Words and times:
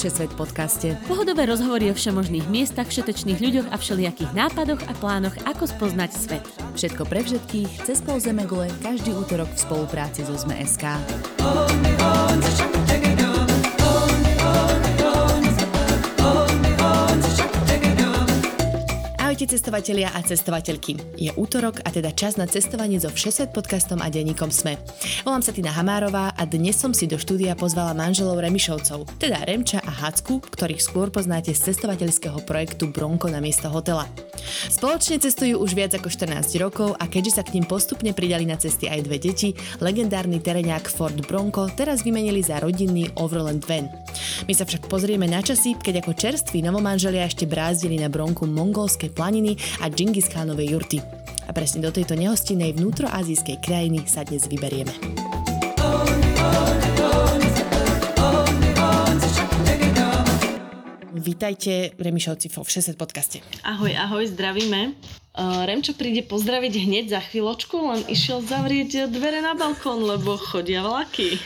Všesvet 0.00 0.32
podcaste. 0.32 0.96
Pohodové 1.04 1.44
rozhovory 1.44 1.92
o 1.92 1.94
všemožných 1.94 2.48
miestach, 2.48 2.88
všetečných 2.88 3.36
ľuďoch 3.36 3.68
a 3.68 3.76
všelijakých 3.76 4.32
nápadoch 4.32 4.80
a 4.88 4.96
plánoch, 4.96 5.36
ako 5.44 5.68
spoznať 5.68 6.10
svet. 6.16 6.44
Všetko 6.72 7.04
pre 7.04 7.20
všetkých, 7.20 7.84
cez 7.84 8.00
pol 8.00 8.16
Zemegule, 8.16 8.72
každý 8.80 9.12
útorok 9.12 9.52
v 9.52 9.60
spolupráci 9.60 10.24
so 10.24 10.32
ZME.sk. 10.32 10.88
Ahojte 19.40 19.56
cestovatelia 19.56 20.12
a 20.12 20.20
cestovateľky. 20.20 21.16
Je 21.16 21.32
útorok 21.32 21.80
a 21.80 21.88
teda 21.88 22.12
čas 22.12 22.36
na 22.36 22.44
cestovanie 22.44 23.00
so 23.00 23.08
Všesvet 23.08 23.56
podcastom 23.56 24.04
a 24.04 24.12
denníkom 24.12 24.52
Sme. 24.52 24.76
Volám 25.24 25.40
sa 25.40 25.56
Tina 25.56 25.72
Hamárová 25.72 26.36
a 26.36 26.44
dnes 26.44 26.76
som 26.76 26.92
si 26.92 27.08
do 27.08 27.16
štúdia 27.16 27.56
pozvala 27.56 27.96
manželov 27.96 28.36
Remišovcov, 28.36 29.16
teda 29.16 29.40
Remča 29.48 29.80
a 29.80 29.88
Hacku, 29.88 30.44
ktorých 30.44 30.84
skôr 30.84 31.08
poznáte 31.08 31.56
z 31.56 31.72
cestovateľského 31.72 32.36
projektu 32.44 32.92
Bronko 32.92 33.32
na 33.32 33.40
miesto 33.40 33.72
hotela. 33.72 34.04
Spoločne 34.68 35.16
cestujú 35.16 35.56
už 35.56 35.72
viac 35.72 35.96
ako 35.96 36.12
14 36.12 36.44
rokov 36.60 36.92
a 37.00 37.08
keďže 37.08 37.40
sa 37.40 37.42
k 37.46 37.56
ním 37.56 37.64
postupne 37.64 38.12
pridali 38.12 38.44
na 38.44 38.60
cesty 38.60 38.92
aj 38.92 39.08
dve 39.08 39.16
deti, 39.16 39.56
legendárny 39.80 40.44
tereňák 40.44 40.84
Ford 40.92 41.16
Bronco 41.24 41.64
teraz 41.72 42.04
vymenili 42.04 42.44
za 42.44 42.60
rodinný 42.60 43.08
Overland 43.16 43.64
van. 43.64 43.88
My 44.44 44.52
sa 44.52 44.68
však 44.68 44.84
pozrieme 44.84 45.24
na 45.24 45.40
časy, 45.40 45.80
keď 45.80 46.04
ako 46.04 46.12
čerství 46.12 46.60
novomanželia 46.60 47.24
ešte 47.24 47.48
brázdili 47.48 47.96
na 47.96 48.12
Bronku 48.12 48.44
mongolské 48.44 49.08
plány 49.08 49.29
planiny 49.30 49.54
a 49.78 49.86
Džingis 49.86 50.26
Khanovej 50.26 50.74
jurty. 50.74 50.98
A 51.46 51.54
presne 51.54 51.86
do 51.86 51.94
tejto 51.94 52.18
nehostinnej 52.18 52.74
vnútroazijskej 52.74 53.62
krajiny 53.62 54.02
sa 54.02 54.26
dnes 54.26 54.50
vyberieme. 54.50 54.90
Vítajte, 61.14 61.94
Remišovci, 61.94 62.50
vo 62.50 62.66
Všeset 62.66 62.98
podcaste. 62.98 63.38
Ahoj, 63.62 63.94
ahoj, 63.94 64.26
zdravíme. 64.34 64.98
Uh, 65.40 65.64
Remčo 65.64 65.96
príde 65.96 66.20
pozdraviť 66.20 66.84
hneď 66.84 67.04
za 67.16 67.20
chvíľočku, 67.24 67.72
len 67.72 68.04
išiel 68.12 68.44
zavrieť 68.44 69.08
dvere 69.08 69.40
na 69.40 69.56
balkón, 69.56 70.04
lebo 70.04 70.36
chodia 70.36 70.84
vlaky. 70.84 71.40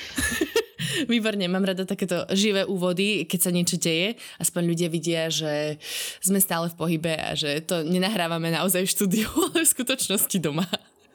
Výborne, 1.11 1.47
mám 1.47 1.63
rada 1.63 1.87
takéto 1.87 2.27
živé 2.35 2.67
úvody, 2.67 3.23
keď 3.23 3.39
sa 3.39 3.55
niečo 3.55 3.79
deje. 3.79 4.19
Aspoň 4.43 4.63
ľudia 4.67 4.89
vidia, 4.91 5.31
že 5.31 5.79
sme 6.19 6.43
stále 6.43 6.75
v 6.75 6.79
pohybe 6.79 7.15
a 7.15 7.39
že 7.39 7.63
to 7.63 7.87
nenahrávame 7.87 8.51
naozaj 8.51 8.83
v 8.83 8.93
štúdiu, 8.99 9.31
ale 9.55 9.63
v 9.63 9.73
skutočnosti 9.79 10.43
doma. 10.43 10.67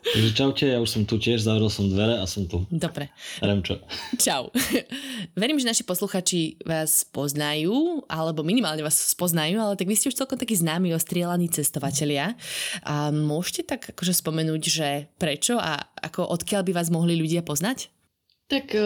Takže 0.10 0.32
čaute, 0.34 0.66
ja 0.66 0.82
už 0.82 0.90
som 0.90 1.04
tu 1.06 1.22
tiež, 1.22 1.46
zavrel 1.46 1.70
som 1.70 1.86
dvere 1.86 2.18
a 2.18 2.26
som 2.26 2.50
tu. 2.50 2.66
Dobre. 2.74 3.14
Remčo. 3.46 3.78
Čau. 4.18 4.50
Verím, 5.38 5.62
že 5.62 5.70
naši 5.70 5.84
posluchači 5.86 6.58
vás 6.66 7.06
poznajú, 7.06 8.02
alebo 8.10 8.42
minimálne 8.42 8.82
vás 8.82 8.98
spoznajú, 8.98 9.62
ale 9.62 9.78
tak 9.78 9.86
vy 9.86 9.94
ste 9.94 10.10
už 10.10 10.18
celkom 10.18 10.42
takí 10.42 10.58
známi, 10.58 10.98
ostrielaní 10.98 11.54
cestovatelia. 11.54 12.34
A 12.82 13.14
môžete 13.14 13.70
tak 13.70 13.94
akože 13.94 14.18
spomenúť, 14.18 14.62
že 14.66 14.90
prečo 15.22 15.62
a 15.62 15.78
ako 16.02 16.26
odkiaľ 16.34 16.66
by 16.66 16.72
vás 16.74 16.90
mohli 16.90 17.14
ľudia 17.14 17.46
poznať? 17.46 17.94
Tak 18.50 18.74
e, 18.74 18.82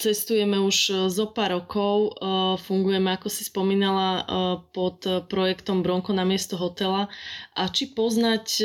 cestujeme 0.00 0.56
už 0.64 0.76
e, 0.88 0.92
zo 1.12 1.28
pár 1.28 1.60
rokov, 1.60 2.16
e, 2.16 2.32
fungujeme, 2.56 3.12
ako 3.12 3.28
si 3.28 3.44
spomínala, 3.44 4.24
pod 4.72 5.04
projektom 5.28 5.84
Bronko 5.84 6.16
na 6.16 6.24
miesto 6.24 6.56
hotela 6.56 7.12
a 7.52 7.68
či 7.68 7.92
poznať 7.92 8.64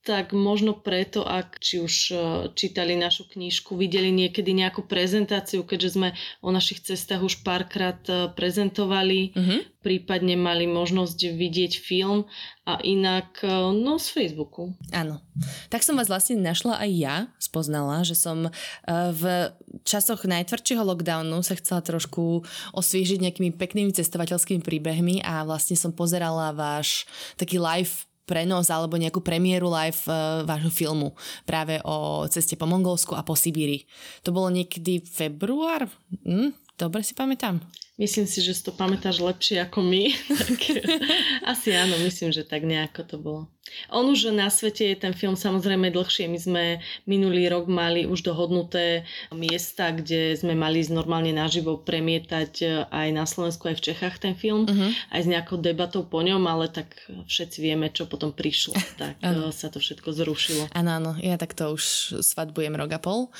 tak 0.00 0.32
možno 0.32 0.72
preto, 0.72 1.28
ak 1.28 1.60
či 1.60 1.84
už 1.84 1.94
čítali 2.56 2.96
našu 2.96 3.28
knižku, 3.28 3.76
videli 3.76 4.08
niekedy 4.08 4.56
nejakú 4.56 4.88
prezentáciu, 4.88 5.60
keďže 5.60 6.00
sme 6.00 6.08
o 6.40 6.48
našich 6.48 6.80
cestách 6.80 7.20
už 7.20 7.44
párkrát 7.44 8.00
prezentovali, 8.32 9.36
uh-huh. 9.36 9.60
prípadne 9.84 10.40
mali 10.40 10.64
možnosť 10.64 11.36
vidieť 11.36 11.72
film 11.76 12.24
a 12.64 12.80
inak 12.80 13.44
no 13.76 14.00
z 14.00 14.06
Facebooku. 14.08 14.72
Áno. 14.88 15.20
Tak 15.68 15.84
som 15.84 16.00
vás 16.00 16.08
vlastne 16.08 16.40
našla 16.40 16.80
aj 16.80 16.90
ja, 16.96 17.16
spoznala, 17.36 18.00
že 18.00 18.16
som 18.16 18.48
v 18.88 19.22
časoch 19.84 20.24
najtvrdšieho 20.24 20.80
lockdownu 20.80 21.44
sa 21.44 21.56
chcela 21.60 21.84
trošku 21.84 22.44
osviežiť 22.72 23.20
nejakými 23.20 23.52
peknými 23.52 23.92
cestovateľskými 23.92 24.64
príbehmi 24.64 25.20
a 25.20 25.44
vlastne 25.44 25.76
som 25.76 25.92
pozerala 25.92 26.56
váš 26.56 27.04
taký 27.36 27.60
live 27.60 28.09
prenos 28.30 28.70
alebo 28.70 28.94
nejakú 28.94 29.18
premiéru 29.18 29.66
live 29.66 29.98
uh, 30.06 30.46
vášho 30.46 30.70
filmu 30.70 31.10
práve 31.42 31.82
o 31.82 32.30
ceste 32.30 32.54
po 32.54 32.70
Mongolsku 32.70 33.18
a 33.18 33.26
po 33.26 33.34
Sibíri. 33.34 33.82
To 34.22 34.30
bolo 34.30 34.54
niekedy 34.54 35.02
február? 35.02 35.90
Hm? 36.22 36.54
Dobre 36.78 37.02
si 37.02 37.18
pamätám. 37.18 37.58
Myslím 38.00 38.24
si, 38.24 38.40
že 38.40 38.56
si 38.56 38.64
to 38.64 38.72
pamätáš 38.72 39.20
lepšie 39.20 39.60
ako 39.60 39.84
my. 39.84 40.08
Asi 41.52 41.76
áno, 41.76 42.00
myslím, 42.00 42.32
že 42.32 42.48
tak 42.48 42.64
nejako 42.64 43.00
to 43.04 43.16
bolo. 43.20 43.42
On 43.92 44.02
už 44.06 44.34
na 44.34 44.50
svete 44.50 44.94
je 44.94 44.96
ten 44.98 45.14
film 45.14 45.38
samozrejme 45.38 45.92
dlhšie. 45.94 46.26
My 46.26 46.38
sme 46.40 46.64
minulý 47.06 47.46
rok 47.52 47.70
mali 47.70 48.08
už 48.08 48.26
dohodnuté 48.26 49.06
miesta, 49.30 49.94
kde 49.94 50.34
sme 50.34 50.58
mali 50.58 50.82
normálne 50.90 51.30
naživo 51.30 51.78
premietať 51.78 52.52
e, 52.64 52.66
aj 52.88 53.08
na 53.14 53.24
Slovensku, 53.28 53.70
aj 53.70 53.76
v 53.78 53.84
Čechách 53.92 54.16
ten 54.18 54.34
film. 54.34 54.66
Uh-huh. 54.66 54.90
Aj 55.12 55.20
s 55.22 55.28
nejakou 55.28 55.60
debatou 55.60 56.02
po 56.02 56.24
ňom, 56.24 56.42
ale 56.48 56.66
tak 56.72 56.98
všetci 57.06 57.58
vieme, 57.62 57.92
čo 57.92 58.08
potom 58.08 58.34
prišlo. 58.34 58.74
Tak. 59.00 59.22
E, 59.22 59.48
sa 59.54 59.72
to 59.72 59.80
všetko 59.80 60.12
zrušilo. 60.12 60.62
Áno, 60.76 60.90
áno. 60.92 61.12
Ja 61.24 61.40
takto 61.40 61.72
už 61.72 62.16
svadbujem 62.20 62.74
rok 62.76 62.90
a 62.92 63.00
pol. 63.00 63.32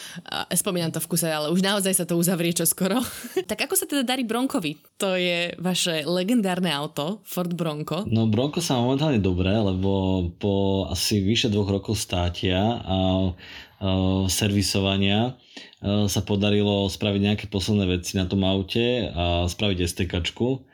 Spomínam 0.48 0.88
to 0.88 1.04
v 1.04 1.10
kuse, 1.10 1.28
ale 1.28 1.52
už 1.52 1.60
naozaj 1.60 1.92
sa 1.92 2.04
to 2.08 2.16
uzavrie 2.16 2.54
čoskoro. 2.56 3.02
tak 3.50 3.68
ako 3.68 3.74
sa 3.76 3.84
teda 3.84 4.06
darí 4.06 4.24
Bronkovi? 4.50 4.82
To 4.98 5.14
je 5.14 5.54
vaše 5.62 6.02
legendárne 6.02 6.74
auto, 6.74 7.22
Ford 7.22 7.54
Bronco. 7.54 8.02
No 8.10 8.26
Bronco 8.26 8.58
sa 8.58 8.82
momentálne 8.82 9.22
dobré, 9.22 9.54
lebo 9.54 10.26
po 10.42 10.84
asi 10.90 11.22
vyše 11.22 11.54
dvoch 11.54 11.70
rokov 11.70 11.94
státia 11.94 12.58
a, 12.58 13.30
servisovania 14.26 15.38
sa 15.80 16.20
podarilo 16.26 16.90
spraviť 16.90 17.20
nejaké 17.22 17.46
posledné 17.46 17.94
veci 17.94 18.18
na 18.18 18.26
tom 18.26 18.42
aute 18.42 19.06
a 19.14 19.46
spraviť 19.46 19.86
STKčku 19.86 20.66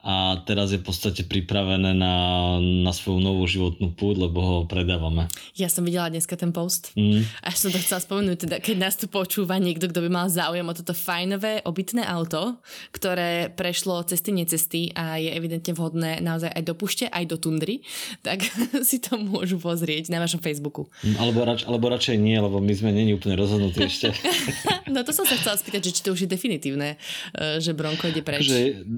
a 0.00 0.40
teraz 0.48 0.72
je 0.72 0.80
v 0.80 0.86
podstate 0.88 1.28
pripravené 1.28 1.92
na, 1.92 2.14
na 2.56 2.92
svoju 2.96 3.20
novú 3.20 3.44
životnú 3.44 3.92
púd, 3.92 4.16
lebo 4.16 4.38
ho 4.40 4.56
predávame. 4.64 5.28
Ja 5.52 5.68
som 5.68 5.84
videla 5.84 6.08
dneska 6.08 6.40
ten 6.40 6.56
post. 6.56 6.96
Mm. 6.96 7.28
Až 7.44 7.68
som 7.68 7.68
to 7.68 7.76
chcela 7.76 8.00
spomenúť, 8.00 8.48
teda 8.48 8.56
keď 8.64 8.76
nás 8.80 8.96
tu 8.96 9.12
počúva 9.12 9.60
niekto, 9.60 9.92
kto 9.92 10.00
by 10.00 10.08
mal 10.08 10.26
záujem 10.32 10.64
o 10.64 10.72
toto 10.72 10.96
fajnové 10.96 11.60
obytné 11.68 12.00
auto, 12.08 12.56
ktoré 12.96 13.52
prešlo 13.52 14.00
cesty, 14.08 14.32
necesty 14.32 14.88
a 14.96 15.20
je 15.20 15.36
evidentne 15.36 15.76
vhodné 15.76 16.24
naozaj 16.24 16.48
aj 16.48 16.62
do 16.64 16.72
pušte, 16.72 17.04
aj 17.04 17.24
do 17.28 17.36
tundry, 17.36 17.84
tak 18.24 18.40
si 18.88 19.04
to 19.04 19.20
môžu 19.20 19.60
pozrieť 19.60 20.08
na 20.08 20.24
vašom 20.24 20.40
Facebooku. 20.40 20.88
Mm, 21.04 21.16
alebo, 21.20 21.44
rač, 21.44 21.68
alebo 21.68 21.92
radšej 21.92 22.16
nie, 22.16 22.40
lebo 22.40 22.56
my 22.56 22.72
sme 22.72 22.96
není 22.96 23.12
úplne 23.12 23.36
rozhodnutí 23.36 23.84
ešte. 23.84 24.16
no 24.94 25.04
to 25.04 25.12
som 25.12 25.28
sa 25.28 25.36
chcela 25.36 25.60
spýtať, 25.60 25.92
že 25.92 25.92
či 25.92 26.02
to 26.08 26.16
už 26.16 26.24
je 26.24 26.28
definitívne, 26.30 26.96
eh, 27.36 27.60
že 27.60 27.76
Bronko 27.76 28.08
ide 28.08 28.24
preč. 28.24 28.48
Že, 28.48 28.88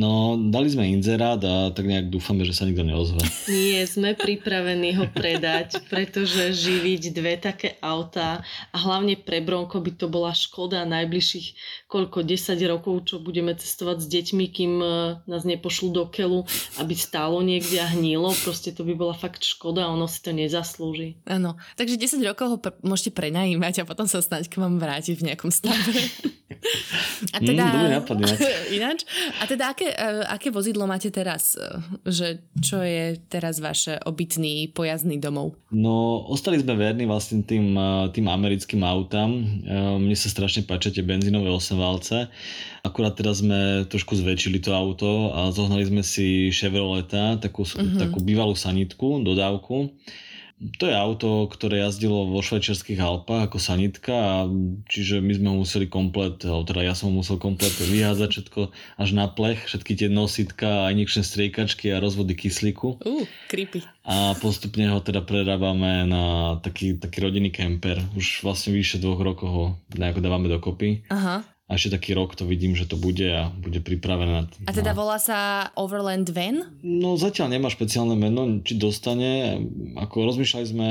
no, 0.00 0.45
dali 0.48 0.68
sme 0.70 0.86
inzerát 0.88 1.40
a 1.42 1.70
tak 1.74 1.86
nejak 1.86 2.10
dúfame, 2.10 2.46
že 2.46 2.54
sa 2.54 2.64
nikto 2.66 2.86
neozve. 2.86 3.20
Nie, 3.46 3.84
sme 3.86 4.14
pripravení 4.14 4.96
ho 4.98 5.06
predať, 5.10 5.82
pretože 5.92 6.54
živiť 6.54 7.02
dve 7.14 7.34
také 7.38 7.78
autá 7.82 8.42
a 8.70 8.76
hlavne 8.76 9.18
pre 9.18 9.42
Bronko 9.42 9.82
by 9.82 9.92
to 9.94 10.06
bola 10.06 10.32
škoda 10.32 10.82
najbližších 10.86 11.48
koľko, 11.86 12.26
10 12.26 12.58
rokov, 12.66 13.06
čo 13.06 13.22
budeme 13.22 13.54
cestovať 13.54 14.02
s 14.02 14.06
deťmi, 14.10 14.44
kým 14.50 14.72
e, 14.82 14.88
nás 15.22 15.42
nepošlú 15.46 15.94
do 15.94 16.04
kelu, 16.10 16.42
aby 16.82 16.94
stálo 16.98 17.38
niekde 17.46 17.78
a 17.78 17.86
hnilo. 17.86 18.34
Proste 18.42 18.74
to 18.74 18.82
by 18.82 18.98
bola 18.98 19.14
fakt 19.14 19.46
škoda 19.46 19.86
a 19.86 19.92
ono 19.94 20.10
si 20.10 20.18
to 20.18 20.34
nezaslúži. 20.34 21.22
Áno, 21.30 21.54
takže 21.78 21.94
10 21.94 22.18
rokov 22.26 22.46
ho 22.50 22.58
pr- 22.58 22.74
môžete 22.82 23.14
prenajímať 23.14 23.86
a 23.86 23.88
potom 23.88 24.10
sa 24.10 24.18
snáď 24.18 24.50
k 24.50 24.58
vám 24.58 24.82
vrátiť 24.82 25.14
v 25.14 25.26
nejakom 25.30 25.54
stave. 25.54 25.78
A 27.34 27.42
teda, 27.42 27.62
mm, 27.68 27.90
nápad, 28.00 28.16
ináč. 28.78 29.02
A 29.42 29.50
teda 29.50 29.74
aké, 29.74 29.90
uh, 29.90 30.26
aké 30.30 30.50
vozidlo 30.50 30.86
máte 30.86 31.10
teraz? 31.10 31.58
Že 32.06 32.42
čo 32.58 32.82
je 32.82 33.18
teraz 33.30 33.58
vaše 33.58 33.98
obytný 34.02 34.70
pojazdný 34.70 35.18
domov? 35.18 35.58
No, 35.74 36.22
ostali 36.26 36.58
sme 36.62 36.78
verní 36.78 37.06
vlastne 37.06 37.42
tým, 37.42 37.74
tým 38.14 38.26
americkým 38.30 38.82
autám. 38.86 39.30
Mne 39.98 40.16
sa 40.16 40.30
strašne 40.30 40.62
páčia 40.64 40.94
tie 40.94 41.02
benzínové 41.02 41.50
8 41.50 41.75
valce. 41.76 42.26
Akurát 42.82 43.14
teraz 43.14 43.44
sme 43.44 43.84
trošku 43.86 44.16
zväčšili 44.16 44.58
to 44.58 44.74
auto 44.74 45.30
a 45.36 45.52
zohnali 45.52 45.84
sme 45.86 46.02
si 46.02 46.50
Chevroleta, 46.50 47.38
takú, 47.38 47.62
mm-hmm. 47.62 48.00
takú 48.00 48.18
bývalú 48.24 48.56
sanitku, 48.56 49.22
dodávku 49.22 49.94
to 50.56 50.88
je 50.88 50.96
auto, 50.96 51.44
ktoré 51.52 51.84
jazdilo 51.84 52.32
vo 52.32 52.40
švajčiarských 52.40 52.96
Alpách 52.96 53.52
ako 53.52 53.58
sanitka, 53.60 54.12
a 54.16 54.34
čiže 54.88 55.20
my 55.20 55.32
sme 55.36 55.48
ho 55.52 55.56
museli 55.60 55.84
komplet, 55.84 56.40
teda 56.40 56.80
ja 56.80 56.96
som 56.96 57.12
ho 57.12 57.20
musel 57.20 57.36
komplet 57.36 57.76
vyházať 57.76 58.28
všetko 58.32 58.60
až 58.96 59.08
na 59.12 59.28
plech, 59.28 59.68
všetky 59.68 59.92
tie 59.92 60.08
nositka 60.08 60.88
a 60.88 60.90
injekčné 60.96 61.28
striekačky 61.28 61.92
a 61.92 62.00
rozvody 62.00 62.32
kyslíku. 62.32 63.04
Uh, 63.04 63.28
creepy. 63.52 63.84
A 64.08 64.32
postupne 64.40 64.88
ho 64.88 65.04
teda 65.04 65.20
prerábame 65.20 66.08
na 66.08 66.56
taký, 66.64 66.96
taký 66.96 67.20
rodinný 67.20 67.52
kemper. 67.52 68.00
Už 68.16 68.40
vlastne 68.40 68.72
vyše 68.72 68.96
dvoch 68.96 69.20
rokov 69.20 69.48
ho 69.52 69.64
nejako 69.92 70.24
dávame 70.24 70.48
dokopy. 70.48 71.04
Aha. 71.12 71.44
A 71.66 71.74
ešte 71.74 71.98
taký 71.98 72.14
rok 72.14 72.38
to 72.38 72.46
vidím, 72.46 72.78
že 72.78 72.86
to 72.86 72.94
bude 72.94 73.26
a 73.26 73.50
bude 73.50 73.82
pripravené. 73.82 74.46
A 74.66 74.70
teda 74.70 74.94
volá 74.94 75.18
sa 75.18 75.70
Overland 75.74 76.30
Van? 76.30 76.78
No 76.86 77.18
zatiaľ 77.18 77.58
nemá 77.58 77.66
špeciálne 77.66 78.14
meno, 78.14 78.62
či 78.62 78.78
dostane. 78.78 79.58
Ako 79.98 80.30
rozmýšľali 80.30 80.66
sme, 80.66 80.88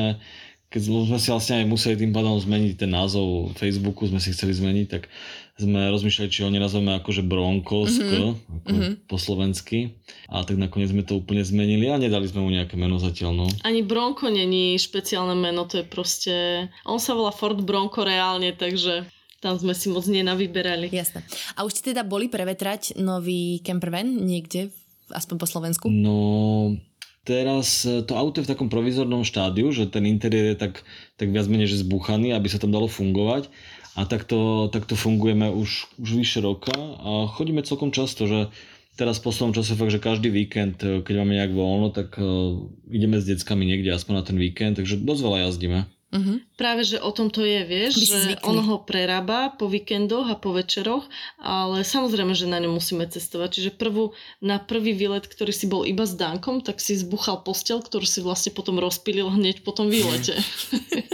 keď 0.68 0.82
sme 0.84 1.16
si 1.16 1.32
vlastne 1.32 1.64
aj 1.64 1.72
museli 1.72 1.96
tým 1.96 2.12
pádom 2.12 2.36
zmeniť 2.36 2.76
ten 2.76 2.92
názov 2.92 3.56
Facebooku, 3.56 4.04
sme 4.12 4.20
si 4.20 4.36
chceli 4.36 4.52
zmeniť, 4.52 4.88
tak 4.92 5.08
sme 5.56 5.88
rozmýšľali, 5.88 6.28
či 6.28 6.44
ho 6.44 6.52
nenazveme 6.52 6.92
akože 7.00 7.24
Bronkosk, 7.24 8.04
mm-hmm. 8.04 8.12
ako 8.60 8.72
mm-hmm. 8.76 8.94
po 9.08 9.16
slovensky. 9.16 9.96
A 10.28 10.44
tak 10.44 10.60
nakoniec 10.60 10.92
sme 10.92 11.08
to 11.08 11.24
úplne 11.24 11.48
zmenili 11.48 11.88
a 11.88 11.96
nedali 11.96 12.28
sme 12.28 12.44
mu 12.44 12.52
nejaké 12.52 12.76
meno 12.76 13.00
zatiaľ. 13.00 13.32
No. 13.32 13.48
Ani 13.64 13.80
Bronko 13.80 14.28
není 14.28 14.76
špeciálne 14.76 15.40
meno, 15.40 15.64
to 15.64 15.80
je 15.80 15.86
proste... 15.88 16.36
On 16.84 17.00
sa 17.00 17.16
volá 17.16 17.32
Ford 17.32 17.56
Bronco 17.64 18.04
reálne, 18.04 18.52
takže 18.52 19.08
tam 19.46 19.62
sme 19.62 19.78
si 19.78 19.94
moc 19.94 20.10
nenavyberali. 20.10 20.90
Jasné. 20.90 21.22
A 21.54 21.62
už 21.62 21.78
ste 21.78 21.94
teda 21.94 22.02
boli 22.02 22.26
prevetrať 22.26 22.98
nový 22.98 23.62
campervan 23.62 24.26
niekde, 24.26 24.74
aspoň 25.14 25.36
po 25.38 25.46
Slovensku? 25.46 25.86
No, 25.94 26.74
teraz 27.22 27.86
e, 27.86 28.02
to 28.02 28.18
auto 28.18 28.42
je 28.42 28.50
v 28.50 28.52
takom 28.58 28.74
provizornom 28.74 29.22
štádiu, 29.22 29.70
že 29.70 29.86
ten 29.86 30.10
interiér 30.10 30.58
je 30.58 30.58
tak, 30.58 30.74
tak 31.22 31.30
viac 31.30 31.46
menej 31.46 31.70
že 31.70 31.86
zbuchaný, 31.86 32.34
aby 32.34 32.50
sa 32.50 32.58
tam 32.58 32.74
dalo 32.74 32.90
fungovať. 32.90 33.54
A 33.96 34.04
takto, 34.04 34.68
takto 34.74 34.98
fungujeme 35.00 35.48
už, 35.54 35.88
už 36.02 36.10
vyše 36.20 36.44
roka 36.44 36.76
a 37.00 37.32
chodíme 37.32 37.64
celkom 37.64 37.96
často, 37.96 38.28
že 38.28 38.52
teraz 39.00 39.24
v 39.24 39.32
poslednom 39.32 39.56
čase 39.56 39.78
fakt, 39.78 39.94
že 39.94 40.04
každý 40.04 40.34
víkend, 40.34 40.82
e, 40.82 41.06
keď 41.06 41.14
máme 41.22 41.38
nejak 41.38 41.54
voľno, 41.54 41.94
tak 41.94 42.18
uh, 42.18 42.66
ideme 42.90 43.22
s 43.22 43.28
deckami 43.28 43.68
niekde 43.68 43.94
aspoň 43.94 44.14
na 44.20 44.24
ten 44.26 44.38
víkend, 44.40 44.82
takže 44.82 45.00
dosť 45.00 45.22
veľa 45.22 45.40
jazdíme. 45.48 45.80
Uh-huh. 46.14 46.38
Práve, 46.56 46.86
že 46.86 47.02
o 47.02 47.12
tom 47.12 47.28
to 47.34 47.44
je, 47.44 47.66
vieš, 47.66 48.08
že 48.08 48.40
on 48.46 48.56
ho 48.62 48.78
prerába 48.86 49.52
po 49.52 49.68
víkendoch 49.68 50.30
a 50.32 50.40
po 50.40 50.54
večeroch, 50.56 51.04
ale 51.42 51.84
samozrejme, 51.84 52.32
že 52.32 52.48
na 52.48 52.62
ňom 52.62 52.78
musíme 52.78 53.04
cestovať. 53.10 53.50
Čiže 53.60 53.72
prvú, 53.76 54.16
na 54.40 54.62
prvý 54.62 54.96
výlet, 54.96 55.26
ktorý 55.28 55.52
si 55.52 55.66
bol 55.68 55.84
iba 55.84 56.08
s 56.08 56.16
Dankom, 56.16 56.64
tak 56.64 56.80
si 56.80 56.96
zbuchal 56.96 57.44
postel, 57.44 57.84
ktorú 57.84 58.06
si 58.08 58.24
vlastne 58.24 58.56
potom 58.56 58.80
rozpilil 58.80 59.28
hneď 59.28 59.66
po 59.66 59.76
tom 59.76 59.92
výlete. 59.92 60.38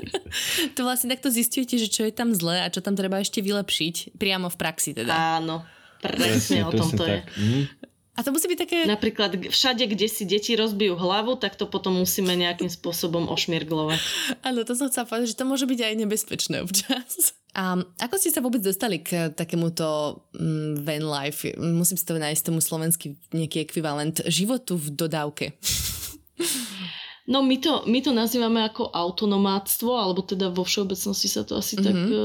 to 0.75 0.85
vlastne 0.85 1.09
takto 1.09 1.33
zistujete, 1.33 1.81
že 1.81 1.89
čo 1.89 2.05
je 2.05 2.13
tam 2.13 2.35
zlé 2.35 2.61
a 2.61 2.71
čo 2.71 2.83
tam 2.85 2.93
treba 2.93 3.17
ešte 3.23 3.41
vylepšiť, 3.41 4.19
priamo 4.19 4.53
v 4.53 4.59
praxi 4.59 4.93
teda. 4.93 5.41
Áno, 5.41 5.65
presne, 6.03 6.21
presne 6.21 6.59
o 6.67 6.71
tom 6.75 6.89
to 6.93 7.03
je. 7.07 7.19
Mm. 7.39 7.63
A 8.11 8.27
to 8.27 8.35
musí 8.35 8.51
byť 8.51 8.59
také... 8.59 8.77
Napríklad 8.83 9.39
všade, 9.39 9.87
kde 9.87 10.07
si 10.11 10.27
deti 10.27 10.51
rozbijú 10.59 10.99
hlavu, 10.99 11.39
tak 11.39 11.55
to 11.55 11.63
potom 11.63 11.95
musíme 11.95 12.35
nejakým 12.35 12.67
spôsobom 12.67 13.31
ošmirglovať. 13.31 13.99
Áno, 14.43 14.67
to 14.67 14.75
som 14.75 14.91
chcela 14.91 15.07
povedať, 15.07 15.31
že 15.31 15.39
to 15.39 15.47
môže 15.47 15.63
byť 15.63 15.79
aj 15.79 15.93
nebezpečné 15.95 16.55
občas. 16.59 17.39
A 17.55 17.79
ako 17.79 18.15
ste 18.15 18.31
sa 18.31 18.43
vôbec 18.43 18.59
dostali 18.63 18.99
k 19.03 19.31
takémuto 19.31 20.19
mm, 20.35 20.83
van 20.83 21.03
life? 21.07 21.47
Musím 21.59 21.99
si 21.99 22.03
to 22.07 22.19
nájsť 22.19 22.47
tomu 22.47 22.59
slovenský 22.59 23.15
nejaký 23.31 23.63
ekvivalent 23.63 24.23
životu 24.27 24.75
v 24.75 24.87
dodávke. 24.91 25.45
No 27.31 27.39
my 27.39 27.55
to, 27.63 27.87
my 27.87 28.03
to 28.03 28.11
nazývame 28.11 28.59
ako 28.67 28.91
autonomátstvo, 28.91 29.95
alebo 29.95 30.19
teda 30.19 30.51
vo 30.51 30.67
všeobecnosti 30.67 31.31
sa 31.31 31.47
to 31.47 31.55
asi 31.55 31.79
mm-hmm. 31.79 31.87
tak 31.87 31.99
uh, 32.11 32.19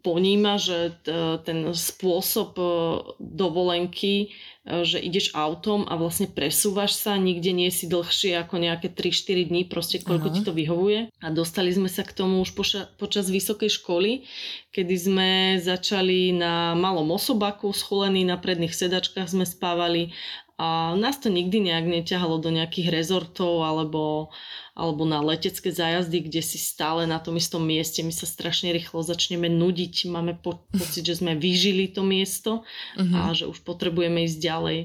poníma, 0.00 0.56
že 0.56 0.96
t- 1.04 1.36
ten 1.44 1.68
spôsob 1.76 2.56
uh, 2.56 2.72
dovolenky 3.20 4.32
že 4.68 5.00
ideš 5.00 5.32
autom 5.32 5.88
a 5.88 5.96
vlastne 5.96 6.28
presúvaš 6.28 7.00
sa, 7.00 7.16
nikde 7.16 7.56
nie 7.56 7.72
si 7.72 7.88
dlhšie 7.88 8.36
ako 8.36 8.60
nejaké 8.60 8.92
3-4 8.92 9.48
dní, 9.48 9.62
proste 9.64 10.04
koľko 10.04 10.28
uh-huh. 10.28 10.36
ti 10.36 10.40
to 10.44 10.52
vyhovuje. 10.52 11.00
A 11.24 11.26
dostali 11.32 11.72
sme 11.72 11.88
sa 11.88 12.04
k 12.04 12.12
tomu 12.12 12.44
už 12.44 12.52
poša- 12.52 12.92
počas 13.00 13.32
vysokej 13.32 13.72
školy, 13.80 14.28
kedy 14.68 14.94
sme 14.94 15.30
začali 15.56 16.36
na 16.36 16.76
malom 16.76 17.08
osobaku, 17.16 17.72
schulení 17.72 18.28
na 18.28 18.36
predných 18.36 18.76
sedačkách 18.76 19.32
sme 19.32 19.48
spávali 19.48 20.12
a 20.58 20.98
nás 20.98 21.22
to 21.22 21.30
nikdy 21.30 21.62
nejak 21.62 21.86
neťahalo 21.86 22.42
do 22.42 22.50
nejakých 22.50 22.90
rezortov 22.90 23.62
alebo, 23.62 24.34
alebo 24.74 25.06
na 25.06 25.22
letecké 25.22 25.70
zájazdy, 25.70 26.26
kde 26.26 26.42
si 26.42 26.58
stále 26.58 27.06
na 27.06 27.22
tom 27.22 27.38
istom 27.38 27.62
mieste. 27.62 28.02
My 28.02 28.10
sa 28.10 28.26
strašne 28.26 28.74
rýchlo 28.74 29.06
začneme 29.06 29.46
nudiť. 29.46 30.10
Máme 30.10 30.34
po, 30.34 30.66
pocit, 30.74 31.06
že 31.06 31.22
sme 31.22 31.38
vyžili 31.38 31.94
to 31.94 32.02
miesto 32.02 32.66
uh-huh. 32.98 33.30
a 33.30 33.38
že 33.38 33.46
už 33.46 33.62
potrebujeme 33.62 34.26
ísť 34.26 34.38
ďalej. 34.42 34.78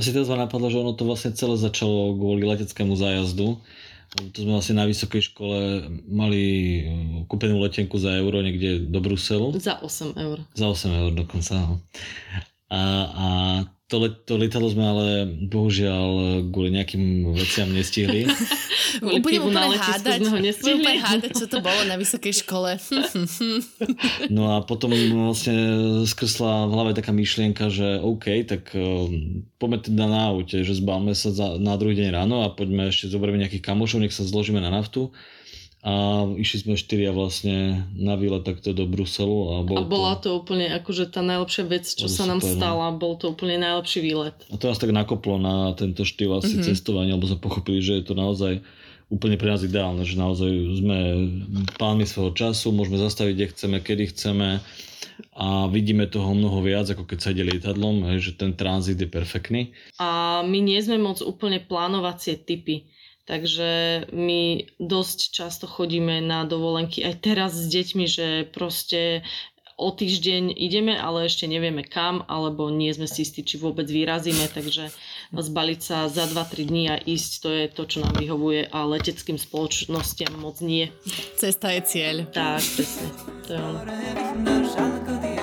Asi 0.00 0.16
teraz 0.16 0.32
ma 0.32 0.48
napadlo, 0.48 0.72
že 0.72 0.80
ono 0.80 0.96
to 0.96 1.04
vlastne 1.04 1.36
celé 1.36 1.60
začalo 1.60 2.16
kvôli 2.16 2.48
leteckému 2.48 2.96
zájazdu. 2.96 3.60
To 4.08 4.38
sme 4.40 4.56
vlastne 4.56 4.80
na 4.80 4.88
vysokej 4.88 5.28
škole 5.28 5.84
mali 6.08 6.42
eh, 6.80 6.84
kúpenú 7.28 7.60
letenku 7.60 8.00
za 8.00 8.16
euro 8.16 8.40
niekde 8.40 8.88
do 8.88 9.04
Bruselu. 9.04 9.52
Za 9.60 9.84
8 9.84 10.16
eur. 10.16 10.40
Za 10.56 10.72
8 10.72 10.88
eur 11.04 11.12
dokonca. 11.12 11.52
No. 11.60 11.84
A, 12.72 12.80
a 13.12 13.26
to, 13.88 14.12
to 14.28 14.36
lietadlo 14.36 14.68
sme 14.68 14.84
ale 14.84 15.06
bohužiaľ 15.48 16.08
kvôli 16.52 16.76
nejakým 16.76 17.32
veciam 17.32 17.72
nestihli. 17.72 18.28
Budem 19.24 19.48
úplne 19.48 19.80
hádať, 19.80 20.28
sme 20.28 20.28
ho 20.28 20.40
nestihli. 20.44 20.84
úplne 20.84 21.00
hádať, 21.00 21.30
čo 21.32 21.46
to 21.48 21.64
bolo 21.64 21.80
na 21.88 21.96
vysokej 21.96 22.44
škole. 22.44 22.76
no 24.36 24.52
a 24.52 24.60
potom 24.60 24.92
vlastne 24.92 25.56
skrsla 26.04 26.68
v 26.68 26.72
hlave 26.76 26.90
taká 26.92 27.16
myšlienka, 27.16 27.72
že 27.72 27.96
OK, 28.04 28.44
tak 28.44 28.76
um, 28.76 29.40
poďme 29.56 29.80
teda 29.80 30.04
na 30.04 30.36
aute, 30.36 30.60
že 30.60 30.76
zbavme 30.76 31.16
sa 31.16 31.32
za, 31.32 31.56
na 31.56 31.72
druhý 31.80 31.96
deň 31.96 32.08
ráno 32.12 32.44
a 32.44 32.52
poďme 32.52 32.92
ešte 32.92 33.08
zoberieme 33.08 33.40
nejakých 33.40 33.64
kamošov, 33.64 34.04
nech 34.04 34.12
sa 34.12 34.28
zložíme 34.28 34.60
na 34.60 34.68
naftu 34.68 35.16
a 35.88 35.92
išli 36.36 36.68
sme 36.68 36.74
štyria 36.76 37.16
vlastne 37.16 37.88
na 37.96 38.12
výlet 38.20 38.44
takto 38.44 38.76
do 38.76 38.84
Bruselu. 38.84 39.56
A, 39.56 39.64
bol 39.64 39.76
a 39.80 39.82
bola 39.88 40.20
to... 40.20 40.28
to 40.28 40.44
úplne 40.44 40.68
akože 40.68 41.08
tá 41.08 41.24
najlepšia 41.24 41.64
vec, 41.64 41.88
čo 41.88 42.12
sa 42.12 42.28
nám 42.28 42.44
super, 42.44 42.52
no. 42.52 42.56
stala. 42.60 42.86
Bol 42.92 43.16
to 43.16 43.32
úplne 43.32 43.56
najlepší 43.56 44.04
výlet. 44.04 44.36
A 44.52 44.60
to 44.60 44.68
nás 44.68 44.76
tak 44.76 44.92
nakoplo 44.92 45.40
na 45.40 45.72
tento 45.72 46.04
štýl 46.04 46.36
asi 46.36 46.60
mm-hmm. 46.60 46.68
cestovania, 46.68 47.16
lebo 47.16 47.24
sme 47.24 47.40
pochopili, 47.40 47.80
že 47.80 48.04
je 48.04 48.04
to 48.04 48.12
naozaj 48.12 48.60
úplne 49.08 49.40
pre 49.40 49.48
nás 49.48 49.64
ideálne, 49.64 50.04
že 50.04 50.20
naozaj 50.20 50.52
sme 50.84 50.98
pánmi 51.80 52.04
svojho 52.04 52.36
času, 52.36 52.68
môžeme 52.76 53.00
zastaviť, 53.00 53.32
kde 53.32 53.50
chceme, 53.56 53.76
kedy 53.80 54.04
chceme 54.12 54.48
a 55.32 55.72
vidíme 55.72 56.04
toho 56.04 56.36
mnoho 56.36 56.60
viac, 56.60 56.84
ako 56.92 57.08
keď 57.08 57.18
sa 57.18 57.32
ide 57.32 57.48
lietadlom, 57.48 58.20
že 58.20 58.36
ten 58.36 58.52
tranzit 58.52 59.00
je 59.00 59.08
perfektný. 59.08 59.72
A 59.96 60.42
my 60.44 60.58
nie 60.60 60.76
sme 60.84 61.00
moc 61.00 61.24
úplne 61.24 61.64
plánovacie 61.64 62.36
typy 62.36 62.84
Takže 63.28 64.08
my 64.08 64.72
dosť 64.80 65.18
často 65.36 65.68
chodíme 65.68 66.24
na 66.24 66.48
dovolenky 66.48 67.04
aj 67.04 67.14
teraz 67.20 67.52
s 67.52 67.68
deťmi, 67.68 68.04
že 68.08 68.48
proste 68.48 69.20
o 69.78 69.94
týždeň 69.94 70.50
ideme, 70.58 70.98
ale 70.98 71.30
ešte 71.30 71.46
nevieme 71.46 71.86
kam, 71.86 72.26
alebo 72.26 72.66
nie 72.66 72.90
sme 72.90 73.06
si 73.06 73.22
istí, 73.22 73.46
či 73.46 73.62
vôbec 73.62 73.86
vyrazíme, 73.86 74.50
takže 74.50 74.90
zbaliť 75.30 75.80
sa 75.80 76.10
za 76.10 76.26
2-3 76.26 76.66
dní 76.66 76.84
a 76.90 76.98
ísť, 76.98 77.30
to 77.38 77.48
je 77.54 77.64
to, 77.70 77.82
čo 77.86 77.98
nám 78.02 78.18
vyhovuje 78.18 78.66
a 78.66 78.78
leteckým 78.90 79.38
spoločnostiam 79.38 80.34
moc 80.34 80.58
nie. 80.58 80.90
Cesta 81.38 81.70
je 81.70 81.80
cieľ. 81.86 82.26
Tak, 82.34 82.58
presne. 82.58 83.06
To 83.46 83.50
je 83.54 83.60
ono. 83.62 85.37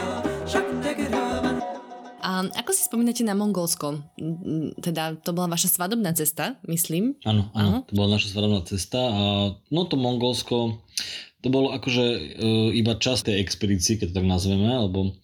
A 2.36 2.44
ako 2.52 2.76
si 2.76 2.84
spomínate 2.84 3.24
na 3.24 3.32
Mongolsko? 3.32 4.04
Teda 4.84 5.16
to 5.16 5.32
bola 5.32 5.56
vaša 5.56 5.72
svadobná 5.72 6.12
cesta, 6.12 6.60
myslím? 6.68 7.16
Áno, 7.24 7.48
áno, 7.56 7.88
to 7.88 7.96
bola 7.96 8.20
naša 8.20 8.36
svadobná 8.36 8.60
cesta 8.68 9.00
a 9.00 9.24
no 9.72 9.82
to 9.88 9.96
Mongolsko, 9.96 10.84
to 11.40 11.48
bolo 11.48 11.72
akože 11.72 12.06
e, 12.12 12.20
iba 12.76 13.00
časť 13.00 13.32
tej 13.32 13.38
expedície, 13.40 13.96
keď 13.96 14.12
to 14.12 14.18
tak 14.20 14.28
nazveme, 14.28 14.68
alebo 14.68 15.16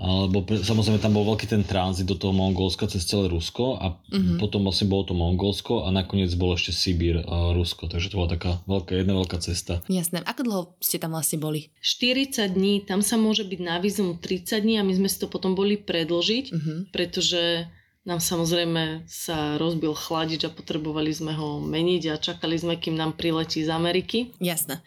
alebo 0.00 0.40
pre, 0.40 0.64
samozrejme 0.64 0.96
tam 0.96 1.12
bol 1.12 1.28
veľký 1.28 1.44
ten 1.44 1.60
tranzit 1.60 2.08
do 2.08 2.16
toho 2.16 2.32
Mongolska 2.32 2.88
cez 2.88 3.04
celé 3.04 3.28
Rusko 3.28 3.76
a 3.76 4.00
uh-huh. 4.00 4.40
potom 4.40 4.64
vlastne 4.64 4.88
bolo 4.88 5.04
to 5.04 5.12
Mongolsko 5.12 5.84
a 5.84 5.92
nakoniec 5.92 6.32
bol 6.40 6.56
ešte 6.56 6.72
Sibír 6.72 7.20
a 7.20 7.52
Rusko, 7.52 7.84
takže 7.84 8.08
to 8.08 8.16
bola 8.16 8.32
taká 8.32 8.64
veľká, 8.64 8.96
jedna 8.96 9.12
veľká 9.20 9.36
cesta. 9.44 9.84
Jasné. 9.92 10.24
Ako 10.24 10.40
dlho 10.40 10.62
ste 10.80 10.96
tam 10.96 11.12
vlastne 11.12 11.36
boli? 11.36 11.68
40 11.84 12.48
dní, 12.48 12.80
tam 12.88 13.04
sa 13.04 13.20
môže 13.20 13.44
byť 13.44 13.60
na 13.60 13.76
vízum 13.76 14.16
30 14.16 14.64
dní 14.64 14.80
a 14.80 14.86
my 14.88 14.96
sme 14.96 15.08
si 15.12 15.20
to 15.20 15.28
potom 15.28 15.52
boli 15.52 15.76
predložiť, 15.76 16.44
uh-huh. 16.48 16.78
pretože 16.96 17.68
nám 18.08 18.24
samozrejme 18.24 19.04
sa 19.04 19.60
rozbil 19.60 19.92
chladič 19.92 20.48
a 20.48 20.54
potrebovali 20.54 21.12
sme 21.12 21.36
ho 21.36 21.60
meniť 21.60 22.02
a 22.08 22.14
čakali 22.16 22.56
sme, 22.56 22.80
kým 22.80 22.96
nám 22.96 23.20
priletí 23.20 23.60
z 23.60 23.68
Ameriky. 23.68 24.32
Jasné. 24.40 24.80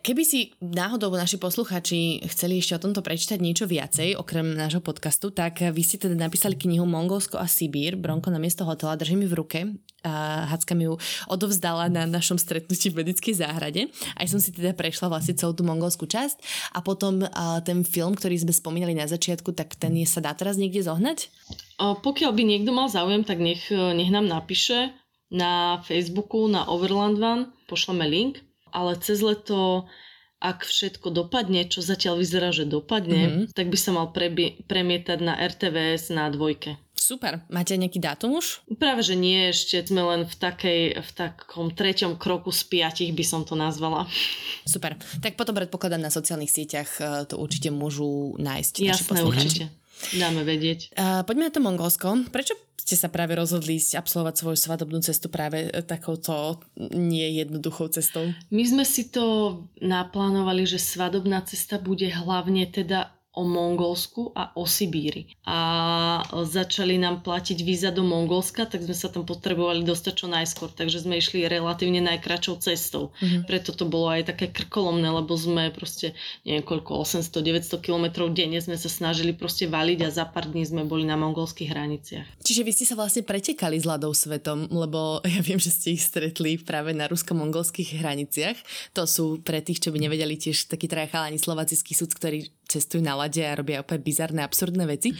Keby 0.00 0.22
si 0.24 0.56
náhodou 0.64 1.12
naši 1.12 1.36
posluchači 1.36 2.24
chceli 2.32 2.56
ešte 2.56 2.72
o 2.72 2.80
tomto 2.80 3.04
prečítať 3.04 3.36
niečo 3.36 3.68
viacej, 3.68 4.16
okrem 4.16 4.56
nášho 4.56 4.80
podcastu, 4.80 5.28
tak 5.28 5.60
vy 5.60 5.82
ste 5.84 6.00
teda 6.00 6.16
napísali 6.16 6.56
knihu 6.56 6.88
Mongolsko 6.88 7.36
a 7.36 7.44
Sibír, 7.44 8.00
Bronko 8.00 8.32
na 8.32 8.40
miesto 8.40 8.64
hotela, 8.64 8.96
držím 8.96 9.22
mi 9.22 9.28
v 9.28 9.36
ruke 9.36 9.58
a 10.00 10.48
Hacka 10.48 10.72
mi 10.72 10.88
ju 10.88 10.96
odovzdala 11.28 11.92
na 11.92 12.08
našom 12.08 12.40
stretnutí 12.40 12.88
v 12.88 13.04
medickej 13.04 13.44
záhrade. 13.44 13.92
Aj 14.16 14.24
som 14.24 14.40
si 14.40 14.56
teda 14.56 14.72
prešla 14.72 15.12
vlastne 15.12 15.36
celú 15.36 15.52
tú 15.52 15.68
mongolskú 15.68 16.08
časť 16.08 16.40
a 16.72 16.80
potom 16.80 17.20
a 17.28 17.60
ten 17.60 17.84
film, 17.84 18.16
ktorý 18.16 18.40
sme 18.40 18.56
spomínali 18.56 18.96
na 18.96 19.04
začiatku, 19.04 19.52
tak 19.52 19.76
ten 19.76 19.92
je 20.00 20.08
sa 20.08 20.24
dá 20.24 20.32
teraz 20.32 20.56
niekde 20.56 20.80
zohnať? 20.80 21.28
O, 21.76 22.00
pokiaľ 22.00 22.32
by 22.32 22.42
niekto 22.48 22.72
mal 22.72 22.88
záujem, 22.88 23.20
tak 23.28 23.36
nech, 23.36 23.68
nech 23.68 24.08
nám 24.08 24.24
napíše 24.24 24.96
na 25.28 25.84
Facebooku, 25.84 26.48
na 26.48 26.64
Overland 26.72 27.20
One, 27.20 27.44
pošleme 27.68 28.08
link 28.08 28.40
ale 28.72 28.98
cez 28.98 29.20
leto 29.20 29.90
ak 30.40 30.64
všetko 30.64 31.12
dopadne, 31.12 31.68
čo 31.68 31.84
zatiaľ 31.84 32.24
vyzerá, 32.24 32.48
že 32.48 32.64
dopadne, 32.64 33.20
mm-hmm. 33.28 33.44
tak 33.52 33.68
by 33.68 33.76
sa 33.76 33.92
mal 33.92 34.08
prebie- 34.08 34.56
premietať 34.64 35.20
na 35.20 35.36
RTVS 35.36 36.16
na 36.16 36.32
dvojke. 36.32 36.80
Super. 36.96 37.44
Máte 37.52 37.76
nejaký 37.76 38.00
dátum 38.00 38.40
už? 38.40 38.64
Práve, 38.80 39.04
že 39.04 39.20
nie, 39.20 39.52
ešte 39.52 39.84
sme 39.84 40.00
len 40.00 40.24
v, 40.24 40.34
takej, 40.36 40.82
v 41.00 41.10
takom 41.12 41.68
treťom 41.72 42.16
kroku 42.16 42.52
z 42.52 42.62
piatich 42.72 43.12
by 43.12 43.24
som 43.24 43.44
to 43.44 43.52
nazvala. 43.52 44.08
Super. 44.64 44.96
Tak 45.20 45.36
potom 45.36 45.56
predpokladám 45.56 46.00
na 46.00 46.12
sociálnych 46.12 46.52
sieťach 46.52 46.90
e, 47.00 47.28
to 47.28 47.36
určite 47.36 47.68
môžu 47.68 48.36
nájsť. 48.40 48.74
Jasné, 48.80 49.20
určite. 49.24 49.64
Dáme 50.16 50.48
vedieť. 50.48 50.96
Uh, 50.96 51.20
poďme 51.28 51.48
na 51.48 51.52
to 51.52 51.60
Mongolsko. 51.60 52.24
Prečo 52.32 52.56
ste 52.80 52.96
sa 52.96 53.12
práve 53.12 53.36
rozhodli 53.36 53.76
ísť 53.76 54.00
absolvovať 54.00 54.34
svoju 54.40 54.56
svadobnú 54.56 55.04
cestu 55.04 55.28
práve 55.28 55.68
e, 55.68 55.84
takouto 55.84 56.64
nie 56.96 57.36
jednoduchou 57.36 57.92
cestou? 57.92 58.32
My 58.48 58.64
sme 58.64 58.84
si 58.88 59.12
to 59.12 59.68
naplánovali, 59.84 60.64
že 60.64 60.80
svadobná 60.80 61.44
cesta 61.44 61.76
bude 61.76 62.08
hlavne 62.08 62.64
teda 62.72 63.19
o 63.30 63.46
Mongolsku 63.46 64.34
a 64.34 64.50
o 64.58 64.66
Sibíri. 64.66 65.38
A 65.46 65.58
začali 66.42 66.98
nám 66.98 67.22
platiť 67.22 67.62
víza 67.62 67.94
do 67.94 68.02
Mongolska, 68.02 68.66
tak 68.66 68.82
sme 68.82 68.96
sa 68.96 69.06
tam 69.06 69.22
potrebovali 69.22 69.86
dostať 69.86 70.14
čo 70.18 70.26
najskôr. 70.26 70.74
Takže 70.74 71.06
sme 71.06 71.22
išli 71.22 71.46
relatívne 71.46 72.02
najkračou 72.02 72.58
cestou. 72.58 73.14
Mm-hmm. 73.22 73.46
Preto 73.46 73.70
to 73.70 73.86
bolo 73.86 74.10
aj 74.10 74.34
také 74.34 74.50
krkolomné, 74.50 75.06
lebo 75.06 75.30
sme 75.38 75.70
proste 75.70 76.18
neviem 76.42 76.66
koľko, 76.66 77.06
800-900 77.06 77.78
kilometrov 77.78 78.34
denne 78.34 78.58
sme 78.58 78.74
sa 78.74 78.90
snažili 78.90 79.30
proste 79.30 79.70
valiť 79.70 79.98
a 80.02 80.08
za 80.10 80.26
pár 80.26 80.50
dní 80.50 80.66
sme 80.66 80.82
boli 80.82 81.06
na 81.06 81.14
mongolských 81.14 81.70
hraniciach. 81.70 82.26
Čiže 82.42 82.66
vy 82.66 82.70
ste 82.74 82.84
sa 82.90 82.98
vlastne 82.98 83.22
pretekali 83.22 83.78
s 83.78 83.86
ľadou 83.86 84.10
svetom, 84.10 84.66
lebo 84.74 85.22
ja 85.34 85.38
viem, 85.38 85.62
že 85.62 85.70
ste 85.70 85.94
ich 85.94 86.02
stretli 86.02 86.58
práve 86.58 86.90
na 86.90 87.06
rusko-mongolských 87.06 88.02
hraniciach. 88.02 88.58
To 88.98 89.06
sú 89.06 89.38
pre 89.38 89.62
tých, 89.62 89.78
čo 89.78 89.94
by 89.94 90.02
nevedeli 90.02 90.34
tiež 90.34 90.66
takí 90.66 90.90
traja 90.90 91.14
chalani 91.14 91.38
slovacický 91.38 91.94
súd, 91.94 92.10
ktorí 92.10 92.50
cestujú 92.70 93.02
na 93.02 93.18
lade 93.18 93.42
a 93.42 93.58
robia 93.58 93.82
úplne 93.82 93.98
bizarné, 94.06 94.46
absurdné 94.46 94.86
veci. 94.86 95.10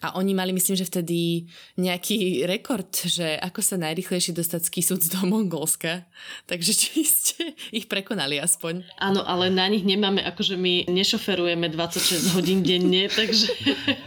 A 0.00 0.16
oni 0.16 0.32
mali, 0.32 0.56
myslím, 0.56 0.80
že 0.80 0.88
vtedy 0.88 1.44
nejaký 1.76 2.48
rekord, 2.48 2.88
že 3.04 3.36
ako 3.44 3.60
sa 3.60 3.76
najrychlejšie 3.76 4.32
dostať 4.32 4.60
z 4.64 4.72
Kisúc 4.72 5.02
do 5.12 5.20
Mongolska. 5.28 6.08
Takže 6.48 6.72
či 6.72 7.04
ste 7.04 7.52
ich 7.70 7.84
prekonali 7.86 8.40
aspoň. 8.40 8.88
Áno, 8.96 9.20
ale 9.20 9.52
na 9.52 9.68
nich 9.68 9.84
nemáme, 9.84 10.24
akože 10.24 10.56
my 10.56 10.88
nešoferujeme 10.88 11.68
26 11.68 12.34
hodín 12.34 12.64
denne, 12.64 13.12
takže... 13.18 13.52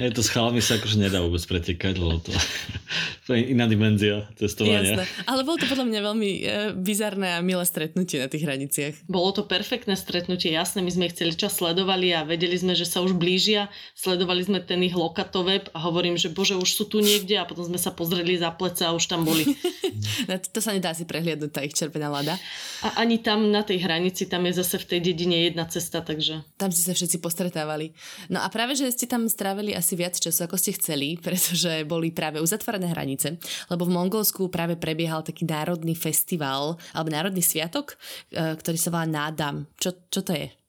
Je 0.01 0.11
to 0.11 0.25
s 0.25 0.33
chalami 0.33 0.63
sa 0.63 0.81
akože 0.81 0.97
nedá 0.97 1.21
vôbec 1.21 1.43
pretekať, 1.45 2.01
lebo 2.01 2.17
to, 2.23 2.33
to 3.29 3.37
je 3.37 3.53
iná 3.53 3.69
dimenzia 3.69 4.25
cestovania. 4.39 4.97
Jasné. 4.97 5.05
Ale 5.29 5.41
bolo 5.45 5.61
to 5.61 5.69
podľa 5.69 5.85
mňa 5.87 5.99
veľmi 6.01 6.29
e, 6.31 6.41
bizarné 6.75 7.37
a 7.37 7.39
milé 7.45 7.63
stretnutie 7.67 8.17
na 8.17 8.27
tých 8.31 8.43
hraniciach. 8.47 8.93
Bolo 9.05 9.35
to 9.35 9.43
perfektné 9.45 9.93
stretnutie, 9.93 10.55
jasné, 10.55 10.81
my 10.81 10.91
sme 10.91 11.07
ich 11.11 11.17
celý 11.17 11.35
čas 11.37 11.59
sledovali 11.59 12.15
a 12.15 12.25
vedeli 12.25 12.55
sme, 12.55 12.70
sme, 12.71 12.79
že 12.79 12.87
sa 12.87 13.03
už 13.03 13.19
blížia, 13.19 13.67
sledovali 13.99 14.47
sme 14.47 14.63
ten 14.63 14.79
ich 14.79 14.95
lokatoweb 14.95 15.67
a 15.75 15.83
hovorím, 15.83 16.15
že 16.15 16.31
bože, 16.31 16.55
už 16.55 16.71
sú 16.71 16.87
tu 16.87 17.03
niekde 17.03 17.35
a 17.35 17.43
potom 17.43 17.67
sme 17.67 17.75
sa 17.75 17.91
pozreli 17.91 18.39
za 18.39 18.47
pleca 18.55 18.87
a 18.87 18.95
už 18.95 19.11
tam 19.11 19.27
boli. 19.27 19.43
no, 20.31 20.39
to 20.39 20.63
sa 20.63 20.71
nedá 20.71 20.95
si 20.95 21.03
prehliadnúť, 21.03 21.51
tá 21.51 21.59
ich 21.67 21.75
červená 21.75 22.07
lada. 22.07 22.39
A 22.87 23.03
ani 23.03 23.19
tam 23.19 23.51
na 23.51 23.67
tej 23.67 23.83
hranici, 23.83 24.23
tam 24.23 24.47
je 24.47 24.63
zase 24.63 24.79
v 24.79 24.87
tej 24.87 24.99
dedine 25.11 25.51
jedna 25.51 25.67
cesta, 25.67 25.99
takže... 25.99 26.47
Tam 26.55 26.71
ste 26.71 26.87
sa 26.87 26.95
všetci 26.95 27.19
postretávali. 27.19 27.91
No 28.31 28.39
a 28.39 28.47
práve, 28.47 28.79
že 28.79 28.87
ste 28.95 29.03
tam 29.03 29.27
strávili 29.27 29.75
asi 29.75 29.99
viac 29.99 30.15
času, 30.15 30.47
ako 30.47 30.55
ste 30.55 30.71
chceli, 30.79 31.19
pretože 31.25 31.83
boli 31.83 32.15
práve 32.15 32.39
uzatvorené 32.39 32.87
hranice, 32.87 33.35
lebo 33.67 33.83
v 33.83 33.99
Mongolsku 33.99 34.47
práve 34.47 34.79
prebiehal 34.79 35.27
taký 35.27 35.43
národný 35.43 35.91
festival, 35.91 36.79
alebo 36.95 37.11
národný 37.11 37.43
sviatok, 37.43 37.99
e, 38.31 38.55
ktorý 38.55 38.79
sa 38.79 38.95
volá 38.95 39.03
Nádam. 39.11 39.67
Čo, 39.75 40.07
čo 40.07 40.23
to 40.23 40.31
je? 40.31 40.60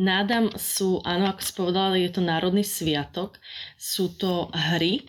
Nádam 0.00 0.52
sú, 0.56 1.04
áno, 1.04 1.28
ako 1.28 1.40
si 1.44 1.52
povedala, 1.52 2.00
je 2.00 2.10
to 2.10 2.22
národný 2.24 2.64
sviatok. 2.64 3.36
Sú 3.76 4.12
to 4.16 4.48
hry. 4.52 5.04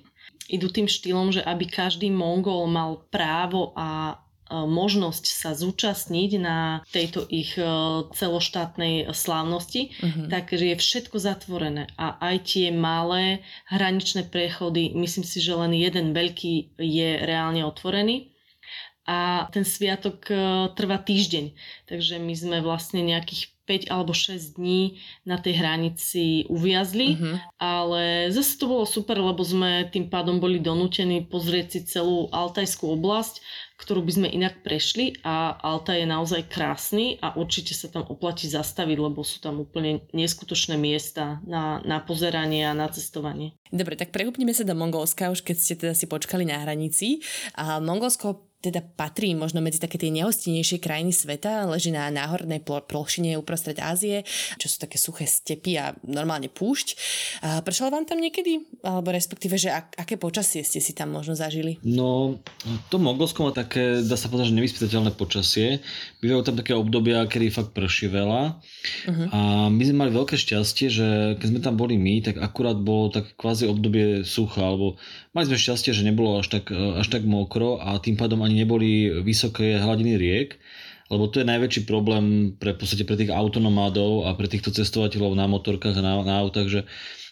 Idú 0.52 0.68
tým 0.68 0.88
štýlom, 0.90 1.32
že 1.32 1.42
aby 1.44 1.64
každý 1.64 2.12
Mongol 2.12 2.68
mal 2.68 3.00
právo 3.08 3.72
a 3.80 4.20
e, 4.52 4.56
možnosť 4.68 5.26
sa 5.32 5.56
zúčastniť 5.56 6.32
na 6.44 6.84
tejto 6.92 7.24
ich 7.32 7.56
e, 7.56 7.64
celoštátnej 8.12 9.16
slávnosti, 9.16 9.96
uh-huh. 9.96 10.28
takže 10.28 10.76
je 10.76 10.76
všetko 10.76 11.18
zatvorené. 11.24 11.88
A 11.96 12.20
aj 12.20 12.52
tie 12.52 12.68
malé 12.76 13.48
hraničné 13.72 14.28
prechody, 14.28 14.92
myslím 14.92 15.24
si, 15.24 15.40
že 15.40 15.56
len 15.56 15.72
jeden 15.72 16.12
veľký 16.12 16.76
je 16.76 17.10
reálne 17.24 17.64
otvorený. 17.64 18.31
A 19.10 19.50
ten 19.50 19.66
sviatok 19.66 20.30
e, 20.30 20.36
trvá 20.78 21.02
týždeň, 21.02 21.58
takže 21.90 22.22
my 22.22 22.34
sme 22.38 22.58
vlastne 22.62 23.02
nejakých 23.02 23.50
5 23.72 23.94
alebo 23.94 24.12
6 24.12 24.60
dní 24.60 25.00
na 25.24 25.40
tej 25.40 25.64
hranici 25.64 26.44
uviazli, 26.52 27.16
uh-huh. 27.16 27.36
ale 27.56 28.28
zase 28.34 28.60
to 28.60 28.68
bolo 28.68 28.84
super, 28.84 29.16
lebo 29.16 29.40
sme 29.48 29.88
tým 29.88 30.12
pádom 30.12 30.44
boli 30.44 30.60
donútení 30.60 31.24
pozrieť 31.24 31.68
si 31.72 31.80
celú 31.88 32.28
Altajskú 32.36 32.92
oblasť, 32.92 33.40
ktorú 33.80 34.04
by 34.04 34.12
sme 34.12 34.28
inak 34.28 34.60
prešli 34.62 35.18
a 35.24 35.56
Altaj 35.56 36.04
je 36.04 36.08
naozaj 36.10 36.42
krásny 36.52 37.16
a 37.24 37.34
určite 37.34 37.72
sa 37.72 37.88
tam 37.88 38.04
oplatí 38.12 38.52
zastaviť, 38.52 38.98
lebo 39.00 39.24
sú 39.24 39.40
tam 39.40 39.64
úplne 39.64 40.04
neskutočné 40.12 40.76
miesta 40.76 41.40
na, 41.48 41.80
na 41.88 42.04
pozeranie 42.04 42.68
a 42.68 42.78
na 42.78 42.92
cestovanie. 42.92 43.56
Dobre, 43.72 43.96
tak 43.96 44.12
prehúpneme 44.12 44.52
sa 44.52 44.68
do 44.68 44.76
Mongolska, 44.76 45.32
už 45.32 45.48
keď 45.48 45.56
ste 45.58 45.74
teda 45.80 45.94
si 45.96 46.06
počkali 46.12 46.44
na 46.44 46.60
hranici. 46.60 47.24
A 47.56 47.80
Mongolsko 47.80 48.51
teda 48.62 48.86
patrí 48.86 49.34
možno 49.34 49.60
medzi 49.60 49.82
také 49.82 49.98
tie 49.98 50.14
nehostinnejšie 50.14 50.78
krajiny 50.78 51.10
sveta, 51.10 51.66
leží 51.66 51.90
na 51.90 52.14
náhornej 52.14 52.62
plošine 52.62 53.34
uprostred 53.42 53.82
Ázie, 53.82 54.22
čo 54.62 54.70
sú 54.70 54.78
také 54.78 55.02
suché 55.02 55.26
stepy 55.26 55.82
a 55.82 55.98
normálne 56.06 56.48
púšť. 56.48 56.88
A 57.42 57.66
pršalo 57.66 57.90
vám 57.90 58.06
tam 58.06 58.22
niekedy? 58.22 58.62
Alebo 58.86 59.10
respektíve, 59.10 59.58
že 59.58 59.74
ak, 59.74 59.98
aké 59.98 60.16
počasie 60.22 60.62
ste 60.62 60.78
si 60.78 60.94
tam 60.94 61.10
možno 61.10 61.34
zažili? 61.34 61.82
No, 61.82 62.38
to 62.94 63.02
Mongolsko 63.02 63.50
má 63.50 63.52
také, 63.52 64.06
dá 64.06 64.14
sa 64.14 64.30
povedať, 64.30 64.54
že 64.54 64.58
nevyspytateľné 64.62 65.12
počasie. 65.18 65.82
Bývajú 66.22 66.42
tam 66.46 66.56
také 66.56 66.78
obdobia, 66.78 67.26
kedy 67.26 67.50
fakt 67.50 67.74
prší 67.74 68.14
veľa. 68.14 68.62
Uh-huh. 69.10 69.28
A 69.34 69.40
my 69.74 69.82
sme 69.82 70.06
mali 70.06 70.12
veľké 70.14 70.38
šťastie, 70.38 70.88
že 70.94 71.08
keď 71.42 71.48
sme 71.50 71.60
tam 71.66 71.76
boli 71.76 71.98
my, 71.98 72.22
tak 72.22 72.38
akurát 72.38 72.78
bolo 72.78 73.10
tak 73.10 73.34
kvázi 73.34 73.66
obdobie 73.66 74.22
sucha, 74.22 74.62
alebo 74.62 75.02
mali 75.32 75.46
sme 75.48 75.58
šťastie, 75.58 75.92
že 75.96 76.08
nebolo 76.08 76.40
až 76.40 76.60
tak, 76.60 76.72
až 76.72 77.08
tak 77.08 77.24
mokro 77.24 77.80
a 77.80 78.00
tým 78.00 78.20
pádom 78.20 78.44
ani 78.44 78.64
neboli 78.64 79.08
vysoké 79.24 79.80
hladiny 79.80 80.20
riek, 80.20 80.60
lebo 81.12 81.28
to 81.28 81.44
je 81.44 81.52
najväčší 81.52 81.82
problém 81.84 82.56
pre, 82.56 82.72
podstate 82.72 83.04
pre 83.04 83.20
tých 83.20 83.36
autonomádov 83.36 84.28
a 84.28 84.36
pre 84.36 84.48
týchto 84.48 84.72
cestovateľov 84.72 85.36
na 85.36 85.48
motorkách 85.48 86.00
a 86.00 86.04
na, 86.04 86.14
na 86.24 86.40
autách, 86.40 86.68
že 86.72 86.82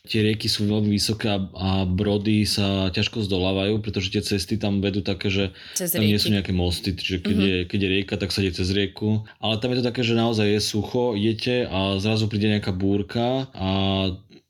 tie 0.08 0.24
rieky 0.24 0.48
sú 0.48 0.68
veľmi 0.68 0.96
vysoké 0.96 1.28
a, 1.28 1.40
a 1.40 1.70
brody 1.84 2.48
sa 2.48 2.88
ťažko 2.92 3.24
zdolávajú, 3.28 3.84
pretože 3.84 4.12
tie 4.12 4.24
cesty 4.24 4.56
tam 4.56 4.80
vedú 4.80 5.04
také, 5.04 5.28
že 5.28 5.52
cez 5.76 5.92
tam 5.92 6.04
rieky. 6.04 6.12
nie 6.12 6.20
sú 6.20 6.30
nejaké 6.32 6.52
mosty, 6.56 6.96
čiže 6.96 7.20
keď, 7.20 7.36
mm-hmm. 7.36 7.52
je, 7.52 7.58
keď 7.68 7.80
je 7.80 7.90
rieka, 7.92 8.16
tak 8.16 8.32
sa 8.32 8.40
ide 8.40 8.56
cez 8.56 8.72
rieku. 8.72 9.28
Ale 9.44 9.60
tam 9.60 9.76
je 9.76 9.84
to 9.84 9.88
také, 9.92 10.02
že 10.04 10.16
naozaj 10.16 10.48
je 10.48 10.62
sucho, 10.64 11.20
idete 11.20 11.68
a 11.68 12.00
zrazu 12.00 12.32
príde 12.32 12.48
nejaká 12.48 12.72
búrka 12.72 13.52
a 13.52 13.70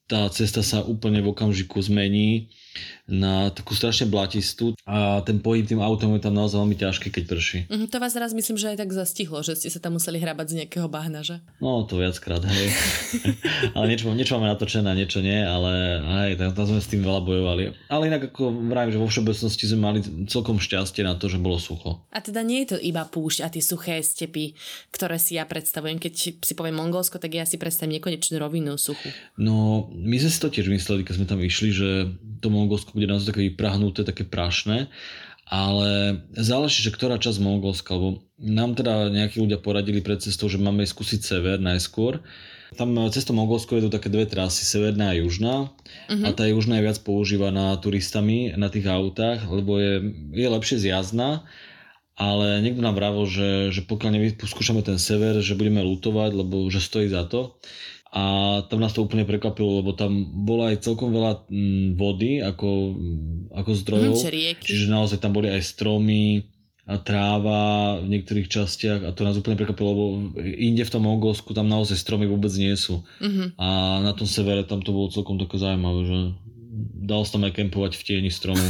tá 0.10 0.26
cesta 0.34 0.66
sa 0.66 0.82
úplne 0.82 1.22
v 1.22 1.38
okamžiku 1.38 1.78
zmení 1.86 2.50
na 3.10 3.50
takú 3.50 3.74
strašne 3.74 4.06
blatistú 4.06 4.78
a 4.86 5.26
ten 5.26 5.42
pohyb 5.42 5.66
tým 5.66 5.82
autom 5.82 6.14
je 6.16 6.22
tam 6.22 6.38
naozaj 6.38 6.62
veľmi 6.62 6.78
ťažký, 6.78 7.10
keď 7.10 7.24
prší. 7.26 7.58
Mm, 7.68 7.90
to 7.90 7.98
vás 7.98 8.14
raz 8.14 8.32
myslím, 8.38 8.56
že 8.56 8.72
aj 8.72 8.86
tak 8.86 8.94
zastihlo, 8.94 9.42
že 9.42 9.58
ste 9.58 9.74
sa 9.74 9.82
tam 9.82 9.98
museli 9.98 10.22
hrabať 10.22 10.48
z 10.48 10.58
nejakého 10.64 10.86
bahna, 10.86 11.26
že? 11.26 11.42
No, 11.58 11.84
to 11.90 11.98
viackrát, 11.98 12.46
hej. 12.46 12.70
ale 13.76 13.86
niečo, 13.90 14.14
niečo 14.14 14.38
máme 14.38 14.54
natočené, 14.54 14.94
niečo 14.94 15.26
nie, 15.26 15.42
ale 15.42 16.00
hej, 16.00 16.32
tam, 16.38 16.54
tam 16.54 16.66
sme 16.70 16.80
s 16.80 16.88
tým 16.88 17.02
veľa 17.02 17.22
bojovali. 17.26 17.64
Ale 17.90 18.08
inak 18.14 18.30
ako 18.30 18.54
vravím, 18.70 18.94
že 18.94 19.02
vo 19.02 19.10
všeobecnosti 19.10 19.66
sme 19.66 19.82
mali 19.82 20.00
celkom 20.30 20.62
šťastie 20.62 21.02
na 21.02 21.18
to, 21.18 21.26
že 21.26 21.42
bolo 21.42 21.58
sucho. 21.58 22.06
A 22.14 22.22
teda 22.22 22.46
nie 22.46 22.64
je 22.64 22.76
to 22.76 22.78
iba 22.78 23.02
púšť 23.10 23.42
a 23.42 23.48
tie 23.50 23.64
suché 23.66 23.98
stepy, 24.06 24.54
ktoré 24.94 25.18
si 25.18 25.42
ja 25.42 25.50
predstavujem. 25.50 25.98
Keď 25.98 26.14
si 26.46 26.54
poviem 26.54 26.78
Mongolsko, 26.78 27.18
tak 27.18 27.34
ja 27.34 27.50
si 27.50 27.58
predstavím 27.58 27.98
nekonečnú 27.98 28.38
rovinu 28.38 28.78
suchu. 28.78 29.10
No, 29.40 29.90
my 29.90 30.16
sme 30.22 30.30
si 30.30 30.40
to 30.40 30.54
tiež 30.54 30.70
mysleli, 30.70 31.02
keď 31.02 31.14
sme 31.18 31.26
tam 31.26 31.40
išli, 31.42 31.70
že 31.74 31.90
to 32.40 32.48
Mongolsko 32.48 32.99
bude 33.00 33.08
naozaj 33.08 33.32
také 33.32 33.48
vyprahnuté, 33.48 34.04
také 34.04 34.28
prašné, 34.28 34.92
ale 35.50 36.22
záleží, 36.38 36.86
že 36.86 36.94
ktorá 36.94 37.18
časť 37.18 37.42
Mongolska, 37.42 37.98
lebo 37.98 38.22
nám 38.38 38.78
teda 38.78 39.10
nejakí 39.10 39.42
ľudia 39.42 39.58
poradili 39.58 40.04
pred 40.04 40.22
cestou, 40.22 40.46
že 40.46 40.62
máme 40.62 40.86
skúsiť 40.86 41.20
sever 41.26 41.58
najskôr. 41.58 42.22
Tam 42.78 42.94
cestou 43.10 43.34
Mongolsko 43.34 43.82
je 43.82 43.90
to 43.90 43.96
také 43.98 44.14
dve 44.14 44.30
trasy, 44.30 44.62
severná 44.62 45.10
a 45.10 45.18
južná. 45.18 45.74
Uh-huh. 45.74 46.22
A 46.22 46.30
tá 46.38 46.46
južná 46.46 46.78
je 46.78 46.86
viac 46.86 47.02
používaná 47.02 47.74
turistami 47.82 48.54
na 48.54 48.70
tých 48.70 48.86
autách, 48.86 49.42
lebo 49.50 49.82
je, 49.82 50.06
je 50.38 50.48
lepšie 50.48 50.78
zjazdná. 50.86 51.50
Ale 52.14 52.62
niekto 52.62 52.84
nám 52.84 53.00
vravil, 53.00 53.26
že, 53.26 53.74
že 53.74 53.82
pokiaľ 53.88 54.12
nevyskúšame 54.22 54.86
ten 54.86 55.02
sever, 55.02 55.40
že 55.42 55.58
budeme 55.58 55.82
lutovať, 55.82 56.36
lebo 56.36 56.68
že 56.70 56.84
stojí 56.84 57.10
za 57.10 57.26
to 57.26 57.58
a 58.10 58.24
tam 58.66 58.82
nás 58.82 58.94
to 58.98 59.06
úplne 59.06 59.22
prekvapilo, 59.22 59.86
lebo 59.86 59.94
tam 59.94 60.26
bola 60.46 60.74
aj 60.74 60.82
celkom 60.82 61.14
veľa 61.14 61.46
mm, 61.46 61.88
vody 61.94 62.42
ako, 62.42 62.70
ako 63.54 63.70
zdrojov, 63.86 64.18
mm, 64.18 64.66
čiže 64.66 64.90
naozaj 64.90 65.22
tam 65.22 65.38
boli 65.38 65.54
aj 65.54 65.62
stromy, 65.62 66.50
tráva 66.98 68.02
v 68.02 68.18
niektorých 68.18 68.50
častiach 68.50 69.06
a 69.06 69.14
to 69.14 69.22
nás 69.22 69.38
úplne 69.38 69.54
prekvapilo, 69.54 69.90
lebo 69.94 70.06
inde 70.42 70.82
v 70.82 70.90
tom 70.90 71.06
Mongolsku 71.06 71.54
tam 71.54 71.70
naozaj 71.70 72.02
stromy 72.02 72.26
vôbec 72.26 72.50
nie 72.58 72.74
sú. 72.74 73.06
Uh-huh. 73.22 73.54
A 73.62 74.02
na 74.02 74.18
tom 74.18 74.26
severe 74.26 74.66
tam 74.66 74.82
to 74.82 74.90
bolo 74.90 75.14
celkom 75.14 75.38
také 75.38 75.62
zaujímavé, 75.62 76.02
že 76.10 76.20
dal 77.06 77.22
tam 77.30 77.46
aj 77.46 77.54
kempovať 77.54 77.94
v 77.94 78.02
tieni 78.02 78.32
stromu. 78.34 78.62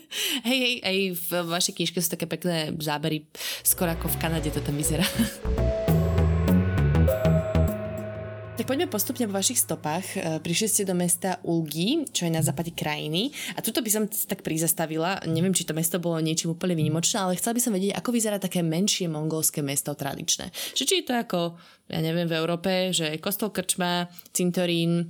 hej, 0.48 0.56
hej, 0.56 0.74
aj 0.80 0.96
v 1.20 1.30
vašej 1.52 1.74
knižke 1.76 2.00
sú 2.00 2.08
také 2.08 2.24
pekné 2.24 2.72
zábery, 2.80 3.28
skoro 3.60 3.92
ako 3.92 4.08
v 4.08 4.16
Kanade 4.24 4.48
to 4.48 4.64
tam 4.64 4.80
vyzerá. 4.80 5.04
Poďme 8.66 8.90
postupne 8.90 9.30
po 9.30 9.38
vašich 9.38 9.62
stopách. 9.62 10.18
E, 10.18 10.42
prišli 10.42 10.66
ste 10.66 10.82
do 10.82 10.98
mesta 10.98 11.38
Ulgi, 11.46 12.02
čo 12.10 12.26
je 12.26 12.34
na 12.34 12.42
západe 12.42 12.74
krajiny. 12.74 13.30
A 13.54 13.62
tuto 13.62 13.78
by 13.78 13.86
som 13.86 14.10
tak 14.10 14.42
prizastavila. 14.42 15.22
Neviem, 15.22 15.54
či 15.54 15.62
to 15.62 15.70
mesto 15.70 16.02
bolo 16.02 16.18
niečím 16.18 16.50
úplne 16.50 16.74
výnimočné, 16.74 17.22
ale 17.22 17.38
chcela 17.38 17.54
by 17.54 17.62
som 17.62 17.70
vedieť, 17.70 17.94
ako 17.94 18.10
vyzerá 18.10 18.42
také 18.42 18.66
menšie 18.66 19.06
mongolské 19.06 19.62
mesto 19.62 19.94
tradičné. 19.94 20.50
Že 20.74 20.82
či 20.82 20.94
je 20.98 21.06
to 21.06 21.14
ako, 21.14 21.54
ja 21.86 22.02
neviem, 22.02 22.26
v 22.26 22.34
Európe, 22.42 22.90
že 22.90 23.22
kostol 23.22 23.54
krčma, 23.54 24.10
cintorín, 24.34 24.98
e, 24.98 25.04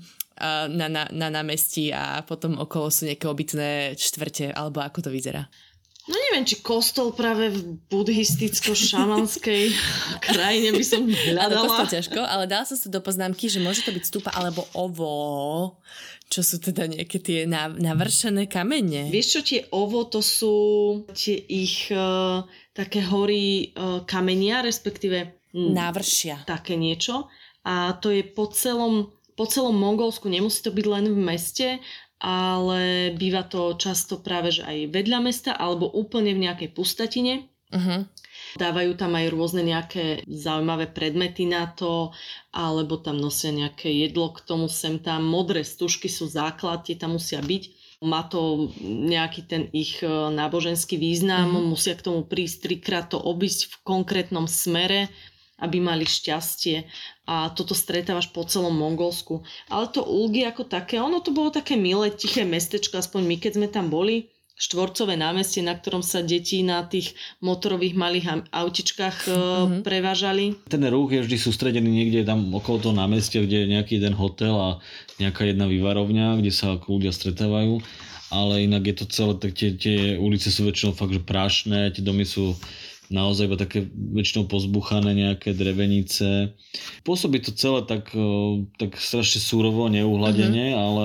na, 0.69 0.93
na, 0.93 1.09
na 1.09 1.29
námestí 1.33 1.97
a 1.97 2.21
potom 2.29 2.61
okolo 2.61 2.93
sú 2.93 3.09
nejaké 3.09 3.25
obytné 3.25 3.97
štvrte, 3.97 4.53
alebo 4.53 4.85
ako 4.85 5.09
to 5.09 5.11
vyzerá? 5.11 5.49
No 6.07 6.15
neviem, 6.15 6.47
či 6.47 6.63
kostol 6.63 7.11
práve 7.11 7.51
v 7.51 7.83
buddhisticko-šamanskej 7.91 9.75
krajine 10.31 10.71
by 10.71 10.85
som 10.87 11.03
hľadala. 11.03 11.43
Ale 11.43 11.67
kostol 11.67 11.89
ťažko, 11.99 12.21
ale 12.23 12.45
dala 12.47 12.63
som 12.63 12.79
si 12.79 12.87
do 12.87 13.03
poznámky, 13.03 13.51
že 13.51 13.59
môže 13.59 13.83
to 13.83 13.91
byť 13.91 14.05
stupa 14.07 14.31
alebo 14.31 14.63
ovo, 14.71 15.83
čo 16.31 16.47
sú 16.47 16.63
teda 16.63 16.87
nejaké 16.87 17.19
tie 17.19 17.51
navršené 17.51 18.47
kamene. 18.47 19.11
Vieš 19.11 19.27
čo, 19.27 19.41
tie 19.43 19.61
ovo, 19.75 20.07
to 20.07 20.23
sú 20.23 20.57
tie 21.11 21.43
ich 21.43 21.91
uh, 21.91 22.47
také 22.71 23.03
hory 23.03 23.75
uh, 23.75 24.07
kamenia, 24.07 24.63
respektíve... 24.63 25.35
Hm, 25.51 25.75
Návršia. 25.75 26.47
Také 26.47 26.79
niečo. 26.79 27.27
A 27.67 27.99
to 27.99 28.15
je 28.15 28.23
po 28.23 28.47
celom 28.55 29.11
po 29.37 29.45
celom 29.45 29.77
Mongolsku, 29.77 30.33
nemusí 30.33 30.65
to 30.65 30.73
byť 30.73 30.87
len 30.89 31.13
v 31.13 31.21
meste, 31.21 31.69
ale 32.21 33.13
býva 33.13 33.45
to 33.45 33.77
často 33.77 34.21
práve 34.21 34.49
že 34.49 34.65
aj 34.65 34.93
vedľa 34.93 35.19
mesta 35.21 35.51
alebo 35.53 35.89
úplne 35.89 36.33
v 36.33 36.49
nejakej 36.49 36.71
pustatine. 36.73 37.53
Uh-huh. 37.67 38.07
Dávajú 38.57 38.95
tam 38.95 39.19
aj 39.19 39.27
rôzne 39.35 39.67
nejaké 39.67 40.23
zaujímavé 40.25 40.87
predmety 40.87 41.51
na 41.51 41.67
to, 41.67 42.15
alebo 42.55 42.97
tam 42.97 43.19
nosia 43.19 43.51
nejaké 43.51 43.91
jedlo 43.91 44.31
k 44.31 44.39
tomu 44.47 44.71
sem 44.71 45.03
tam. 45.03 45.27
Modré 45.27 45.67
stužky 45.67 46.07
sú 46.07 46.31
základ, 46.31 46.87
tie 46.87 46.95
tam 46.95 47.19
musia 47.19 47.43
byť. 47.43 47.63
Má 48.07 48.23
to 48.29 48.71
nejaký 48.87 49.49
ten 49.49 49.63
ich 49.73 49.99
e, 50.05 50.07
náboženský 50.09 50.95
význam, 50.95 51.59
uh-huh. 51.59 51.69
musia 51.75 51.99
k 51.99 52.07
tomu 52.07 52.23
prísť 52.23 52.71
trikrát 52.71 53.11
to 53.11 53.19
obísť 53.19 53.73
v 53.73 53.75
konkrétnom 53.83 54.47
smere 54.47 55.11
aby 55.57 55.81
mali 55.81 56.05
šťastie 56.05 56.85
a 57.27 57.51
toto 57.53 57.73
stretávaš 57.73 58.29
po 58.31 58.45
celom 58.45 58.77
Mongolsku. 58.77 59.43
Ale 59.73 59.89
to 59.89 60.05
Ulgi 60.05 60.45
ako 60.45 60.69
také, 60.69 61.01
ono 61.01 61.25
to 61.25 61.33
bolo 61.33 61.49
také 61.49 61.75
milé, 61.75 62.13
tiché 62.13 62.45
mestečko, 62.45 63.01
aspoň 63.01 63.23
my 63.25 63.37
keď 63.41 63.53
sme 63.57 63.69
tam 63.73 63.89
boli, 63.89 64.31
štvorcové 64.57 65.21
námestie, 65.21 65.61
na 65.61 65.77
ktorom 65.77 66.01
sa 66.01 66.25
deti 66.25 66.65
na 66.65 66.81
tých 66.89 67.13
motorových 67.45 67.93
malých 67.93 68.27
autičkách 68.49 69.29
mm-hmm. 69.29 69.81
prevážali. 69.85 70.57
Ten 70.73 70.81
ruch 70.89 71.13
je 71.13 71.21
vždy 71.29 71.37
sústredený 71.37 71.85
niekde 71.93 72.25
tam 72.25 72.49
okolo 72.57 72.89
toho 72.89 72.95
námestia, 72.97 73.45
kde 73.45 73.69
je 73.69 73.73
nejaký 73.77 74.01
jeden 74.01 74.17
hotel 74.17 74.57
a 74.57 74.69
nejaká 75.21 75.45
jedna 75.45 75.69
vývarovňa, 75.69 76.41
kde 76.41 76.53
sa 76.53 76.81
ľudia 76.81 77.13
stretávajú. 77.13 77.85
Ale 78.27 78.67
inak 78.67 78.91
je 78.91 78.97
to 78.97 79.07
celé, 79.07 79.33
tak 79.39 79.55
tie, 79.55 79.77
tie 79.77 80.19
ulice 80.19 80.51
sú 80.51 80.67
väčšinou 80.67 80.97
fakt, 80.97 81.15
že 81.15 81.23
prášne, 81.23 81.95
tie 81.95 82.03
domy 82.03 82.27
sú 82.27 82.59
naozaj 83.09 83.47
iba 83.47 83.57
také 83.59 83.87
väčšinou 83.93 84.51
pozbuchané 84.51 85.15
nejaké 85.15 85.55
drevenice. 85.55 86.53
Pôsobí 87.07 87.39
to 87.39 87.55
celé 87.55 87.87
tak, 87.87 88.11
tak 88.77 88.91
strašne 88.99 89.39
súrovo, 89.39 89.87
neuhladene, 89.87 90.75
mm-hmm. 90.75 90.85
ale 90.85 91.05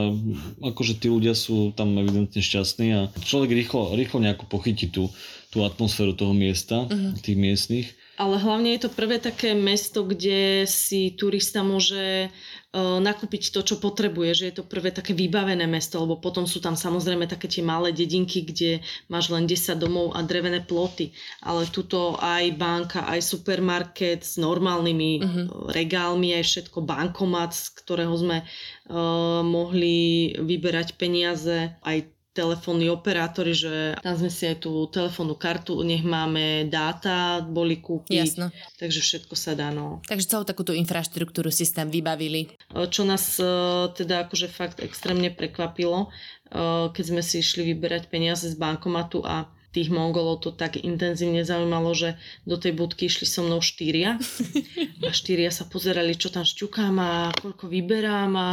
akože 0.74 0.98
tí 0.98 1.08
ľudia 1.08 1.38
sú 1.38 1.72
tam 1.78 1.94
evidentne 2.02 2.42
šťastní 2.42 2.88
a 2.98 3.02
človek 3.22 3.54
rýchlo, 3.54 3.94
rýchlo 3.94 4.18
nejako 4.18 4.50
pochytí 4.50 4.90
tú, 4.90 5.14
tú 5.54 5.62
atmosféru 5.62 6.18
toho 6.18 6.34
miesta, 6.34 6.90
mm-hmm. 6.90 7.12
tých 7.22 7.38
miestnych. 7.38 7.88
Ale 8.22 8.38
hlavne 8.38 8.78
je 8.78 8.86
to 8.86 8.94
prvé 8.94 9.18
také 9.18 9.58
mesto, 9.58 10.06
kde 10.06 10.70
si 10.70 11.10
turista 11.18 11.66
môže 11.66 12.30
nakúpiť 12.78 13.52
to, 13.52 13.68
čo 13.68 13.76
potrebuje, 13.84 14.32
že 14.32 14.46
je 14.48 14.56
to 14.62 14.64
prvé 14.64 14.96
také 14.96 15.12
vybavené 15.12 15.68
mesto, 15.68 16.00
lebo 16.00 16.22
potom 16.22 16.48
sú 16.48 16.64
tam 16.64 16.80
samozrejme 16.80 17.28
také 17.28 17.52
tie 17.52 17.60
malé 17.60 17.92
dedinky, 17.92 18.48
kde 18.48 18.80
máš 19.12 19.28
len 19.28 19.44
10 19.44 19.76
domov 19.76 20.16
a 20.16 20.24
drevené 20.24 20.64
ploty. 20.64 21.12
Ale 21.44 21.68
tuto 21.68 22.16
aj 22.16 22.56
banka, 22.56 23.04
aj 23.12 23.20
supermarket 23.26 24.24
s 24.24 24.40
normálnymi 24.40 25.12
uh-huh. 25.20 25.46
regálmi, 25.76 26.32
aj 26.38 26.48
všetko 26.48 26.80
bankomat, 26.80 27.52
z 27.52 27.66
ktorého 27.76 28.16
sme 28.16 28.48
uh, 28.48 29.44
mohli 29.44 30.32
vyberať 30.40 30.96
peniaze, 30.96 31.76
aj 31.84 32.21
telefónni 32.32 32.88
operátori, 32.88 33.52
že 33.52 34.00
tam 34.00 34.16
sme 34.16 34.32
si 34.32 34.48
aj 34.48 34.64
tú 34.64 34.88
telefónnu 34.88 35.36
kartu, 35.36 35.84
nech 35.84 36.04
máme 36.04 36.72
dáta, 36.72 37.44
boli 37.44 37.84
kúpiť. 37.84 38.16
Jasno. 38.16 38.48
Takže 38.80 39.00
všetko 39.04 39.36
sa 39.36 39.52
dá, 39.52 39.70
no. 39.70 40.00
Takže 40.08 40.32
celú 40.32 40.44
takúto 40.48 40.72
infraštruktúru 40.72 41.52
si 41.52 41.68
tam 41.68 41.92
vybavili. 41.92 42.56
Čo 42.72 43.04
nás 43.04 43.36
e, 43.36 43.46
teda 43.92 44.28
akože 44.28 44.48
fakt 44.48 44.80
extrémne 44.80 45.28
prekvapilo, 45.28 46.08
e, 46.08 46.90
keď 46.96 47.04
sme 47.04 47.22
si 47.22 47.44
išli 47.44 47.68
vyberať 47.76 48.08
peniaze 48.08 48.48
z 48.48 48.56
bankomatu 48.56 49.28
a 49.28 49.52
tých 49.72 49.90
Mongolov 49.90 50.44
to 50.44 50.52
tak 50.52 50.76
intenzívne 50.80 51.48
zaujímalo, 51.48 51.96
že 51.96 52.20
do 52.44 52.60
tej 52.60 52.76
budky 52.76 53.08
išli 53.08 53.24
so 53.24 53.42
mnou 53.42 53.64
štyria 53.64 54.20
a 55.08 55.12
štyria 55.16 55.50
sa 55.50 55.64
pozerali, 55.64 56.16
čo 56.16 56.28
tam 56.28 56.44
šťukám 56.44 56.96
a 57.00 57.12
koľko 57.40 57.72
vyberám 57.72 58.32
a 58.36 58.50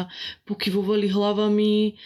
pokyvovali 0.46 1.10
hlavami 1.10 1.98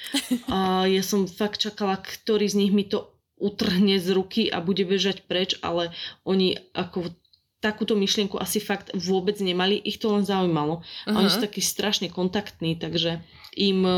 a 0.48 0.88
ja 0.88 1.02
som 1.04 1.28
fakt 1.28 1.60
čakala, 1.60 2.00
ktorý 2.00 2.48
z 2.48 2.58
nich 2.58 2.72
mi 2.72 2.88
to 2.88 3.12
utrhne 3.42 3.98
z 3.98 4.08
ruky 4.14 4.42
a 4.48 4.62
bude 4.62 4.86
bežať 4.86 5.26
preč, 5.26 5.58
ale 5.60 5.90
oni 6.22 6.62
ako 6.72 7.10
takúto 7.62 7.94
myšlienku 7.94 8.38
asi 8.38 8.58
fakt 8.58 8.90
vôbec 8.94 9.38
nemali, 9.38 9.78
ich 9.78 10.02
to 10.02 10.10
len 10.10 10.26
zaujímalo. 10.26 10.82
Uh-huh. 10.82 11.14
A 11.14 11.22
oni 11.22 11.30
sú 11.30 11.38
takí 11.38 11.62
strašne 11.62 12.10
kontaktní, 12.10 12.74
takže 12.74 13.22
im 13.54 13.86
e, 13.86 13.94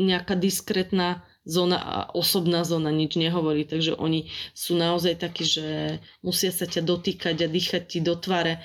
nejaká 0.00 0.32
diskrétna 0.36 1.24
zóna 1.44 1.76
a 1.76 1.96
osobná 2.16 2.64
zóna 2.64 2.88
nič 2.88 3.20
nehovorí, 3.20 3.68
takže 3.68 3.92
oni 4.00 4.32
sú 4.56 4.80
naozaj 4.80 5.20
takí, 5.20 5.44
že 5.44 6.00
musia 6.24 6.48
sa 6.48 6.64
ťa 6.64 6.80
dotýkať 6.80 7.44
a 7.44 7.48
dýchať 7.48 7.82
ti 7.84 7.98
do 8.00 8.16
tvare 8.16 8.64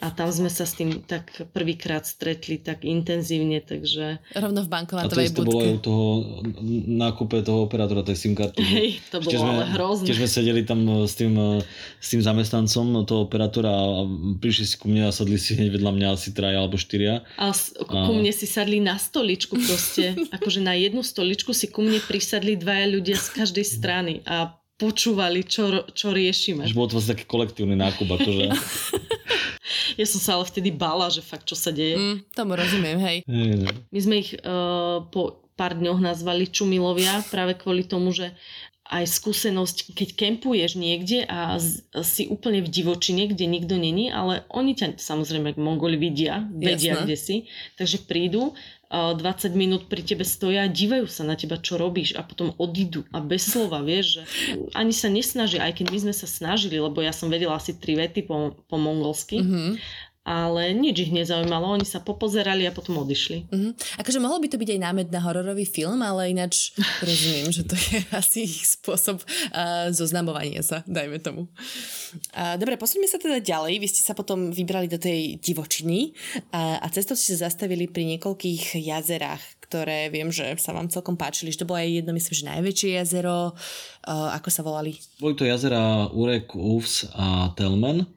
a 0.00 0.08
tam 0.08 0.32
sme 0.32 0.48
sa 0.48 0.64
s 0.64 0.80
tým 0.80 1.04
tak 1.04 1.30
prvýkrát 1.52 2.08
stretli 2.08 2.56
tak 2.56 2.88
intenzívne, 2.88 3.60
takže... 3.60 4.24
Rovno 4.32 4.64
v 4.64 4.68
bankomatovej 4.72 5.36
budke. 5.36 5.36
A 5.36 5.44
to 5.44 5.48
bolo 5.48 5.60
aj 5.60 5.72
u 5.72 5.80
toho 5.84 6.06
nákupe 6.88 7.36
toho 7.44 7.68
operátora 7.68 8.00
tej 8.00 8.16
SIM 8.16 8.32
karty. 8.32 8.60
Hej, 8.64 8.88
to 9.12 9.20
bolo 9.20 9.36
sme, 9.36 9.50
ale 9.60 9.64
hrozné. 9.76 10.04
Tiež 10.08 10.18
sme 10.24 10.28
sedeli 10.28 10.62
tam 10.64 10.80
s 11.04 11.14
tým, 11.20 11.36
s 12.00 12.08
tým 12.08 12.24
zamestnancom 12.24 13.04
toho 13.04 13.28
operátora 13.28 13.68
a 13.68 14.08
prišli 14.40 14.64
si 14.64 14.74
ku 14.80 14.88
mne 14.88 15.08
a 15.08 15.10
sadli 15.12 15.36
si 15.36 15.60
hneď 15.60 15.76
vedľa 15.76 15.92
mňa 15.92 16.08
asi 16.16 16.32
traja 16.32 16.64
alebo 16.64 16.80
štyria. 16.80 17.20
A, 17.36 17.52
a 17.52 17.82
ku 17.84 18.12
mne 18.16 18.32
si 18.32 18.48
sadli 18.48 18.80
na 18.80 18.96
stoličku 18.96 19.60
proste, 19.60 20.16
akože 20.36 20.64
na 20.64 20.72
jednu 20.72 21.04
stoličku 21.04 21.52
si 21.52 21.68
ku 21.68 21.84
mne 21.84 22.00
prisadli 22.14 22.54
dvaja 22.54 22.86
ľudia 22.94 23.18
z 23.18 23.28
každej 23.34 23.66
strany 23.66 24.22
a 24.22 24.54
počúvali, 24.78 25.42
čo, 25.42 25.82
čo 25.90 26.14
riešime. 26.14 26.62
Že 26.62 26.78
bol 26.78 26.86
to 26.86 27.02
vlastne 27.02 27.18
taký 27.18 27.26
kolektívny 27.26 27.74
nákup, 27.74 28.06
akože. 28.06 28.54
ja 30.00 30.06
som 30.06 30.20
sa 30.22 30.30
ale 30.38 30.46
vtedy 30.46 30.70
bála, 30.70 31.10
že 31.10 31.26
fakt 31.26 31.50
čo 31.50 31.58
sa 31.58 31.74
deje. 31.74 31.98
Mm, 31.98 32.16
tomu 32.30 32.54
rozumiem, 32.54 32.98
hej. 33.02 33.16
My 33.94 33.98
sme 33.98 34.22
ich 34.22 34.30
uh, 34.46 35.02
po 35.10 35.42
pár 35.58 35.74
dňoch 35.74 35.98
nazvali 35.98 36.46
čumilovia 36.46 37.26
práve 37.34 37.58
kvôli 37.58 37.82
tomu, 37.82 38.14
že 38.14 38.30
aj 38.84 39.08
skúsenosť, 39.08 39.96
keď 39.96 40.08
kempuješ 40.12 40.76
niekde 40.76 41.24
a 41.24 41.56
si 42.04 42.28
úplne 42.28 42.60
v 42.60 42.68
divočine, 42.68 43.32
kde 43.32 43.48
nikto 43.48 43.80
není, 43.80 44.12
ale 44.12 44.44
oni 44.52 44.76
ťa 44.76 45.00
samozrejme 45.00 45.56
Mongoli 45.56 45.96
vidia, 45.96 46.44
vedia, 46.52 46.92
Jasne. 46.92 47.04
kde 47.08 47.16
si, 47.16 47.36
takže 47.80 48.04
prídu 48.04 48.52
20 48.94 49.58
minút 49.58 49.82
pri 49.90 50.06
tebe 50.06 50.22
stoja, 50.22 50.70
dívajú 50.70 51.10
sa 51.10 51.26
na 51.26 51.34
teba, 51.34 51.58
čo 51.58 51.74
robíš 51.74 52.14
a 52.14 52.22
potom 52.22 52.54
odídu. 52.62 53.02
A 53.10 53.18
bez 53.18 53.50
slova, 53.50 53.82
vieš, 53.82 54.20
že 54.20 54.22
ani 54.78 54.94
sa 54.94 55.10
nesnaží, 55.10 55.58
aj 55.58 55.82
keď 55.82 55.86
my 55.90 55.98
sme 56.08 56.14
sa 56.14 56.30
snažili, 56.30 56.78
lebo 56.78 57.02
ja 57.02 57.10
som 57.10 57.26
vedela 57.26 57.58
asi 57.58 57.74
tri 57.74 57.98
vety 57.98 58.22
po, 58.24 58.54
po 58.70 58.76
mongolsky, 58.78 59.42
mm-hmm 59.42 60.12
ale 60.24 60.72
nič 60.72 61.04
ich 61.04 61.12
nezaujímalo, 61.12 61.76
oni 61.76 61.84
sa 61.84 62.00
popozerali 62.00 62.64
a 62.64 62.72
potom 62.72 62.96
odišli. 63.04 63.52
Mm-hmm. 63.52 64.00
Akože 64.00 64.24
mohol 64.24 64.40
by 64.40 64.48
to 64.48 64.56
byť 64.56 64.70
aj 64.72 64.80
námed 64.80 65.08
na 65.12 65.20
hororový 65.20 65.68
film, 65.68 66.00
ale 66.00 66.32
ináč 66.32 66.72
rozumiem, 67.04 67.52
že 67.52 67.68
to 67.68 67.76
je 67.76 68.00
asi 68.24 68.48
ich 68.48 68.64
spôsob 68.64 69.20
uh, 69.20 69.92
zoznamovania 69.92 70.64
sa, 70.64 70.80
dajme 70.88 71.20
tomu. 71.20 71.44
Uh, 72.32 72.56
dobre, 72.56 72.80
posuňme 72.80 73.04
sa 73.04 73.20
teda 73.20 73.44
ďalej. 73.44 73.76
Vy 73.84 73.88
ste 73.92 74.00
sa 74.00 74.16
potom 74.16 74.48
vybrali 74.48 74.88
do 74.88 74.96
tej 74.96 75.36
divočiny 75.44 76.16
uh, 76.56 76.80
a 76.80 76.88
cestou 76.88 77.12
ste 77.12 77.36
sa 77.36 77.52
zastavili 77.52 77.84
pri 77.84 78.16
niekoľkých 78.16 78.80
jazerách, 78.80 79.44
ktoré 79.68 80.08
viem, 80.08 80.32
že 80.32 80.56
sa 80.56 80.72
vám 80.72 80.88
celkom 80.88 81.20
páčili, 81.20 81.52
že 81.52 81.60
to 81.60 81.68
bolo 81.68 81.84
aj 81.84 82.00
jedno, 82.00 82.16
myslím, 82.16 82.32
že 82.32 82.48
najväčšie 82.48 82.90
jazero, 82.96 83.52
uh, 83.52 84.28
ako 84.40 84.48
sa 84.48 84.64
volali? 84.64 84.96
Boli 85.20 85.36
to 85.36 85.44
jazera 85.44 86.08
Urek, 86.16 86.56
Uvs 86.56 87.12
a 87.12 87.52
Telmen. 87.52 88.08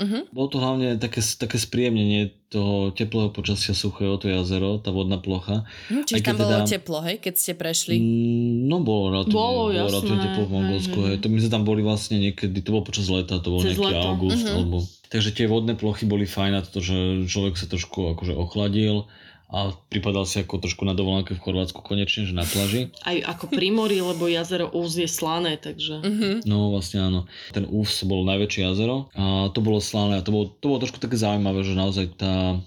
Uh-huh. 0.00 0.24
Bolo 0.32 0.48
to 0.48 0.56
hlavne 0.56 0.96
také, 0.96 1.20
také 1.20 1.60
spríjemnenie 1.60 2.32
toho 2.48 2.88
teplého 2.96 3.28
počasia 3.30 3.76
suchého, 3.76 4.16
to 4.16 4.32
jazero, 4.32 4.80
tá 4.80 4.88
vodná 4.88 5.20
plocha. 5.20 5.68
Hm, 5.92 6.08
čiže 6.08 6.24
tam 6.24 6.40
bolo 6.40 6.64
teda, 6.64 6.66
teplo, 6.66 6.98
hej, 7.04 7.16
keď 7.20 7.34
ste 7.36 7.52
prešli? 7.52 8.00
Mm, 8.00 8.64
no 8.64 8.80
bolo 8.80 9.12
relatívne, 9.12 9.36
bolo, 9.36 9.62
bolo 9.68 9.86
relatívne 9.92 10.20
teplo 10.24 10.44
v 10.48 10.52
Mongolsku, 10.56 10.98
hej. 11.04 11.16
To 11.20 11.26
my 11.28 11.38
sme 11.44 11.50
tam 11.52 11.64
boli 11.68 11.84
vlastne 11.84 12.16
niekedy, 12.16 12.58
to 12.64 12.72
bolo 12.72 12.88
počas 12.88 13.12
leta, 13.12 13.44
to 13.44 13.48
bol 13.52 13.60
Cez 13.60 13.76
nejaký 13.76 13.92
leto. 13.92 14.08
august, 14.08 14.44
uh-huh. 14.48 14.56
alebo... 14.56 14.76
Takže 15.10 15.30
tie 15.34 15.46
vodné 15.50 15.74
plochy 15.76 16.06
boli 16.06 16.24
fajn 16.24 16.52
na 16.54 16.62
to, 16.64 16.80
že 16.80 17.26
človek 17.28 17.58
sa 17.58 17.66
trošku 17.68 18.14
akože 18.16 18.32
ochladil 18.32 19.10
a 19.50 19.74
pripadal 19.90 20.22
si 20.30 20.40
ako 20.40 20.62
trošku 20.62 20.86
na 20.86 20.94
dovolenke 20.94 21.34
v 21.34 21.42
Chorvátsku 21.42 21.82
konečne, 21.82 22.22
že 22.22 22.34
na 22.34 22.46
pláži. 22.46 22.94
Aj 23.02 23.18
ako 23.34 23.50
pri 23.50 23.74
mori, 23.74 23.98
lebo 23.98 24.30
jazero 24.30 24.70
Ús 24.70 24.94
je 24.94 25.10
slané, 25.10 25.58
takže... 25.58 25.98
Uh-huh. 26.00 26.38
No 26.46 26.70
vlastne 26.70 27.02
áno. 27.02 27.20
Ten 27.50 27.66
Ús 27.66 28.06
bol 28.06 28.22
najväčšie 28.22 28.60
jazero 28.70 29.10
a 29.18 29.50
to 29.50 29.58
bolo 29.58 29.82
slané 29.82 30.22
a 30.22 30.24
to 30.24 30.30
bolo, 30.30 30.54
to 30.54 30.70
bolo 30.70 30.78
trošku 30.78 31.02
také 31.02 31.18
zaujímavé, 31.18 31.66
že 31.66 31.74
naozaj 31.74 32.06
tá 32.14 32.62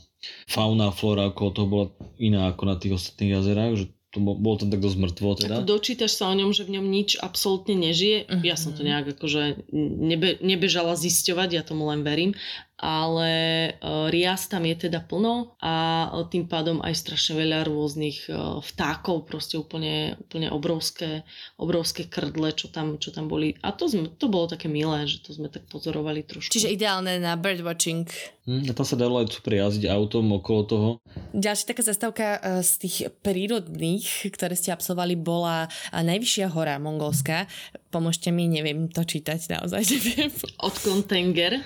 fauna 0.51 0.91
a 0.91 0.95
flora 0.95 1.31
okolo 1.31 1.49
toho 1.55 1.67
bola 1.67 1.85
iná 2.19 2.51
ako 2.51 2.63
na 2.67 2.75
tých 2.75 2.99
ostatných 2.99 3.39
jazerách, 3.39 3.73
že 3.79 3.85
to 4.13 4.21
bol, 4.21 4.37
bolo 4.37 4.61
tam 4.61 4.69
tak 4.69 4.77
dosť 4.77 4.97
mŕtvo 5.01 5.27
teda. 5.33 5.55
Ako 5.57 5.65
dočítaš 5.65 6.21
sa 6.21 6.29
o 6.29 6.37
ňom, 6.37 6.53
že 6.53 6.69
v 6.69 6.77
ňom 6.77 6.85
nič 6.85 7.17
absolútne 7.17 7.73
nežije. 7.73 8.29
Uh-huh. 8.29 8.45
Ja 8.45 8.53
som 8.53 8.77
to 8.77 8.85
nejak 8.85 9.17
akože 9.17 9.65
nebe, 9.73 10.37
nebežala 10.37 10.93
zisťovať, 10.93 11.49
ja 11.57 11.63
tomu 11.65 11.89
len 11.89 12.05
verím, 12.05 12.37
ale 12.81 13.31
uh, 13.77 14.09
rias 14.09 14.49
tam 14.49 14.65
je 14.65 14.89
teda 14.89 15.05
plno 15.05 15.55
a 15.61 16.09
tým 16.27 16.49
pádom 16.49 16.81
aj 16.81 16.97
strašne 16.97 17.37
veľa 17.37 17.69
rôznych 17.69 18.27
uh, 18.27 18.59
vtákov, 18.59 19.29
proste 19.29 19.61
úplne, 19.61 20.17
úplne 20.17 20.49
obrovské, 20.49 21.21
obrovské 21.61 22.09
krdle, 22.09 22.51
čo 22.57 22.73
tam, 22.73 22.97
čo 22.97 23.13
tam 23.13 23.29
boli. 23.29 23.53
A 23.61 23.71
to, 23.71 23.85
sme, 23.85 24.09
to 24.17 24.25
bolo 24.25 24.49
také 24.49 24.65
milé, 24.67 25.05
že 25.05 25.21
to 25.21 25.37
sme 25.37 25.53
tak 25.53 25.69
pozorovali 25.69 26.25
trošku. 26.25 26.49
Čiže 26.49 26.73
ideálne 26.73 27.21
na 27.21 27.37
birdwatching. 27.37 28.09
Hm, 28.49 28.67
a 28.67 28.73
tam 28.75 28.83
sa 28.83 28.97
dalo 28.99 29.21
aj 29.21 29.31
super 29.31 29.55
jazdiť 29.55 29.87
autom 29.87 30.35
okolo 30.41 30.61
toho. 30.67 30.89
Ďalšia 31.31 31.69
taká 31.71 31.83
zastávka 31.85 32.25
z 32.59 32.71
tých 32.83 32.97
prírodných, 33.23 34.33
ktoré 34.33 34.57
ste 34.57 34.73
absolvovali, 34.75 35.15
bola 35.15 35.71
najvyššia 35.95 36.51
hora 36.51 36.75
mongolská. 36.81 37.47
Pomôžte 37.93 38.33
mi, 38.33 38.49
neviem 38.49 38.89
to 38.89 39.05
čítať 39.05 39.53
naozaj, 39.53 39.85
neviem. 39.93 40.33
Od 40.65 40.73
Kontenger. 40.81 41.61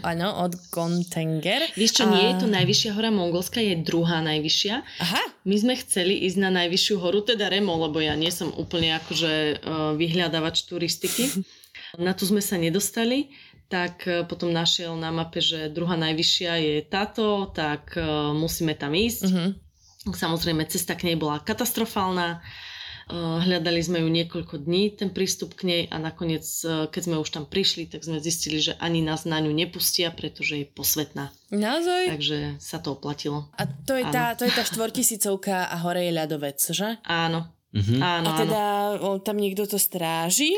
Áno, 0.00 0.32
od 0.40 0.56
Kontenger. 0.72 1.68
Vieš 1.76 2.00
čo, 2.00 2.04
a... 2.08 2.16
nie 2.16 2.32
je 2.32 2.34
to 2.40 2.46
najvyššia 2.48 2.96
hora 2.96 3.12
mongolská, 3.12 3.60
je 3.60 3.76
druhá 3.84 4.24
najvyššia. 4.24 4.74
Aha. 5.04 5.22
My 5.44 5.56
sme 5.60 5.76
chceli 5.76 6.24
ísť 6.24 6.40
na 6.40 6.48
najvyššiu 6.64 6.96
horu, 6.96 7.20
teda 7.20 7.52
Remo, 7.52 7.76
lebo 7.76 8.00
ja 8.00 8.16
nie 8.16 8.32
som 8.32 8.48
úplne 8.56 8.96
akože 8.96 9.60
uh, 9.60 9.92
vyhľadávač 10.00 10.64
turistiky. 10.64 11.28
Na 12.00 12.16
tu 12.16 12.24
sme 12.24 12.40
sa 12.40 12.56
nedostali, 12.56 13.36
tak 13.68 14.08
uh, 14.08 14.24
potom 14.24 14.48
našiel 14.48 14.96
na 14.96 15.12
mape, 15.12 15.44
že 15.44 15.68
druhá 15.68 15.94
najvyššia 16.00 16.52
je 16.56 16.74
táto, 16.88 17.52
tak 17.52 17.92
uh, 18.00 18.32
musíme 18.32 18.72
tam 18.72 18.96
ísť. 18.96 19.22
Uh-huh. 19.28 19.52
Samozrejme, 20.08 20.64
cesta 20.72 20.96
k 20.96 21.12
nej 21.12 21.16
bola 21.20 21.42
katastrofálna 21.44 22.40
hľadali 23.14 23.78
sme 23.78 24.02
ju 24.02 24.08
niekoľko 24.10 24.66
dní, 24.66 24.90
ten 24.98 25.14
prístup 25.14 25.54
k 25.54 25.62
nej 25.62 25.82
a 25.86 25.96
nakoniec, 26.02 26.42
eh, 26.66 26.90
keď 26.90 27.02
sme 27.06 27.16
už 27.22 27.30
tam 27.30 27.44
prišli, 27.46 27.86
tak 27.86 28.02
sme 28.02 28.18
zistili, 28.18 28.58
že 28.58 28.74
ani 28.82 28.98
nás 28.98 29.22
na 29.22 29.38
ňu 29.38 29.54
nepustia, 29.54 30.10
pretože 30.10 30.58
je 30.58 30.66
posvetná. 30.66 31.30
Naozaj? 31.54 32.02
Takže 32.10 32.38
sa 32.58 32.82
to 32.82 32.98
oplatilo. 32.98 33.46
A 33.54 33.70
to 33.70 33.94
je, 33.94 34.02
tá, 34.10 34.34
to 34.34 34.42
je 34.42 34.52
tá 34.52 34.66
štvortisícovka 34.66 35.70
a 35.70 35.76
hore 35.86 36.02
je 36.02 36.12
ľadovec, 36.12 36.58
že? 36.58 36.98
Áno. 37.06 37.54
Mhm. 37.76 38.00
áno 38.00 38.30
a 38.32 38.38
teda 38.40 38.62
áno. 38.96 39.20
tam 39.20 39.36
niekto 39.36 39.68
to 39.68 39.76
stráži? 39.76 40.54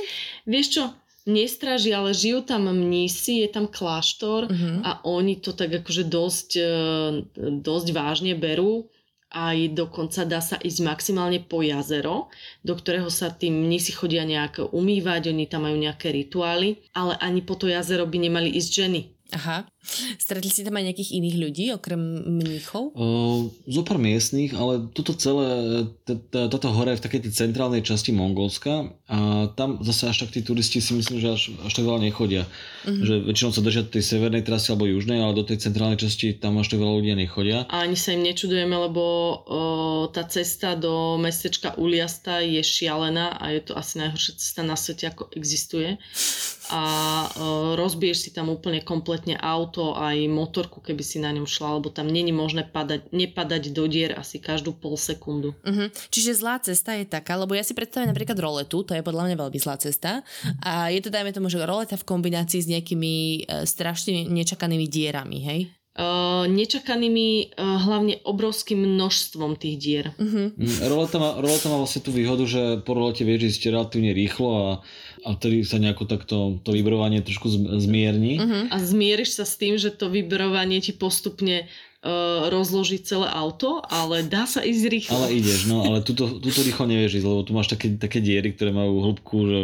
Vieš 0.47 0.67
čo, 0.71 0.85
nestráži, 1.29 1.91
ale 1.93 2.17
žijú 2.17 2.47
tam 2.47 2.71
mnísi, 2.71 3.45
je 3.45 3.49
tam 3.53 3.67
kláštor 3.69 4.49
uh-huh. 4.49 4.81
a 4.87 4.91
oni 5.05 5.37
to 5.43 5.53
tak 5.53 5.85
akože 5.85 6.09
dosť, 6.09 6.51
eh, 6.57 7.13
dosť 7.61 7.87
vážne 7.93 8.33
berú 8.39 8.89
aj 9.29 9.77
dokonca 9.77 10.25
dá 10.25 10.41
sa 10.41 10.57
ísť 10.57 10.81
maximálne 10.85 11.45
po 11.45 11.61
jazero, 11.61 12.33
do 12.65 12.73
ktorého 12.73 13.13
sa 13.13 13.29
tým 13.29 13.69
mnisi 13.69 13.93
chodia 13.93 14.25
nejak 14.25 14.73
umývať, 14.73 15.29
oni 15.29 15.45
tam 15.45 15.69
majú 15.69 15.77
nejaké 15.77 16.09
rituály, 16.09 16.81
ale 16.97 17.13
ani 17.21 17.45
po 17.45 17.53
to 17.57 17.69
jazero 17.69 18.09
by 18.09 18.17
nemali 18.17 18.49
ísť 18.57 18.71
ženy. 18.73 19.01
Aha. 19.29 19.69
Stretli 20.17 20.49
si 20.49 20.65
tam 20.65 20.81
aj 20.81 20.89
nejakých 20.89 21.21
iných 21.21 21.37
ľudí, 21.37 21.65
okrem 21.77 22.01
mníchov? 22.25 22.97
Uh, 22.97 23.53
zo 23.69 23.85
pár 23.85 24.01
miestných, 24.01 24.57
ale 24.57 24.89
toto 24.97 25.13
celé, 25.13 25.85
táto 26.33 26.73
hora 26.73 26.97
je 26.97 27.01
v 27.01 27.05
takej 27.05 27.21
tej 27.29 27.33
centrálnej 27.45 27.85
časti 27.85 28.17
Mongolska 28.17 28.89
a 29.05 29.53
tam 29.53 29.85
zase 29.85 30.09
až 30.09 30.17
tak 30.25 30.33
tí 30.33 30.41
turisti 30.41 30.81
si 30.81 30.97
myslím, 30.97 31.21
že 31.21 31.29
až, 31.29 31.43
až 31.61 31.73
tak 31.77 31.85
veľa 31.85 32.09
nechodia. 32.09 32.49
Uh-huh. 32.89 33.05
Že 33.05 33.15
väčšinou 33.29 33.53
sa 33.53 33.61
držia 33.61 33.85
tej 33.85 34.01
severnej 34.01 34.49
trasy 34.49 34.73
alebo 34.73 34.89
južnej, 34.89 35.21
ale 35.21 35.37
do 35.37 35.45
tej 35.45 35.61
centrálnej 35.61 36.01
časti 36.01 36.33
tam 36.33 36.57
až 36.57 36.73
tak 36.73 36.81
veľa 36.81 36.95
ľudia 37.05 37.17
nechodia. 37.17 37.69
A 37.69 37.85
ani 37.85 38.01
sa 38.01 38.17
im 38.17 38.25
nečudujeme, 38.25 38.73
lebo 38.73 39.03
o, 39.05 39.13
tá 40.09 40.25
cesta 40.25 40.73
do 40.73 41.21
mestečka 41.21 41.77
Uliasta 41.77 42.41
je 42.41 42.65
šialená 42.65 43.37
a 43.37 43.53
je 43.53 43.61
to 43.61 43.77
asi 43.77 44.01
najhoršia 44.01 44.41
cesta 44.41 44.65
na 44.65 44.73
svete, 44.73 45.13
ako 45.13 45.29
existuje. 45.37 46.01
A 46.69 46.83
o, 47.33 47.73
rozbiješ 47.81 48.29
si 48.29 48.31
tam 48.31 48.53
úplne 48.53 48.85
kompletne 48.85 49.41
auto, 49.41 49.97
aj 49.97 50.29
motorku, 50.29 50.85
keby 50.85 51.01
si 51.01 51.17
na 51.17 51.33
ňom 51.33 51.49
šla, 51.49 51.81
lebo 51.81 51.89
tam 51.89 52.13
není 52.13 52.29
možné 52.29 52.69
padať, 52.69 53.09
nepadať 53.09 53.73
do 53.73 53.89
dier 53.89 54.13
asi 54.13 54.37
každú 54.37 54.77
pol 54.77 55.01
sekundu. 55.01 55.57
Uh-huh. 55.65 55.89
Čiže 56.13 56.37
zlá 56.37 56.61
cesta 56.61 56.93
je 56.93 57.09
taká, 57.09 57.41
lebo 57.41 57.57
ja 57.57 57.65
si 57.65 57.73
predstavím 57.73 58.13
napríklad 58.13 58.37
roletu, 58.37 58.85
to 58.85 58.93
je 58.93 59.01
podľa 59.01 59.33
mňa 59.33 59.37
veľmi 59.41 59.59
zlá 59.59 59.81
cesta. 59.81 60.21
A 60.61 60.93
je 60.93 61.01
to 61.01 61.09
dajme 61.09 61.33
tomu, 61.33 61.49
že 61.49 61.65
roleta 61.65 61.97
v 61.97 62.05
kombinácii 62.05 62.61
s 62.61 62.69
nejakými 62.69 63.15
uh, 63.49 63.65
strašne 63.65 64.29
nečakanými 64.29 64.85
dierami, 64.85 65.41
hej? 65.41 65.61
Uh, 65.99 66.47
nečakanými 66.47 67.59
uh, 67.59 67.83
hlavne 67.83 68.23
obrovským 68.23 68.79
množstvom 68.79 69.59
tých 69.59 69.77
dier. 69.83 70.07
Uh-huh. 70.15 70.55
Roleta, 70.87 71.19
má, 71.19 71.35
roleta 71.43 71.67
má 71.67 71.75
vlastne 71.75 72.07
tú 72.07 72.15
výhodu, 72.15 72.47
že 72.47 72.79
po 72.87 72.95
rolete 72.95 73.27
vieš 73.27 73.59
ísť 73.59 73.75
relatívne 73.75 74.15
rýchlo 74.15 74.49
a 74.55 74.67
a 75.29 75.37
vtedy 75.37 75.61
sa 75.61 75.77
nejako 75.77 76.09
takto 76.09 76.37
to 76.65 76.73
vibrovanie 76.73 77.21
trošku 77.21 77.53
zmierni. 77.85 78.41
Uh-huh. 78.41 78.65
A 78.73 78.81
zmieriš 78.81 79.37
sa 79.37 79.45
s 79.45 79.61
tým, 79.61 79.77
že 79.77 79.93
to 79.93 80.09
vibrovanie 80.09 80.81
ti 80.81 80.97
postupne 80.97 81.69
uh, 81.69 82.49
rozloží 82.49 83.05
celé 83.05 83.29
auto, 83.29 83.85
ale 83.85 84.25
dá 84.25 84.49
sa 84.49 84.65
ísť 84.65 84.85
rýchlo. 84.89 85.13
Ale 85.21 85.37
ideš, 85.37 85.69
no, 85.69 85.85
ale 85.85 86.01
tuto, 86.01 86.41
tuto 86.41 86.65
rýchlo 86.65 86.89
nevieš 86.89 87.21
ísť, 87.21 87.29
lebo 87.29 87.45
tu 87.45 87.53
máš 87.53 87.69
také, 87.69 87.93
také 88.01 88.25
diery, 88.25 88.57
ktoré 88.57 88.73
majú 88.73 89.05
hĺbku, 89.05 89.37
že 89.45 89.59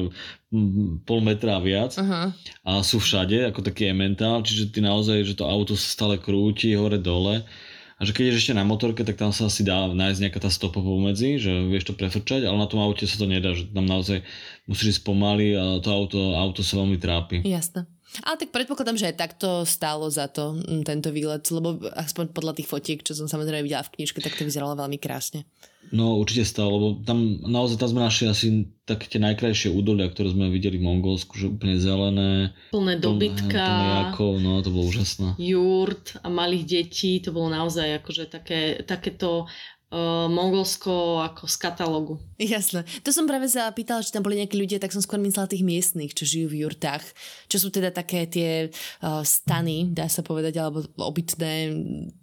pol 1.09 1.18
metra 1.24 1.57
a 1.57 1.64
viac 1.64 1.96
uh-huh. 1.96 2.31
a 2.68 2.70
sú 2.85 3.00
všade, 3.00 3.48
ako 3.48 3.64
taký 3.64 3.88
ementál, 3.88 4.44
čiže 4.44 4.70
ty 4.70 4.85
naozaj, 4.85 5.24
že 5.24 5.35
to 5.35 5.48
auto 5.48 5.74
sa 5.74 5.88
stále 5.88 6.20
krúti 6.20 6.77
hore 6.77 7.00
dole 7.00 7.40
a 7.40 7.42
že 8.04 8.12
keď 8.12 8.24
ješ 8.30 8.38
ešte 8.44 8.54
na 8.56 8.64
motorke, 8.64 9.02
tak 9.02 9.16
tam 9.16 9.32
sa 9.32 9.48
asi 9.48 9.64
dá 9.64 9.88
nájsť 9.88 10.20
nejaká 10.20 10.40
tá 10.40 10.50
stopa 10.52 10.84
pomedzi, 10.84 11.40
že 11.40 11.52
vieš 11.66 11.88
to 11.88 11.94
prefrčať, 11.96 12.44
ale 12.44 12.56
na 12.56 12.68
tom 12.68 12.84
aute 12.84 13.08
sa 13.08 13.16
to 13.16 13.24
nedá, 13.24 13.56
že 13.56 13.68
tam 13.72 13.88
naozaj 13.88 14.20
musíš 14.68 14.98
ísť 14.98 15.02
pomaly 15.08 15.56
a 15.56 15.80
to 15.80 15.88
auto, 15.88 16.36
auto 16.36 16.60
sa 16.60 16.80
veľmi 16.80 17.00
trápi. 17.00 17.40
Jasné. 17.44 17.88
Ale 18.22 18.38
tak 18.38 18.55
predpokladám, 18.55 18.94
že 18.94 19.11
aj 19.11 19.16
takto 19.18 19.66
stálo 19.66 20.07
za 20.07 20.31
to 20.31 20.55
tento 20.87 21.11
výlet, 21.11 21.42
lebo 21.50 21.83
aspoň 21.98 22.31
podľa 22.31 22.55
tých 22.55 22.70
fotiek, 22.70 23.03
čo 23.03 23.18
som 23.18 23.27
samozrejme 23.27 23.66
videla 23.66 23.83
v 23.83 23.98
knižke, 23.98 24.22
tak 24.22 24.38
to 24.38 24.46
vyzeralo 24.46 24.79
veľmi 24.79 25.03
krásne. 25.03 25.42
No 25.92 26.16
určite 26.16 26.48
stalo, 26.48 26.70
lebo 26.81 26.88
tam 27.05 27.44
naozaj 27.44 27.77
tam 27.77 27.92
sme 27.92 28.07
našli 28.09 28.24
asi 28.31 28.46
také 28.88 29.05
tie 29.05 29.20
najkrajšie 29.20 29.68
údolia, 29.68 30.09
ktoré 30.09 30.33
sme 30.33 30.48
videli 30.48 30.81
v 30.81 30.87
Mongolsku, 30.88 31.37
že 31.37 31.53
úplne 31.53 31.77
zelené. 31.77 32.57
Plné 32.72 32.96
dobytka. 32.96 33.53
Plné 33.53 33.87
jakov, 34.09 34.33
no 34.40 34.64
to 34.64 34.72
bolo 34.72 34.88
úžasné. 34.88 35.37
Jurt 35.37 36.16
a 36.24 36.29
malých 36.33 36.64
detí, 36.64 37.20
to 37.20 37.37
bolo 37.37 37.53
naozaj 37.53 38.00
akože 38.00 38.33
také, 38.33 38.81
takéto 38.88 39.44
uh, 39.44 39.73
Mongolsko 40.28 41.22
ako 41.22 41.46
z 41.46 41.57
katalógu. 41.57 42.14
Jasné. 42.37 42.83
To 43.07 43.11
som 43.14 43.30
práve 43.30 43.46
sa 43.46 43.70
pýtala, 43.70 44.02
či 44.02 44.11
tam 44.11 44.26
boli 44.26 44.42
nejakí 44.42 44.59
ľudia, 44.59 44.83
tak 44.83 44.90
som 44.90 44.98
skôr 44.98 45.22
myslela 45.22 45.46
tých 45.46 45.62
miestnych, 45.62 46.12
čo 46.12 46.26
žijú 46.26 46.50
v 46.50 46.66
jurtách. 46.66 47.07
Čo 47.46 47.62
sú 47.62 47.68
teda 47.70 47.94
také 47.94 48.26
tie 48.26 48.68
uh, 48.68 49.22
stany, 49.22 49.94
dá 49.94 50.11
sa 50.11 50.26
povedať, 50.26 50.59
alebo 50.59 50.83
obytné 50.98 51.70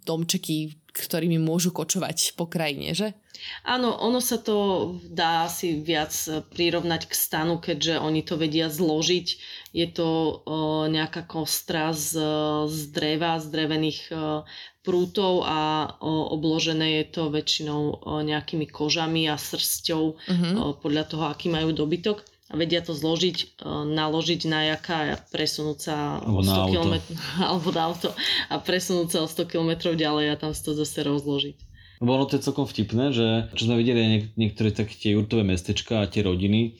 domčeky, 0.04 0.76
ktorými 0.92 1.40
môžu 1.40 1.72
kočovať 1.72 2.36
po 2.36 2.44
krajine, 2.44 2.92
že? 2.92 3.16
Áno, 3.64 3.96
ono 3.96 4.20
sa 4.20 4.36
to 4.36 4.92
dá 5.08 5.48
si 5.48 5.80
viac 5.80 6.12
prirovnať 6.52 7.08
k 7.08 7.14
stanu, 7.16 7.58
keďže 7.58 7.96
oni 7.96 8.20
to 8.22 8.36
vedia 8.36 8.68
zložiť. 8.68 9.26
Je 9.72 9.86
to 9.88 10.44
o, 10.44 10.86
nejaká 10.92 11.24
kostra 11.24 11.96
z, 11.96 12.20
z 12.68 12.80
dreva, 12.92 13.40
z 13.40 13.46
drevených 13.48 14.00
o, 14.12 14.44
prútov 14.82 15.46
a 15.46 15.94
o, 16.02 16.34
obložené 16.34 17.02
je 17.02 17.04
to 17.14 17.22
väčšinou 17.30 17.82
o, 17.82 18.20
nejakými 18.22 18.66
kožami 18.66 19.30
a 19.30 19.38
srsťou 19.38 20.04
uh-huh. 20.18 20.54
o, 20.58 20.64
podľa 20.74 21.04
toho, 21.06 21.24
aký 21.30 21.48
majú 21.48 21.70
dobytok 21.70 22.26
a 22.52 22.54
vedia 22.60 22.84
to 22.84 22.92
zložiť, 22.92 23.64
naložiť 23.88 24.40
na 24.44 24.76
jaká 24.76 25.16
a 25.16 25.16
presunúť 25.16 25.78
sa 25.80 26.20
alebo 26.20 26.44
o 26.44 26.68
100 26.68 26.68
km 26.68 26.94
alebo 27.48 27.68
na 27.72 27.82
auto 27.88 28.12
a 28.52 28.60
presunúť 28.60 29.08
sa 29.08 29.18
o 29.24 29.28
100 29.30 29.48
km 29.48 29.96
ďalej 29.96 30.26
a 30.28 30.36
tam 30.36 30.52
si 30.52 30.60
to 30.60 30.76
zase 30.76 31.00
rozložiť. 31.00 31.71
Ono 32.02 32.26
to 32.26 32.34
celkom 32.42 32.66
vtipné, 32.66 33.14
že 33.14 33.46
čo 33.54 33.70
sme 33.70 33.78
videli 33.78 34.02
niek- 34.02 34.34
niektoré 34.34 34.74
také 34.74 34.98
tie 34.98 35.14
jurtové 35.14 35.46
mestečka 35.46 36.02
a 36.02 36.10
tie 36.10 36.26
rodiny, 36.26 36.74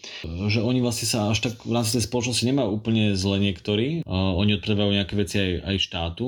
že 0.51 0.59
oni 0.59 0.83
vlastne 0.83 1.07
sa 1.07 1.31
až 1.31 1.47
tak 1.47 1.63
v 1.63 1.71
rámci 1.71 1.95
tej 1.95 2.11
spoločnosti 2.11 2.43
nemajú 2.43 2.69
úplne 2.75 3.15
zle 3.15 3.39
niektorí. 3.39 4.03
Uh, 4.03 4.35
oni 4.35 4.59
odpredávajú 4.59 4.99
nejaké 4.99 5.15
veci 5.15 5.39
aj, 5.39 5.51
aj 5.63 5.77
štátu. 5.79 6.27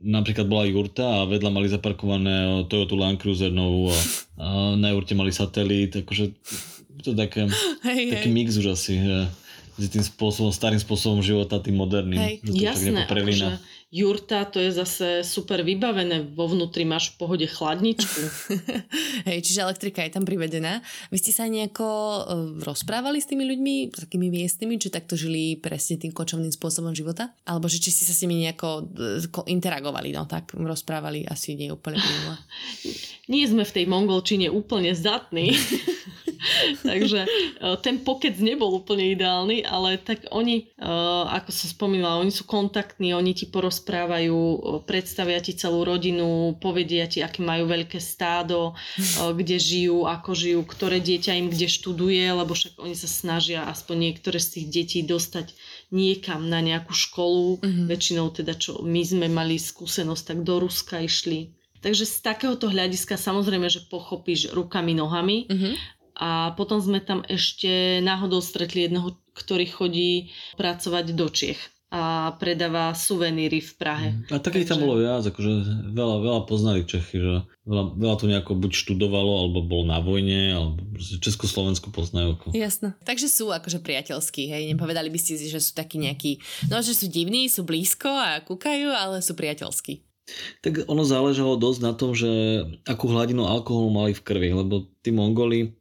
Napríklad 0.00 0.48
bola 0.48 0.64
jurta 0.64 1.20
a 1.20 1.28
vedľa 1.28 1.50
mali 1.52 1.68
zaparkované 1.68 2.64
Toyota 2.64 2.96
Land 2.96 3.20
Cruiser 3.20 3.52
novú 3.52 3.92
a, 3.92 3.98
a 4.40 4.46
na 4.72 4.88
jurte 4.96 5.12
mali 5.12 5.36
satelit, 5.36 6.00
akože 6.00 6.32
to 7.04 7.12
také, 7.12 7.44
Hej, 7.84 8.12
taký 8.12 8.28
hej. 8.28 8.36
mix 8.36 8.56
už 8.56 8.72
asi, 8.72 9.00
že 9.80 9.88
tým 9.88 10.04
spôsobom, 10.04 10.52
starým 10.52 10.76
spôsobom 10.76 11.24
života, 11.24 11.56
tým 11.60 11.76
moderným. 11.76 12.20
Hej. 12.20 12.34
že 12.44 12.48
to 12.48 12.56
tak 12.56 12.64
Jasné, 12.72 13.00
prelína. 13.04 13.48
akože 13.56 13.69
jurta 13.90 14.46
to 14.46 14.62
je 14.62 14.70
zase 14.70 15.26
super 15.26 15.66
vybavené, 15.66 16.22
vo 16.30 16.46
vnútri 16.46 16.86
máš 16.86 17.10
v 17.14 17.26
pohode 17.26 17.46
chladničku. 17.46 18.22
Hej, 19.28 19.42
čiže 19.42 19.66
elektrika 19.66 20.06
je 20.06 20.14
tam 20.14 20.22
privedená. 20.22 20.78
Vy 21.10 21.18
ste 21.18 21.34
sa 21.34 21.50
nejako 21.50 21.86
uh, 21.86 22.22
rozprávali 22.62 23.18
s 23.18 23.26
tými 23.26 23.42
ľuďmi, 23.50 23.74
s 23.90 23.98
takými 24.06 24.30
miestnymi, 24.30 24.78
či 24.78 24.94
takto 24.94 25.18
žili 25.18 25.58
presne 25.58 25.98
tým 25.98 26.14
kočovným 26.14 26.54
spôsobom 26.54 26.94
života? 26.94 27.34
Alebo 27.42 27.66
že 27.66 27.82
či 27.82 27.90
ste 27.90 28.06
sa 28.06 28.14
s 28.14 28.22
nimi 28.22 28.46
nejako 28.46 28.68
ko- 29.34 29.46
interagovali, 29.50 30.14
no 30.14 30.30
tak 30.30 30.54
rozprávali 30.54 31.26
asi 31.26 31.58
nie 31.58 31.74
úplne 31.74 31.98
plynule. 31.98 32.38
Nie 33.30 33.46
sme 33.46 33.62
v 33.62 33.74
tej 33.78 33.86
mongolčine 33.86 34.50
úplne 34.50 34.90
zdatní. 34.90 35.54
Takže 36.90 37.20
e, 37.24 37.28
ten 37.84 38.00
pokec 38.00 38.36
nebol 38.40 38.72
úplne 38.72 39.12
ideálny, 39.12 39.64
ale 39.64 40.00
tak 40.00 40.26
oni, 40.32 40.72
e, 40.76 40.90
ako 41.30 41.50
som 41.52 41.68
spomínala, 41.68 42.22
oni 42.22 42.32
sú 42.32 42.48
kontaktní, 42.48 43.12
oni 43.12 43.36
ti 43.36 43.46
porozprávajú, 43.46 44.36
e, 44.36 44.58
predstavia 44.84 45.38
ti 45.40 45.52
celú 45.54 45.84
rodinu, 45.84 46.56
povedia 46.58 47.06
ti, 47.06 47.20
aké 47.20 47.44
majú 47.44 47.68
veľké 47.68 48.00
stádo, 48.00 48.72
kde 49.20 49.56
žijú, 49.60 50.08
ako 50.08 50.30
žijú, 50.32 50.60
ktoré 50.64 50.98
dieťa 51.00 51.36
im 51.36 51.48
kde 51.52 51.66
študuje, 51.68 52.24
lebo 52.32 52.52
však 52.56 52.80
oni 52.80 52.96
sa 52.96 53.08
snažia 53.08 53.66
aspoň 53.68 54.10
niektoré 54.10 54.38
z 54.40 54.48
tých 54.60 54.66
detí 54.68 55.00
dostať 55.04 55.52
niekam 55.90 56.46
na 56.46 56.62
nejakú 56.62 56.94
školu. 56.94 57.60
Mhm. 57.60 57.82
Väčšinou 57.90 58.30
teda, 58.30 58.54
čo 58.56 58.80
my 58.80 59.02
sme 59.02 59.26
mali 59.28 59.58
skúsenosť, 59.58 60.24
tak 60.24 60.38
do 60.46 60.62
Ruska 60.62 61.02
išli. 61.02 61.52
Takže 61.80 62.04
z 62.04 62.16
takéhoto 62.20 62.68
hľadiska 62.68 63.16
samozrejme, 63.16 63.64
že 63.72 63.88
pochopíš 63.88 64.52
rukami, 64.52 64.92
nohami, 64.92 65.48
Mhm. 65.48 65.99
A 66.20 66.52
potom 66.52 66.84
sme 66.84 67.00
tam 67.00 67.24
ešte 67.24 68.04
náhodou 68.04 68.44
stretli 68.44 68.84
jedného, 68.84 69.16
ktorý 69.32 69.64
chodí 69.72 70.28
pracovať 70.60 71.16
do 71.16 71.26
Čiech 71.32 71.60
a 71.90 72.30
predáva 72.38 72.94
suveníry 72.94 73.58
v 73.58 73.72
Prahe. 73.74 74.08
A 74.30 74.38
takých 74.38 74.70
tam 74.70 74.86
bolo 74.86 75.02
viac, 75.02 75.26
akože 75.26 75.50
veľa, 75.90 76.16
veľa 76.22 76.40
poznali 76.46 76.86
Čechy, 76.86 77.18
že 77.18 77.42
veľa, 77.66 77.98
veľa 77.98 78.14
to 78.14 78.30
nejako 78.30 78.52
buď 78.62 78.70
študovalo, 78.78 79.32
alebo 79.42 79.66
bolo 79.66 79.90
na 79.90 79.98
vojne, 79.98 80.54
alebo 80.54 80.78
Československo 81.00 81.90
poznajú. 81.90 82.38
Ako. 82.38 82.46
Jasno. 82.54 82.94
Takže 83.02 83.26
sú 83.26 83.50
akože 83.50 83.82
priateľskí, 83.82 84.54
hej? 84.54 84.70
Nepovedali 84.70 85.10
by 85.10 85.18
ste 85.18 85.34
si, 85.34 85.50
že 85.50 85.58
sú 85.58 85.74
takí 85.74 85.98
nejakí, 85.98 86.38
no 86.70 86.78
že 86.78 86.94
sú 86.94 87.10
divní, 87.10 87.50
sú 87.50 87.66
blízko 87.66 88.06
a 88.06 88.38
kúkajú, 88.38 88.86
ale 88.94 89.18
sú 89.18 89.34
priateľskí. 89.34 90.09
Tak 90.60 90.84
ono 90.86 91.02
záležalo 91.02 91.56
dosť 91.56 91.80
na 91.80 91.92
tom, 91.92 92.12
že 92.12 92.28
akú 92.84 93.08
hladinu 93.08 93.44
alkoholu 93.44 93.88
mali 93.88 94.12
v 94.12 94.22
krvi, 94.22 94.50
lebo 94.52 94.88
tí 95.00 95.10
Mongoli, 95.10 95.72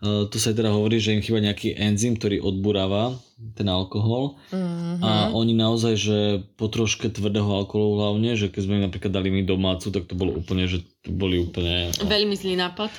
uh, 0.00 0.26
tu 0.30 0.38
sa 0.38 0.54
teda 0.54 0.70
hovorí, 0.70 1.02
že 1.02 1.12
im 1.12 1.22
chýba 1.22 1.42
nejaký 1.42 1.74
enzym, 1.74 2.14
ktorý 2.14 2.38
odburáva 2.38 3.18
ten 3.56 3.66
alkohol 3.66 4.36
Mhm. 4.52 5.00
a 5.00 5.10
oni 5.32 5.56
naozaj, 5.56 5.94
že 5.96 6.18
po 6.60 6.68
troške 6.68 7.08
tvrdého 7.08 7.48
alkoholu 7.48 7.96
hlavne, 7.98 8.36
že 8.36 8.52
keď 8.52 8.62
sme 8.62 8.74
im 8.78 8.84
napríklad 8.84 9.10
dali 9.10 9.32
my 9.32 9.42
domácu, 9.42 9.88
tak 9.88 10.04
to 10.04 10.14
bolo 10.14 10.36
úplne, 10.36 10.68
že 10.68 10.84
to 11.00 11.10
boli 11.10 11.40
úplne... 11.40 11.88
Veľmi 12.04 12.36
zlý 12.36 12.60
nápad. 12.60 12.90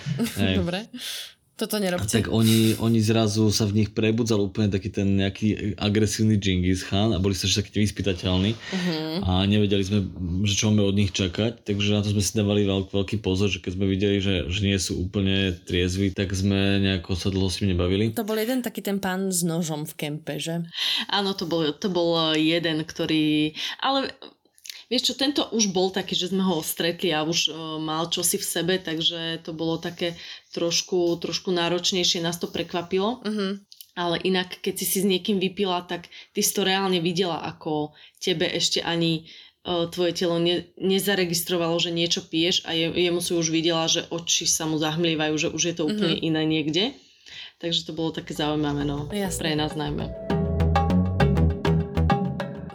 Dobre. 0.58 0.90
Toto 1.62 1.78
A 1.78 1.84
nerobte. 1.84 2.10
tak 2.12 2.26
oni, 2.28 2.74
oni 2.82 2.98
zrazu 2.98 3.54
sa 3.54 3.70
v 3.70 3.78
nich 3.78 3.90
prebudzal 3.92 4.42
úplne 4.42 4.66
taký 4.68 4.90
ten 4.90 5.14
nejaký 5.14 5.78
agresívny 5.78 6.36
Genghis 6.36 6.82
Khan 6.82 7.14
a 7.14 7.22
boli 7.22 7.38
sa 7.38 7.46
takí 7.46 7.78
vyspytateľní 7.78 8.58
Mhm. 8.74 9.22
a 9.22 9.46
nevedeli 9.46 9.84
sme, 9.86 10.00
že 10.42 10.58
čo 10.58 10.70
máme 10.70 10.82
od 10.82 10.98
nich 10.98 11.12
čakať, 11.12 11.62
takže 11.62 11.94
na 11.94 12.02
to 12.02 12.10
sme 12.10 12.20
si 12.20 12.34
dávali 12.34 12.66
veľk, 12.66 12.90
veľký 12.90 13.22
pozor, 13.22 13.46
že 13.48 13.62
keď 13.62 13.72
sme 13.74 13.86
videli, 13.86 14.18
že, 14.18 14.50
že 14.50 14.60
nie 14.62 14.74
sú 14.76 14.98
úplne 14.98 15.54
triezvi, 15.54 16.10
tak 16.10 16.34
sme 16.34 16.82
nejako 16.82 17.14
sa 17.14 17.30
dlho 17.30 17.46
s 17.46 17.62
nimi 17.62 17.78
nebavili. 17.78 18.10
To 18.12 18.26
bol 18.26 18.36
jeden 18.36 18.60
taký 18.60 18.82
ten 18.82 18.98
pán 18.98 19.30
s 19.30 19.46
nožom 19.46 19.86
v 19.86 19.94
kempe, 19.94 20.42
že? 20.42 20.66
Áno, 21.08 21.38
to 21.38 21.46
bol, 21.46 21.70
to 21.70 21.88
bol 21.88 22.18
jeden, 22.34 22.82
ktorý... 22.82 23.54
Ale 23.78 24.10
vieš 24.92 25.04
čo, 25.08 25.14
tento 25.16 25.48
už 25.56 25.72
bol 25.72 25.88
taký, 25.88 26.20
že 26.20 26.36
sme 26.36 26.44
ho 26.44 26.60
stretli 26.60 27.16
a 27.16 27.24
už 27.24 27.40
uh, 27.48 27.80
mal 27.80 28.12
čosi 28.12 28.36
v 28.36 28.44
sebe, 28.44 28.76
takže 28.76 29.40
to 29.40 29.56
bolo 29.56 29.80
také 29.80 30.20
trošku, 30.52 31.16
trošku 31.24 31.56
náročnejšie, 31.56 32.20
nás 32.20 32.36
to 32.36 32.52
prekvapilo. 32.52 33.24
Mhm. 33.24 33.64
Ale 33.92 34.24
inak, 34.24 34.64
keď 34.64 34.74
si 34.80 34.86
si 34.88 34.98
s 35.04 35.08
niekým 35.08 35.36
vypila, 35.36 35.84
tak 35.84 36.08
ty 36.32 36.40
si 36.40 36.52
to 36.56 36.64
reálne 36.64 37.04
videla, 37.04 37.44
ako 37.44 37.92
tebe 38.24 38.48
ešte 38.48 38.80
ani 38.80 39.28
uh, 39.68 39.88
tvoje 39.92 40.16
telo 40.16 40.40
ne, 40.40 40.64
nezaregistrovalo, 40.80 41.76
že 41.76 41.92
niečo 41.92 42.24
piješ 42.24 42.64
a 42.64 42.72
je, 42.72 42.88
jemu 42.88 43.20
si 43.20 43.32
už 43.36 43.48
videla, 43.52 43.88
že 43.92 44.08
oči 44.08 44.48
sa 44.48 44.64
mu 44.64 44.80
zahmlievajú, 44.80 45.36
že 45.36 45.48
už 45.52 45.62
je 45.72 45.76
to 45.76 45.84
úplne 45.88 46.20
Mhm. 46.20 46.24
iné 46.24 46.42
niekde. 46.48 46.84
Takže 47.60 47.86
to 47.86 47.92
bolo 47.94 48.10
také 48.10 48.34
zaujímavé, 48.34 48.88
no. 48.88 49.12
Jasné. 49.14 49.54
Pre 49.54 49.60
nás 49.60 49.76
najmä. 49.78 50.41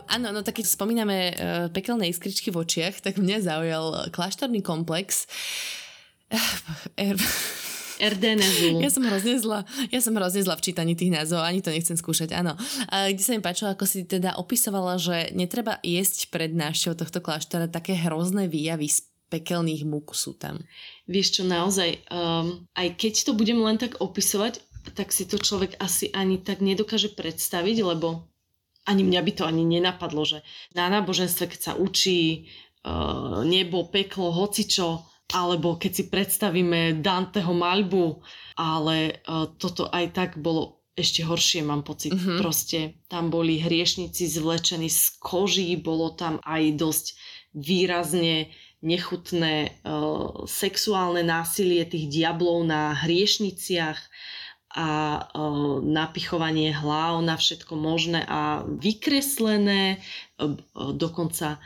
Áno, 0.06 0.30
no 0.30 0.40
tak 0.42 0.62
keď 0.62 0.66
spomíname 0.70 1.16
uh, 1.32 1.34
pekelné 1.70 2.10
iskričky 2.10 2.54
v 2.54 2.62
očiach, 2.62 3.02
tak 3.02 3.18
mňa 3.18 3.38
zaujal 3.42 3.84
kláštorný 4.10 4.62
komplex. 4.62 5.26
Er, 6.98 7.14
Erdenezu. 8.00 8.82
ja 8.82 8.90
som 8.92 9.04
hrozne 9.04 9.38
zla. 9.40 9.64
Ja 9.88 10.00
som 10.04 10.12
hrozne 10.16 10.44
zla 10.44 10.58
v 10.58 10.64
čítaní 10.68 10.92
tých 10.98 11.12
názov, 11.12 11.40
ani 11.40 11.64
to 11.64 11.72
nechcem 11.72 11.96
skúšať, 11.96 12.36
áno. 12.36 12.58
A 12.92 13.08
kde 13.08 13.22
sa 13.24 13.32
mi 13.32 13.40
páčilo, 13.40 13.72
ako 13.72 13.84
si 13.88 14.04
teda 14.04 14.36
opisovala, 14.36 15.00
že 15.00 15.32
netreba 15.32 15.80
jesť 15.80 16.28
pred 16.28 16.52
návštevou 16.52 16.98
tohto 16.98 17.22
kláštora, 17.24 17.72
také 17.72 17.96
hrozné 17.96 18.50
výjavy 18.50 18.90
z 18.90 19.06
pekelných 19.32 19.82
múk 19.88 20.14
sú 20.14 20.38
tam. 20.38 20.62
Vieš 21.10 21.40
čo, 21.40 21.42
naozaj, 21.48 22.06
um, 22.12 22.66
aj 22.78 22.94
keď 22.94 23.14
to 23.26 23.32
budem 23.34 23.58
len 23.58 23.80
tak 23.80 23.98
opisovať, 23.98 24.62
tak 24.94 25.10
si 25.10 25.26
to 25.26 25.40
človek 25.40 25.74
asi 25.82 26.14
ani 26.14 26.38
tak 26.38 26.62
nedokáže 26.62 27.10
predstaviť, 27.18 27.76
lebo 27.82 28.30
ani 28.86 29.02
mňa 29.02 29.20
by 29.22 29.32
to 29.34 29.42
ani 29.44 29.66
nenapadlo, 29.66 30.22
že 30.22 30.46
na 30.72 30.86
náboženstve, 30.86 31.50
keď 31.50 31.60
sa 31.60 31.72
učí 31.74 32.46
uh, 32.86 33.42
nebo, 33.42 33.90
peklo, 33.90 34.30
hocičo, 34.30 35.02
alebo 35.34 35.74
keď 35.74 35.92
si 35.92 36.04
predstavíme 36.06 37.02
Danteho 37.02 37.50
maľbu, 37.50 38.22
ale 38.54 39.26
uh, 39.26 39.50
toto 39.58 39.90
aj 39.90 40.14
tak 40.14 40.30
bolo 40.38 40.86
ešte 40.96 41.26
horšie, 41.26 41.60
mám 41.60 41.84
pocit. 41.84 42.14
Mhm. 42.14 42.18
Mm-hmm. 42.18 42.38
Proste 42.40 42.78
tam 43.10 43.28
boli 43.28 43.60
hriešnici 43.60 44.24
zvlečení 44.24 44.88
z 44.88 45.18
koží, 45.20 45.76
bolo 45.76 46.14
tam 46.16 46.40
aj 46.46 46.62
dosť 46.80 47.06
výrazne 47.52 48.48
nechutné 48.84 49.82
uh, 49.82 50.44
sexuálne 50.46 51.24
násilie 51.24 51.82
tých 51.88 52.06
diablov 52.12 52.64
na 52.68 52.94
hriešnicích 52.94 53.98
a 54.76 54.88
uh, 55.32 55.80
napichovanie 55.80 56.68
hlav 56.70 57.24
na 57.24 57.40
všetko 57.40 57.72
možné 57.72 58.20
a 58.28 58.60
vykreslené, 58.68 59.96
uh, 60.36 60.52
uh, 60.52 60.92
dokonca 60.92 61.56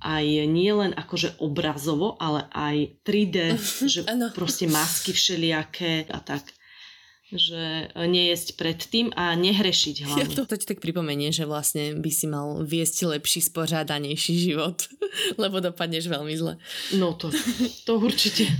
aj 0.00 0.24
nie 0.48 0.72
len 0.72 0.96
akože 0.96 1.42
obrazovo, 1.44 2.16
ale 2.16 2.48
aj 2.54 3.04
3D, 3.04 3.36
že 3.92 4.00
Áno. 4.08 4.30
proste 4.32 4.64
masky 4.64 5.12
všelijaké 5.12 6.08
a 6.08 6.22
tak. 6.22 6.46
Že 7.30 7.94
nejesť 8.10 8.58
predtým 8.58 9.14
a 9.14 9.38
nehrešiť 9.38 9.94
Ja 10.02 10.06
hlavne. 10.18 10.34
to, 10.34 10.50
to 10.50 10.58
ti 10.58 10.66
tak 10.66 10.82
pripomenie, 10.82 11.30
že 11.30 11.46
vlastne 11.46 11.94
by 11.94 12.10
si 12.10 12.26
mal 12.26 12.66
viesť 12.66 13.06
lepší, 13.06 13.38
spořádanejší 13.46 14.34
život, 14.50 14.90
lebo 15.42 15.62
dopadneš 15.62 16.10
veľmi 16.10 16.34
zle. 16.34 16.58
No 16.98 17.14
to, 17.14 17.30
to 17.86 18.02
určite. 18.02 18.50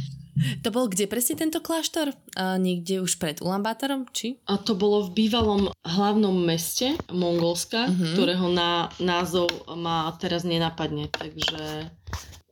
To 0.61 0.69
bol 0.69 0.87
kde 0.87 1.05
presne 1.05 1.37
tento 1.37 1.61
kláštor? 1.61 2.13
A 2.35 2.57
niekde 2.57 3.01
už 3.01 3.17
pred 3.17 3.39
Ulambátorom, 3.39 4.09
či? 4.11 4.41
A 4.45 4.57
to 4.57 4.73
bolo 4.73 5.07
v 5.07 5.25
bývalom 5.25 5.69
hlavnom 5.81 6.33
meste 6.35 6.97
Mongolska, 7.09 7.87
Mhm. 7.87 8.07
ktorého 8.15 8.47
na, 8.49 8.71
názov 8.99 9.49
ma 9.73 10.09
teraz 10.17 10.43
nenapadne. 10.43 11.09
Takže 11.09 11.91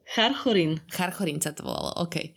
Charchorin. 0.09 0.81
Charchorín 0.89 1.37
sa 1.39 1.53
to 1.53 1.69
volalo, 1.69 1.93
OK. 2.01 2.33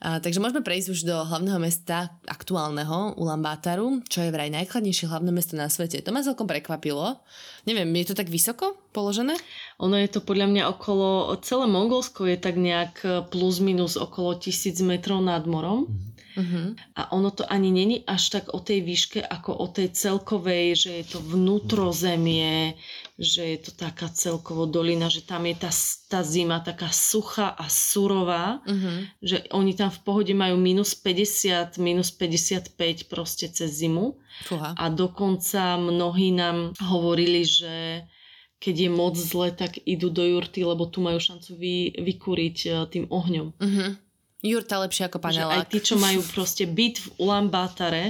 A, 0.00 0.22
takže 0.22 0.40
môžeme 0.40 0.64
prejsť 0.64 0.88
už 0.94 1.00
do 1.04 1.12
hlavného 1.12 1.60
mesta 1.60 2.14
aktuálneho, 2.24 3.18
Ulambátaru, 3.20 4.00
čo 4.08 4.24
je 4.24 4.32
vraj 4.32 4.48
najchladnejšie 4.48 5.10
hlavné 5.10 5.28
mesto 5.28 5.58
na 5.58 5.68
svete. 5.68 6.00
To 6.00 6.14
ma 6.14 6.24
celkom 6.24 6.48
prekvapilo. 6.48 7.20
Neviem, 7.68 7.92
je 8.00 8.14
to 8.14 8.16
tak 8.16 8.32
vysoko 8.32 8.80
položené? 8.96 9.36
Ono 9.82 9.92
je 9.98 10.08
to 10.08 10.24
podľa 10.24 10.48
mňa 10.48 10.62
okolo, 10.72 11.36
celé 11.44 11.68
Mongolsko 11.68 12.24
je 12.30 12.38
tak 12.40 12.56
nejak 12.56 13.28
plus 13.28 13.60
minus 13.60 14.00
okolo 14.00 14.40
tisíc 14.40 14.80
metrov 14.80 15.20
nad 15.20 15.44
morom. 15.44 15.90
Uh-huh. 16.40 16.72
A 16.96 17.12
ono 17.12 17.28
to 17.28 17.44
ani 17.44 17.68
není 17.68 18.00
až 18.08 18.40
tak 18.40 18.44
o 18.56 18.60
tej 18.64 18.80
výške, 18.80 19.20
ako 19.20 19.52
o 19.60 19.66
tej 19.68 19.92
celkovej, 19.92 20.88
že 20.88 20.90
je 21.02 21.04
to 21.12 21.18
vnútrozemie, 21.20 22.80
že 23.20 23.44
je 23.44 23.58
to 23.68 23.76
taká 23.76 24.08
celkovo 24.08 24.64
dolina, 24.64 25.12
že 25.12 25.20
tam 25.20 25.44
je 25.44 25.60
tá, 25.60 25.68
tá 26.08 26.24
zima 26.24 26.64
taká 26.64 26.88
suchá 26.88 27.52
a 27.52 27.68
surová, 27.68 28.64
Uh-huh. 28.64 29.04
že 29.20 29.44
oni 29.52 29.76
tam 29.76 29.92
v 29.92 30.00
pohode 30.00 30.32
majú 30.32 30.56
minus 30.56 30.96
50, 30.96 31.76
minus 31.76 32.08
55 32.10 32.72
proste 33.12 33.52
cez 33.52 33.70
zimu. 33.76 34.16
Fúha. 34.48 34.72
A 34.72 34.88
dokonca 34.88 35.76
mnohí 35.76 36.32
nám 36.32 36.72
hovorili, 36.80 37.44
že 37.44 38.06
keď 38.60 38.76
je 38.76 38.90
moc 38.92 39.14
zle, 39.16 39.48
tak 39.56 39.80
idú 39.88 40.12
do 40.12 40.20
jurty, 40.20 40.64
lebo 40.68 40.84
tu 40.84 41.00
majú 41.00 41.16
šancu 41.16 41.56
vy, 41.56 41.96
vykúriť 41.96 42.56
e, 42.64 42.68
tým 42.92 43.04
ohňom. 43.08 43.56
Uh-huh. 43.56 43.90
Jurta 44.40 44.80
lepšie 44.80 45.08
ako 45.08 45.18
Že 45.20 45.24
aj 45.24 45.28
panelák. 45.28 45.68
tí, 45.68 45.78
čo 45.84 45.94
majú 46.00 46.20
proste 46.32 46.64
byt 46.64 46.96
v 46.98 47.08
Ulambátare, 47.20 48.04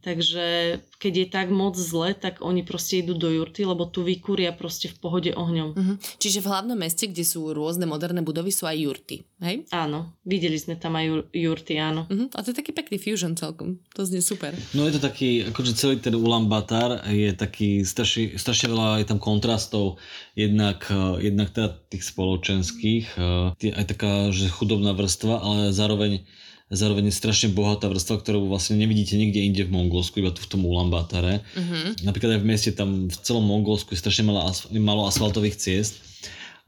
takže 0.00 0.78
keď 1.00 1.12
je 1.16 1.26
tak 1.32 1.48
moc 1.48 1.76
zle, 1.76 2.12
tak 2.12 2.44
oni 2.44 2.60
proste 2.60 3.00
idú 3.00 3.16
do 3.16 3.32
jurty, 3.32 3.64
lebo 3.64 3.88
tu 3.88 4.04
vykúria 4.04 4.52
proste 4.52 4.92
v 4.92 4.96
pohode 5.00 5.30
ohňom. 5.32 5.68
Uh-huh. 5.72 5.96
Čiže 6.20 6.44
v 6.44 6.50
hlavnom 6.52 6.76
meste, 6.76 7.08
kde 7.08 7.24
sú 7.24 7.52
rôzne 7.56 7.88
moderné 7.88 8.20
budovy, 8.20 8.52
sú 8.52 8.68
aj 8.68 8.76
jurty. 8.76 9.24
Hej? 9.40 9.64
Áno, 9.72 10.12
videli 10.28 10.60
sme 10.60 10.76
tam 10.76 11.00
aj 11.00 11.04
jur- 11.08 11.28
jurty, 11.32 11.80
áno. 11.80 12.04
Uh-huh. 12.04 12.28
A 12.36 12.44
to 12.44 12.52
je 12.52 12.60
taký 12.60 12.76
pekný 12.76 13.00
fusion 13.00 13.32
celkom. 13.32 13.80
To 13.96 14.04
znie 14.04 14.20
super. 14.20 14.52
No 14.76 14.84
je 14.84 14.96
to 14.96 15.00
taký, 15.00 15.48
akože 15.48 15.72
celý 15.72 15.96
ten 15.96 16.12
Ulaanbaatar 16.12 17.08
je 17.08 17.32
taký, 17.32 17.84
strašne, 17.88 18.36
strašne 18.36 18.68
veľa 18.68 19.00
je 19.00 19.06
tam 19.08 19.16
kontrastov, 19.16 19.96
jednak, 20.36 20.84
eh, 20.92 21.32
jednak 21.32 21.52
teda 21.56 21.80
tých 21.88 22.04
spoločenských, 22.04 23.06
eh, 23.16 23.72
aj 23.72 23.86
taká, 23.88 24.28
že 24.28 24.52
chudobná 24.52 24.92
vrstva, 24.92 25.40
ale 25.40 25.62
zároveň, 25.72 26.24
zároveň 26.70 27.10
je 27.10 27.18
strašne 27.18 27.48
bohatá 27.50 27.90
vrstva, 27.90 28.22
ktorú 28.22 28.46
vlastne 28.46 28.78
nevidíte 28.78 29.18
nikde 29.18 29.42
inde 29.42 29.62
v 29.66 29.74
Mongolsku, 29.74 30.22
iba 30.22 30.30
tu 30.30 30.38
v 30.46 30.50
tom 30.50 30.62
Ulaanbaatare. 30.62 31.42
Uh-huh. 31.42 31.98
Napríklad 32.06 32.38
aj 32.38 32.40
v 32.40 32.48
meste, 32.48 32.70
tam 32.70 33.10
v 33.10 33.16
celom 33.26 33.42
Mongolsku 33.42 33.90
je 33.92 33.98
strašne 33.98 34.30
malo, 34.30 34.46
asf- 34.46 34.70
malo 34.70 35.04
asfaltových 35.10 35.58
ciest 35.58 35.98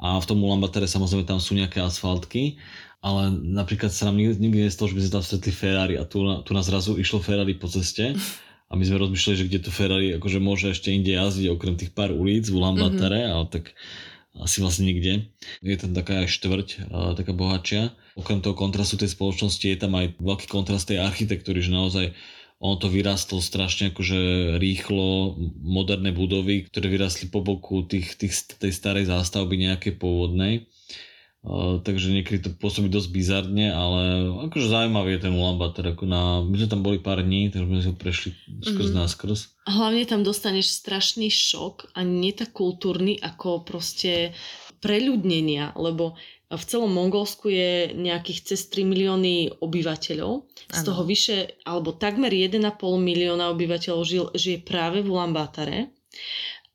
a 0.03 0.19
v 0.19 0.27
tom 0.27 0.43
Ulaanbaatare 0.43 0.91
samozrejme 0.91 1.23
tam 1.23 1.39
sú 1.39 1.55
nejaké 1.55 1.79
asfaltky, 1.79 2.59
ale 2.99 3.31
napríklad 3.31 3.95
sa 3.95 4.11
nám 4.11 4.19
nikdy, 4.19 4.43
nikdy 4.43 4.59
nestalo, 4.67 4.91
že 4.91 4.99
by 4.99 5.03
sme 5.07 5.15
tam 5.15 5.25
stretli 5.25 5.53
Ferrari 5.55 5.95
a 5.95 6.03
tu, 6.03 6.27
na- 6.27 6.43
tu 6.43 6.51
nás 6.51 6.67
zrazu 6.67 6.99
išlo 6.99 7.23
Ferrari 7.23 7.55
po 7.55 7.71
ceste 7.71 8.19
a 8.67 8.73
my 8.75 8.83
sme 8.83 9.07
rozmýšľali, 9.07 9.37
že 9.39 9.47
kde 9.47 9.59
to 9.63 9.71
Ferrari 9.71 10.19
akože 10.19 10.43
môže 10.43 10.75
ešte 10.75 10.91
inde 10.91 11.15
jazdiť 11.15 11.47
okrem 11.47 11.79
tých 11.79 11.95
pár 11.95 12.11
ulic 12.11 12.51
v 12.51 12.59
Ulaanbaatare, 12.59 13.31
ale 13.31 13.47
tak 13.47 13.71
asi 14.39 14.65
vlastne 14.65 14.89
nikde. 14.89 15.29
Je 15.61 15.77
tam 15.77 15.93
taká 15.93 16.25
aj 16.25 16.33
štvrť, 16.33 16.69
taká 17.19 17.33
bohatšia. 17.37 17.93
Okrem 18.17 18.41
toho 18.41 18.57
kontrastu 18.57 18.97
tej 18.97 19.13
spoločnosti 19.13 19.65
je 19.65 19.77
tam 19.77 19.93
aj 19.97 20.17
veľký 20.17 20.47
kontrast 20.49 20.89
tej 20.89 21.05
architektúry, 21.05 21.61
že 21.61 21.73
naozaj 21.73 22.07
ono 22.63 22.79
to 22.79 22.87
vyrastlo 22.87 23.43
strašne 23.43 23.91
akože 23.91 24.55
rýchlo, 24.63 25.35
moderné 25.59 26.15
budovy, 26.15 26.71
ktoré 26.71 26.87
vyrastli 26.87 27.27
po 27.27 27.43
boku 27.43 27.83
tých, 27.83 28.15
tých, 28.15 28.55
tej 28.57 28.71
starej 28.71 29.11
zástavby 29.11 29.59
nejakej 29.59 29.99
pôvodnej. 29.99 30.71
Uh, 31.43 31.83
takže 31.83 32.15
niekedy 32.15 32.39
to 32.39 32.51
pôsobí 32.55 32.87
dosť 32.87 33.11
bizarne, 33.11 33.75
ale 33.75 34.31
akože 34.47 34.71
zaujímavý 34.71 35.19
je 35.19 35.27
ten 35.27 35.35
Ulaanbaatar. 35.35 35.91
Ako 35.91 36.07
na, 36.07 36.39
my 36.39 36.55
sme 36.55 36.71
tam 36.71 36.87
boli 36.87 37.03
pár 37.03 37.19
dní, 37.19 37.51
takže 37.51 37.67
sme 37.67 37.83
si 37.83 37.89
ho 37.91 37.97
prešli 37.99 38.31
skrz 38.63 38.63
Mhm. 38.63 38.79
mm-hmm. 38.79 38.99
náskrz. 39.03 39.39
Hlavne 39.67 40.03
tam 40.07 40.23
dostaneš 40.23 40.71
strašný 40.71 41.27
šok 41.35 41.99
a 41.99 42.07
nie 42.07 42.31
tak 42.31 42.55
kultúrny 42.55 43.19
ako 43.19 43.67
proste 43.67 44.39
preľudnenia, 44.79 45.75
lebo 45.75 46.15
v 46.47 46.63
celom 46.69 46.93
Mongolsku 46.93 47.49
je 47.49 47.91
nejakých 47.97 48.55
cez 48.55 48.69
3 48.69 48.85
milióny 48.85 49.59
obyvateľov. 49.59 50.47
Z 50.69 50.79
Áno. 50.79 50.87
toho 50.93 51.03
vyše, 51.03 51.59
alebo 51.65 51.97
takmer 51.97 52.31
1,5 52.31 52.61
milióna 53.01 53.51
obyvateľov 53.51 54.03
žil, 54.05 54.25
žije 54.37 54.61
práve 54.63 55.01
v 55.01 55.11
Ulaanbátare 55.11 55.91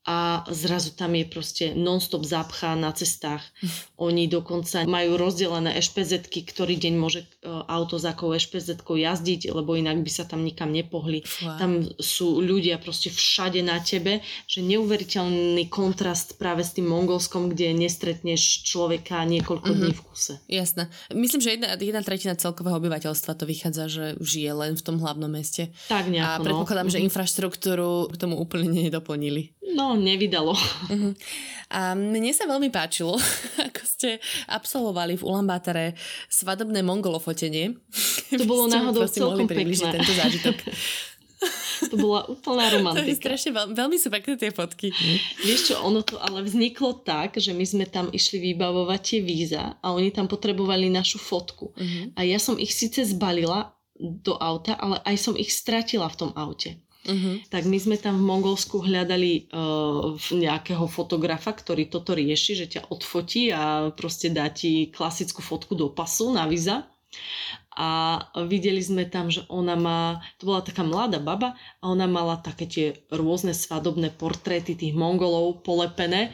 a 0.08 0.18
zrazu 0.48 0.96
tam 0.96 1.12
je 1.14 1.28
proste 1.28 1.66
non-stop 1.76 2.24
zápcha 2.24 2.74
na 2.74 2.96
cestách. 2.96 3.44
Oni 4.00 4.26
dokonca 4.26 4.88
majú 4.88 5.20
rozdelené 5.20 5.76
ešpezetky, 5.76 6.48
ktorý 6.48 6.80
deň 6.80 6.94
môže 6.96 7.22
e, 7.22 7.28
auto 7.46 8.00
za 8.00 8.16
akou 8.16 8.32
ešpezetkou 8.32 8.96
jazdiť, 8.96 9.52
lebo 9.52 9.76
inak 9.76 10.00
by 10.00 10.08
sa 10.08 10.24
tam 10.24 10.48
nikam 10.48 10.72
nepohli. 10.72 11.28
Fúha. 11.28 11.60
Tam 11.60 11.84
sú 12.00 12.40
ľudia 12.40 12.80
proste 12.80 13.12
všade 13.12 13.60
na 13.60 13.84
tebe, 13.84 14.24
že 14.48 14.64
neuveriteľný 14.64 15.68
kontrast 15.68 16.40
práve 16.40 16.64
s 16.64 16.72
tým 16.72 16.88
Mongolskom, 16.88 17.52
kde 17.52 17.76
nestretneš 17.76 18.64
človeka 18.64 19.28
niekoľko 19.28 19.68
Mhm. 19.68 19.78
dní 19.78 19.92
v 19.92 20.02
kuse. 20.02 20.34
Jasné. 20.48 20.88
Myslím, 21.12 21.42
že 21.42 21.50
jedna, 21.52 21.76
jedna 21.76 22.00
tretina 22.00 22.34
celkového 22.34 22.80
obyvateľstva 22.80 23.36
to 23.36 23.44
vychádza, 23.44 23.84
že 23.92 24.04
žije 24.18 24.52
len 24.54 24.72
v 24.74 24.84
tom 24.84 24.98
hlavnom 24.98 25.28
meste. 25.28 25.76
Tak 25.92 26.08
A 26.08 26.10
nejako, 26.10 26.44
predpokladám, 26.46 26.88
no. 26.88 26.94
že 26.96 27.04
infraštruktúru 27.04 27.90
k 28.08 28.16
tomu 28.16 28.40
úplne 28.40 28.72
nedoplnili. 28.72 29.57
No, 29.76 30.00
nevydalo. 30.00 30.54
Uh-huh. 30.54 31.12
A 31.68 31.92
mne 32.00 32.32
sa 32.32 32.48
veľmi 32.48 32.72
páčilo, 32.72 33.20
ako 33.68 33.82
ste 33.84 34.24
absolvovali 34.48 35.20
v 35.20 35.26
Ulaanbátare 35.28 36.00
svadobné 36.32 36.80
mongolofotenie. 36.80 37.76
To 38.32 38.44
bolo 38.48 38.72
náhodou 38.72 39.04
celkom 39.08 39.48
pekné. 39.48 39.76
tento 39.76 40.14
zážitok. 40.16 40.56
To 41.92 41.96
bola 42.00 42.26
úplná 42.32 42.66
To 42.72 42.72
je 42.72 42.76
romantika. 42.80 43.20
strašne 43.20 43.52
veľ, 43.54 43.66
veľmi 43.76 43.98
sú 44.00 44.08
pekné 44.10 44.34
tie 44.40 44.52
fotky. 44.56 44.90
Vieš 45.44 45.74
čo, 45.74 45.76
ono 45.84 46.02
to 46.02 46.18
ale 46.18 46.42
vzniklo 46.42 47.04
tak, 47.06 47.38
že 47.38 47.52
my 47.54 47.66
sme 47.68 47.86
tam 47.86 48.10
išli 48.10 48.42
vybavovať 48.54 49.02
tie 49.04 49.20
víza 49.22 49.64
a 49.78 49.86
oni 49.94 50.10
tam 50.10 50.26
potrebovali 50.26 50.90
našu 50.90 51.20
fotku. 51.20 51.76
Uh-huh. 51.76 52.06
A 52.16 52.24
ja 52.24 52.40
som 52.40 52.56
ich 52.58 52.74
síce 52.74 53.04
zbalila 53.06 53.76
do 53.98 54.38
auta, 54.38 54.78
ale 54.78 55.02
aj 55.04 55.16
som 55.18 55.34
ich 55.34 55.50
stratila 55.52 56.08
v 56.08 56.18
tom 56.18 56.32
aute. 56.38 56.78
Uh-huh. 57.08 57.40
Tak 57.48 57.64
my 57.64 57.80
sme 57.80 57.96
tam 57.96 58.20
v 58.20 58.28
Mongolsku 58.28 58.84
hľadali 58.84 59.48
uh, 59.56 60.20
nejakého 60.36 60.84
fotografa, 60.92 61.56
ktorý 61.56 61.88
toto 61.88 62.12
rieši, 62.12 62.60
že 62.60 62.68
ťa 62.68 62.92
odfotí 62.92 63.48
a 63.56 63.96
proste 63.96 64.28
dá 64.28 64.52
ti 64.52 64.92
klasickú 64.92 65.40
fotku 65.40 65.72
do 65.72 65.88
pasu 65.88 66.36
na 66.36 66.44
víza. 66.44 66.84
A 67.78 68.20
videli 68.50 68.82
sme 68.82 69.06
tam, 69.06 69.30
že 69.30 69.46
ona 69.48 69.78
má, 69.78 70.20
to 70.42 70.50
bola 70.50 70.66
taká 70.66 70.82
mladá 70.82 71.22
baba 71.22 71.54
a 71.80 71.94
ona 71.94 72.10
mala 72.10 72.42
také 72.42 72.66
tie 72.66 72.88
rôzne 73.14 73.54
svadobné 73.54 74.12
portréty 74.18 74.74
tých 74.74 74.98
Mongolov 74.98 75.62
polepené. 75.62 76.34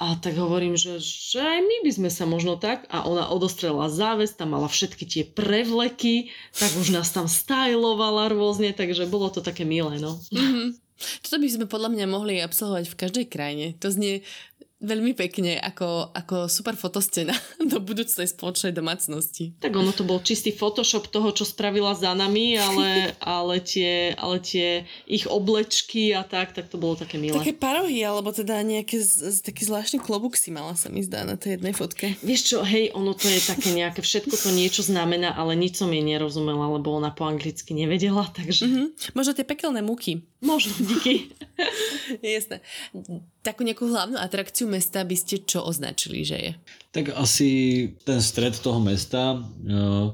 A 0.00 0.16
tak 0.16 0.32
hovorím, 0.40 0.80
že, 0.80 0.96
že 0.96 1.44
aj 1.44 1.60
my 1.60 1.76
by 1.84 1.90
sme 1.92 2.08
sa 2.08 2.24
možno 2.24 2.56
tak. 2.56 2.88
A 2.88 3.04
ona 3.04 3.28
odostrela 3.28 3.92
záves, 3.92 4.32
tam 4.32 4.56
mala 4.56 4.64
všetky 4.64 5.04
tie 5.04 5.22
prevleky, 5.28 6.32
tak 6.56 6.72
už 6.80 6.96
nás 6.96 7.12
tam 7.12 7.28
stylovala 7.28 8.32
rôzne, 8.32 8.72
takže 8.72 9.04
bolo 9.04 9.28
to 9.28 9.44
také 9.44 9.68
milé, 9.68 10.00
no. 10.00 10.16
Mhm. 10.32 10.80
Toto 11.24 11.36
by 11.40 11.48
sme 11.48 11.64
podľa 11.64 11.96
mňa 11.96 12.06
mohli 12.12 12.44
absolvovať 12.44 12.84
v 12.92 12.98
každej 12.98 13.26
krajine. 13.32 13.66
To 13.80 13.88
znie 13.88 14.20
veľmi 14.80 15.12
pekne 15.12 15.60
ako, 15.60 16.16
ako 16.16 16.48
super 16.48 16.72
fotoscena 16.72 17.36
do 17.70 17.78
budúcej 17.78 18.24
spoločnej 18.24 18.72
domácnosti. 18.72 19.52
Tak 19.60 19.76
ono 19.76 19.92
to 19.92 20.08
bol 20.08 20.24
čistý 20.24 20.56
Photoshop 20.56 21.12
toho, 21.12 21.36
čo 21.36 21.44
spravila 21.44 21.92
za 21.92 22.16
nami, 22.16 22.56
ale, 22.56 23.12
ale, 23.20 23.60
tie, 23.60 24.16
ale 24.16 24.40
tie 24.40 24.88
ich 25.04 25.28
oblečky 25.28 26.16
a 26.16 26.24
tak, 26.24 26.56
tak 26.56 26.72
to 26.72 26.80
bolo 26.80 26.96
také 26.96 27.20
milé. 27.20 27.36
Také 27.36 27.52
parohy, 27.52 28.00
alebo 28.00 28.32
teda 28.32 28.64
nejaké 28.64 28.96
z, 28.96 29.36
z, 29.36 29.38
taký 29.44 29.68
zvláštny 29.68 30.00
klobúk 30.00 30.40
si 30.40 30.48
mala 30.48 30.72
sa 30.72 30.88
mi 30.88 31.04
zdá 31.04 31.28
na 31.28 31.36
tej 31.36 31.60
jednej 31.60 31.76
fotke. 31.76 32.16
Vieš 32.24 32.40
čo, 32.56 32.58
hej, 32.64 32.96
ono 32.96 33.12
to 33.12 33.28
je 33.28 33.36
také 33.44 33.76
nejaké, 33.76 34.00
všetko 34.00 34.32
to 34.32 34.48
niečo 34.50 34.80
znamená, 34.80 35.36
ale 35.36 35.52
nič 35.60 35.76
som 35.76 35.92
jej 35.92 36.00
nerozumela, 36.00 36.72
lebo 36.72 36.96
ona 36.96 37.12
po 37.12 37.28
anglicky 37.28 37.76
nevedela, 37.76 38.24
takže 38.32 38.64
Mhm. 38.70 39.12
Možno 39.12 39.32
tie 39.34 39.44
pekelné 39.44 39.82
múky. 39.82 40.22
možno 40.40 40.72
díky. 40.80 41.28
Jasné. 42.24 42.64
Takú 43.42 43.60
nejakú 43.60 43.90
hlavnú 43.90 44.16
atrakciu 44.16 44.69
mesta 44.70 45.02
by 45.02 45.16
ste 45.18 45.42
čo 45.42 45.66
označili, 45.66 46.22
že 46.22 46.38
je? 46.38 46.52
Tak 46.94 47.12
asi 47.18 47.50
ten 48.06 48.22
stred 48.22 48.54
toho 48.54 48.78
mesta, 48.78 49.42
eh, 49.66 50.06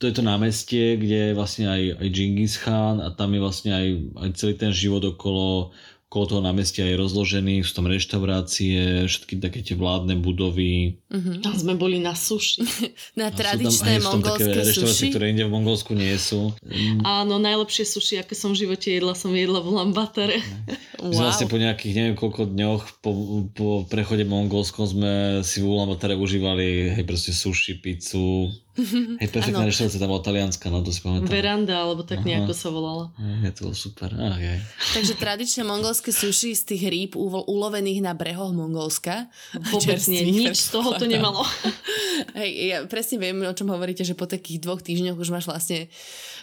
to 0.00 0.02
je 0.08 0.14
to 0.16 0.24
námestie, 0.24 0.96
kde 0.96 1.32
je 1.32 1.36
vlastne 1.36 1.68
aj, 1.68 2.00
aj 2.00 2.08
Genghis 2.08 2.56
Khan 2.56 3.04
a 3.04 3.12
tam 3.12 3.36
je 3.36 3.40
vlastne 3.40 3.72
aj, 3.72 3.88
aj 4.16 4.28
celý 4.36 4.54
ten 4.56 4.72
život 4.72 5.04
okolo, 5.04 5.76
okolo 6.10 6.26
toho 6.26 6.42
námestia 6.42 6.90
je 6.90 6.98
rozložený, 6.98 7.62
sú 7.62 7.70
tam 7.78 7.86
reštaurácie, 7.86 9.06
všetky 9.06 9.38
také 9.38 9.62
tie 9.62 9.78
vládne 9.78 10.18
budovy. 10.18 10.98
Uh-huh. 11.06 11.38
Tam 11.38 11.54
sme 11.54 11.78
boli 11.78 12.02
na 12.02 12.18
suši. 12.18 12.66
Na 13.18 13.30
A 13.30 13.30
sú 13.30 13.38
tam, 13.38 13.38
tradičné 13.38 14.02
tam 14.02 14.18
také 14.18 14.18
mongolské 14.18 14.50
reštaurácie, 14.58 15.06
suši. 15.06 15.14
ktoré 15.14 15.24
inde 15.30 15.46
v 15.46 15.54
Mongolsku 15.54 15.94
nie 15.94 16.10
sú. 16.18 16.50
Mm, 16.66 17.06
Áno, 17.06 17.38
najlepšie 17.38 17.86
suši, 17.86 18.18
aké 18.18 18.34
som 18.34 18.50
v 18.50 18.66
živote 18.66 18.90
jedla, 18.90 19.14
som 19.14 19.30
jedla 19.30 19.62
v 19.62 19.70
Lambatare. 19.70 20.42
My 20.98 21.14
sme 21.14 21.30
vlastne 21.30 21.46
po 21.46 21.62
nejakých 21.62 21.94
neviem 21.94 22.16
koľko 22.18 22.42
dňoch 22.50 22.82
po, 22.98 23.10
po 23.54 23.68
prechode 23.86 24.26
mongolskom 24.26 24.90
sme 24.90 25.12
si 25.46 25.62
v 25.62 25.70
Ulaanbaatere 25.70 26.18
užívali 26.18 26.90
hej 26.98 27.06
proste 27.06 27.30
sushi, 27.30 27.78
pizzu. 27.78 28.50
Hej, 29.20 29.28
perfektná 29.34 29.66
reštaurácia 29.66 29.98
tam 29.98 30.10
bola 30.14 30.22
talianska, 30.22 30.70
no 30.70 30.80
to 30.86 30.94
si 30.94 31.02
pamätám. 31.02 31.26
Veranda, 31.26 31.74
alebo 31.82 32.06
tak 32.06 32.22
Aha. 32.22 32.26
nejako 32.26 32.52
sa 32.54 32.68
volala. 32.70 33.10
Je 33.18 33.50
to 33.50 33.60
bolo 33.66 33.76
super. 33.76 34.08
Ach, 34.14 34.38
jej. 34.38 34.62
Takže 34.94 35.14
tradičné 35.18 35.62
mongolské 35.66 36.14
suši 36.14 36.54
z 36.54 36.62
tých 36.62 36.82
rýb 36.86 37.12
ulovených 37.18 38.00
na 38.04 38.12
brehoch 38.14 38.54
Mongolska. 38.54 39.26
Vôbec 39.74 40.00
nie, 40.06 40.22
nič 40.30 40.56
z 40.56 40.68
toho 40.70 40.94
to 40.94 41.04
nemalo. 41.10 41.42
Hej, 42.38 42.50
ja 42.70 42.78
presne 42.86 43.16
viem, 43.18 43.42
o 43.42 43.54
čom 43.56 43.70
hovoríte, 43.72 44.06
že 44.06 44.14
po 44.14 44.28
takých 44.28 44.62
dvoch 44.62 44.84
týždňoch 44.84 45.18
už 45.18 45.30
máš 45.32 45.46
vlastne 45.48 45.90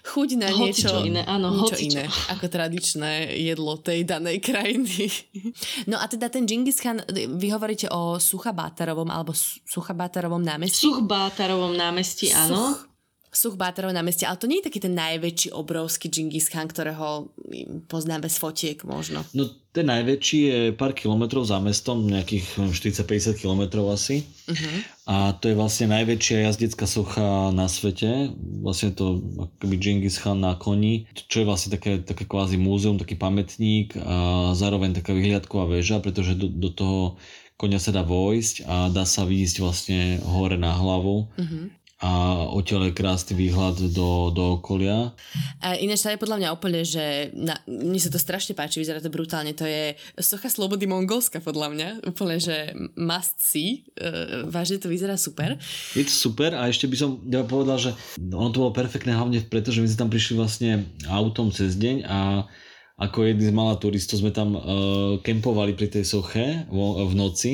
chuť 0.07 0.29
na 0.39 0.49
niečo, 0.49 0.87
hocičo 0.87 1.03
iné, 1.03 1.21
áno, 1.27 1.51
niečo 1.51 1.75
hocičo. 1.75 1.99
iné, 1.99 2.03
ako 2.31 2.45
tradičné 2.47 3.11
jedlo 3.35 3.75
tej 3.77 4.07
danej 4.07 4.39
krajiny. 4.39 5.07
No 5.87 5.99
a 6.01 6.05
teda 6.09 6.27
ten 6.27 6.43
Genghis 6.49 6.81
Khan, 6.81 7.03
vy 7.11 7.47
hovoríte 7.53 7.87
o 7.93 8.17
Suchabátarovom 8.19 9.07
alebo 9.07 9.31
Suchabátarovom 9.63 10.41
námestí? 10.41 10.89
Suchbátarovom 10.89 11.75
námestí, 11.77 12.16
áno. 12.33 12.73
Such, 12.73 12.87
Suchbátarov 13.37 13.93
na 13.93 14.01
meste, 14.01 14.25
ale 14.25 14.41
to 14.41 14.49
nie 14.49 14.63
je 14.63 14.71
taký 14.71 14.81
ten 14.81 14.97
najväčší, 14.97 15.53
obrovský 15.53 16.09
Genghis 16.09 16.49
Khan, 16.49 16.65
ktorého 16.65 17.29
poznáme 17.85 18.31
z 18.31 18.37
fotiek 18.41 18.81
možno. 18.81 19.21
No 19.37 19.45
ten 19.69 19.85
najväčší 19.85 20.39
je 20.41 20.59
pár 20.73 20.97
kilometrov 20.97 21.45
za 21.45 21.61
mestom, 21.61 22.07
nejakých 22.09 22.57
40-50 22.73 23.37
kilometrov 23.37 23.93
asi. 23.93 24.25
Uh-huh. 24.49 24.77
A 25.05 25.15
to 25.37 25.53
je 25.53 25.59
vlastne 25.59 25.91
najväčšia 25.93 26.49
jazdecká 26.49 26.89
socha 26.89 27.53
na 27.53 27.69
svete. 27.69 28.33
Vlastne 28.63 28.95
to 28.95 29.21
akoby 29.37 29.75
Genghis 29.77 30.17
Khan 30.17 30.41
na 30.41 30.57
koni, 30.57 31.05
čo 31.13 31.43
je 31.43 31.49
vlastne 31.51 31.69
také, 31.77 32.01
také 32.01 32.25
kvázi 32.25 32.57
múzeum, 32.57 32.97
taký 32.97 33.19
pamätník 33.19 33.93
a 34.01 34.49
zároveň 34.57 34.97
taká 34.97 35.13
vyhliadková 35.13 35.69
väža, 35.69 36.01
pretože 36.01 36.33
do, 36.33 36.49
do 36.49 36.73
toho 36.73 36.99
konia 37.59 37.77
sa 37.77 37.93
dá 37.93 38.01
vojsť 38.01 38.65
a 38.65 38.89
dá 38.89 39.05
sa 39.05 39.29
výjsť 39.29 39.55
vlastne 39.61 39.99
hore 40.25 40.57
na 40.57 40.73
hlavu. 40.73 41.29
Uh-huh 41.37 41.69
a 41.97 42.45
odtiaľ 42.53 42.89
je 42.89 42.93
krásny 42.93 43.33
výhľad 43.33 43.81
do, 43.89 44.29
do 44.29 44.61
okolia. 44.61 45.17
A 45.65 45.73
ináč 45.81 46.05
to 46.05 46.13
je 46.13 46.21
podľa 46.21 46.37
mňa 46.45 46.49
úplne, 46.53 46.85
že 46.85 47.33
na, 47.33 47.57
mne 47.65 47.97
sa 47.97 48.13
to 48.13 48.21
strašne 48.21 48.53
páči, 48.53 48.77
vyzerá 48.77 49.01
to 49.01 49.09
brutálne, 49.09 49.57
to 49.57 49.65
je 49.65 49.97
socha 50.21 50.45
slobody 50.45 50.85
Mongolska 50.85 51.41
podľa 51.41 51.73
mňa, 51.73 51.89
úplne, 52.05 52.37
že 52.37 52.77
must 52.93 53.41
see, 53.41 53.89
uh, 53.97 54.45
vážne 54.45 54.77
to 54.77 54.93
vyzerá 54.93 55.17
super. 55.17 55.57
Je 55.97 56.05
to 56.05 56.13
super 56.13 56.53
a 56.53 56.69
ešte 56.69 56.85
by 56.85 56.97
som 57.01 57.17
ja 57.25 57.41
povedal, 57.41 57.81
že 57.81 57.91
ono 58.21 58.53
to 58.53 58.61
bolo 58.69 58.77
perfektné 58.77 59.17
hlavne 59.17 59.41
preto, 59.49 59.73
že 59.73 59.81
my 59.81 59.89
sme 59.89 60.01
tam 60.05 60.13
prišli 60.13 60.33
vlastne 60.37 60.85
autom 61.09 61.49
cez 61.49 61.73
deň 61.81 62.05
a 62.05 62.45
ako 62.97 63.29
jedni 63.29 63.49
z 63.49 63.53
malá 63.53 63.77
turistov 63.77 64.21
sme 64.21 64.29
tam 64.29 64.53
uh, 64.53 64.61
kempovali 65.21 65.73
pri 65.73 65.97
tej 65.97 66.05
soche 66.05 66.65
v, 66.69 66.77
v 67.09 67.13
noci 67.13 67.53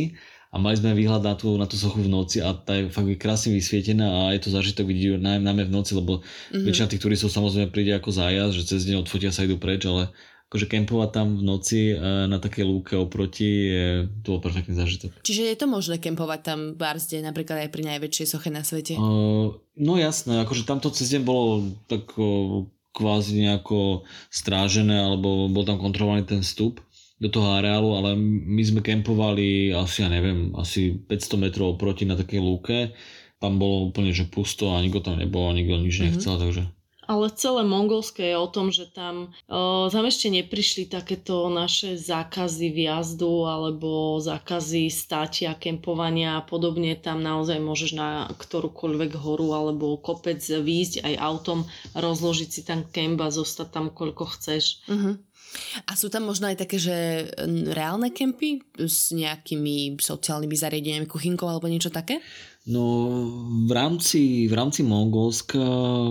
a 0.53 0.61
mali 0.61 0.77
sme 0.77 0.93
výhľad 0.93 1.25
na 1.25 1.33
tú, 1.33 1.57
na 1.57 1.65
tú 1.65 1.81
sochu 1.81 2.05
v 2.05 2.13
noci 2.13 2.37
a 2.37 2.53
tá 2.53 2.77
je 2.77 2.93
fakt 2.93 3.09
krásne 3.17 3.57
vysvietená 3.57 4.05
a 4.05 4.37
je 4.37 4.45
to 4.45 4.53
zážitok 4.53 4.85
vidieť 4.85 5.17
najmä 5.17 5.65
v 5.65 5.73
noci, 5.73 5.97
lebo 5.97 6.21
mm-hmm. 6.21 6.61
väčšina 6.61 6.87
tých 6.93 7.01
turistov 7.01 7.33
samozrejme 7.33 7.73
príde 7.73 7.97
ako 7.97 8.13
zájazd, 8.13 8.53
že 8.61 8.69
cez 8.69 8.85
deň 8.85 9.01
odfotia 9.01 9.33
sa 9.33 9.49
idú 9.49 9.57
preč, 9.57 9.89
ale 9.89 10.13
akože 10.53 10.69
kempovať 10.69 11.09
tam 11.09 11.41
v 11.41 11.43
noci 11.49 11.81
e, 11.89 11.95
na 12.29 12.37
takej 12.37 12.69
lúke 12.69 12.93
oproti 12.93 13.73
je, 13.73 13.85
to 14.21 14.37
bol 14.37 14.41
perfektný 14.45 14.77
zážitok. 14.77 15.25
Čiže 15.25 15.49
je 15.49 15.57
to 15.57 15.65
možné 15.65 15.97
kempovať 15.97 16.39
tam 16.45 16.59
v 16.71 16.77
Barzde, 16.77 17.25
napríklad 17.25 17.65
aj 17.65 17.73
pri 17.73 17.83
najväčšej 17.89 18.27
soche 18.29 18.53
na 18.53 18.61
svete? 18.61 18.93
Uh, 18.93 19.57
no 19.81 19.97
jasné, 19.97 20.45
akože 20.45 20.69
tamto 20.69 20.93
cez 20.93 21.09
deň 21.09 21.21
bolo 21.25 21.73
tak 21.89 22.05
uh, 22.21 22.69
kvázi 22.93 23.41
nejako 23.41 24.05
strážené, 24.29 25.01
alebo 25.01 25.49
bol 25.49 25.65
tam 25.65 25.81
kontrolovaný 25.81 26.29
ten 26.29 26.45
vstup 26.45 26.77
do 27.23 27.31
toho 27.31 27.55
areálu, 27.55 27.95
ale 27.95 28.19
my 28.19 28.59
sme 28.59 28.83
kempovali 28.83 29.71
asi, 29.71 30.03
ja 30.03 30.11
neviem, 30.11 30.51
asi 30.59 30.91
500 31.07 31.39
metrov 31.39 31.79
proti 31.79 32.03
na 32.03 32.19
takej 32.19 32.43
lúke. 32.43 32.91
Tam 33.39 33.55
bolo 33.55 33.87
úplne, 33.87 34.11
že 34.11 34.27
pusto 34.27 34.75
a 34.75 34.83
nikto 34.83 34.99
tam 34.99 35.15
nebol 35.15 35.47
a 35.47 35.55
nikto 35.55 35.79
nič 35.79 35.95
mhm. 35.95 36.03
nechcel, 36.11 36.35
mm-hmm. 36.35 36.43
takže... 36.43 36.63
Ale 37.03 37.27
celé 37.35 37.67
mongolské 37.67 38.31
je 38.31 38.37
o 38.39 38.47
tom, 38.47 38.71
že 38.71 38.87
tam, 38.87 39.35
uh, 39.51 39.91
tam 39.91 40.07
ešte 40.07 40.31
neprišli 40.31 40.87
takéto 40.87 41.51
naše 41.51 41.99
zákazy 41.99 42.71
vjazdu 42.71 43.43
alebo 43.43 44.23
zákazy 44.23 44.87
státia, 44.87 45.51
kempovania 45.51 46.39
a 46.39 46.45
podobne. 46.47 46.95
Tam 46.95 47.19
naozaj 47.19 47.59
môžeš 47.59 47.91
na 47.99 48.31
ktorúkoľvek 48.31 49.19
horu 49.19 49.51
alebo 49.51 49.99
kopec 49.99 50.39
výjsť 50.39 51.03
aj 51.03 51.13
autom, 51.19 51.67
rozložiť 51.91 52.49
si 52.49 52.61
tam 52.63 52.87
kemp 52.87 53.19
a 53.19 53.27
zostať 53.27 53.67
tam 53.67 53.85
koľko 53.91 54.23
chceš. 54.39 54.79
Uh-huh. 54.87 55.19
A 55.85 55.97
sú 55.97 56.07
tam 56.09 56.27
možno 56.27 56.49
aj 56.49 56.57
také, 56.59 56.77
že 56.79 57.27
reálne 57.71 58.09
kempy 58.09 58.63
s 58.77 59.13
nejakými 59.13 59.99
sociálnymi 59.99 60.55
zariadeniami, 60.55 61.07
kuchynkou 61.07 61.45
alebo 61.45 61.69
niečo 61.69 61.93
také? 61.93 62.21
No 62.63 62.83
v 63.67 63.71
rámci, 63.75 64.47
v 64.47 64.53
rámci 64.55 64.87
Mongolska 64.87 65.59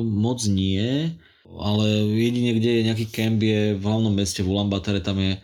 moc 0.05 0.45
nie, 0.49 1.17
ale 1.49 1.87
jedine, 2.13 2.57
kde 2.57 2.71
je 2.81 2.87
nejaký 2.89 3.07
kemp 3.09 3.41
je 3.41 3.77
v 3.77 3.83
hlavnom 3.83 4.13
meste 4.13 4.45
v 4.45 4.51
Ulaanbaatar, 4.53 5.01
tam 5.01 5.21
je 5.21 5.41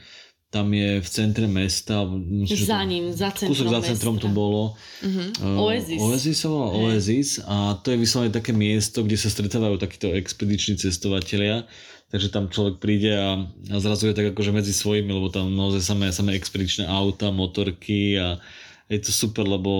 tam 0.48 0.72
je 0.72 1.00
v 1.04 1.08
centre 1.08 1.44
mesta. 1.44 2.08
Myslím, 2.08 2.64
za 2.64 2.80
ním, 2.84 3.12
za 3.12 3.28
centrom 3.36 3.52
Kúsok 3.52 3.68
za 3.68 3.80
centrom 3.84 4.14
mesta. 4.16 4.24
to 4.24 4.28
bolo. 4.32 4.62
Uh-huh. 5.04 5.28
Uh, 5.44 5.64
Oasis. 5.68 6.00
Oasis 6.00 6.36
sa 6.40 6.48
volá 6.48 6.68
Oasis 6.72 7.30
a 7.44 7.76
to 7.84 7.92
je 7.92 8.00
vyslovene 8.00 8.32
také 8.32 8.56
miesto, 8.56 9.04
kde 9.04 9.20
sa 9.20 9.28
stretávajú 9.28 9.76
takíto 9.76 10.08
expediční 10.08 10.80
cestovatelia 10.80 11.68
takže 12.08 12.32
tam 12.32 12.48
človek 12.48 12.80
príde 12.80 13.12
a, 13.12 13.44
a 13.72 13.76
zrazu 13.80 14.08
je 14.08 14.16
tak 14.16 14.32
akože 14.32 14.52
medzi 14.52 14.72
svojimi, 14.72 15.12
lebo 15.12 15.28
tam 15.28 15.52
naozaj 15.52 15.84
samé, 15.84 16.06
samé 16.12 16.36
expedičné 16.36 16.88
auta, 16.88 17.28
motorky 17.28 18.16
a 18.16 18.40
je 18.88 18.98
to 19.04 19.12
super, 19.12 19.44
lebo 19.44 19.70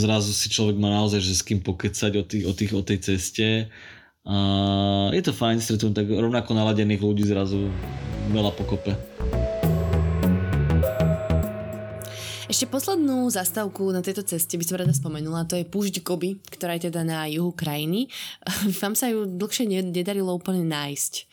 zrazu 0.00 0.32
si 0.32 0.48
človek 0.48 0.80
má 0.80 0.88
naozaj 0.88 1.20
že 1.20 1.36
s 1.36 1.44
kým 1.44 1.60
pokecať 1.60 2.12
o, 2.16 2.24
tých, 2.24 2.44
o, 2.48 2.52
tých, 2.56 2.72
o 2.72 2.80
tej 2.80 2.98
ceste 3.04 3.68
a 4.24 4.36
je 5.12 5.22
to 5.24 5.36
fajn 5.36 5.60
stretnúť 5.60 5.92
tak 5.92 6.08
rovnako 6.08 6.56
naladených 6.56 7.04
ľudí 7.04 7.24
zrazu 7.28 7.68
veľa 8.32 8.52
pokope. 8.56 8.96
Ešte 12.48 12.64
poslednú 12.64 13.28
zastávku 13.28 13.92
na 13.92 14.00
tejto 14.00 14.24
ceste 14.24 14.56
by 14.56 14.64
som 14.64 14.80
rada 14.80 14.96
spomenula, 14.96 15.44
to 15.44 15.60
je 15.60 15.68
Púšť 15.68 16.00
Gobi, 16.00 16.40
ktorá 16.48 16.80
je 16.80 16.88
teda 16.88 17.04
na 17.04 17.28
juhu 17.28 17.52
krajiny. 17.52 18.08
Vám 18.80 18.96
sa 18.96 19.12
ju 19.12 19.28
dlhšie 19.28 19.68
nedarilo 19.68 20.32
úplne 20.32 20.64
nájsť. 20.64 21.28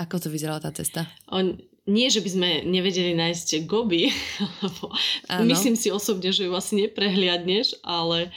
Ako 0.00 0.16
to 0.16 0.32
vyzerala 0.32 0.64
tá 0.64 0.72
cesta? 0.72 1.12
On, 1.28 1.60
nie, 1.84 2.08
že 2.08 2.24
by 2.24 2.30
sme 2.32 2.48
nevedeli 2.64 3.12
nájsť 3.12 3.68
Gobi, 3.68 4.08
lebo 4.64 4.96
myslím 5.44 5.76
si 5.76 5.92
osobne, 5.92 6.32
že 6.32 6.48
ju 6.48 6.56
asi 6.56 6.88
neprehliadneš, 6.88 7.76
ale 7.84 8.32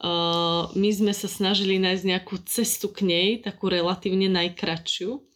uh, 0.00 0.72
my 0.72 0.88
sme 0.88 1.12
sa 1.12 1.28
snažili 1.28 1.76
nájsť 1.76 2.04
nejakú 2.08 2.48
cestu 2.48 2.88
k 2.88 3.04
nej, 3.04 3.28
takú 3.44 3.68
relatívne 3.68 4.32
najkračšiu. 4.32 5.27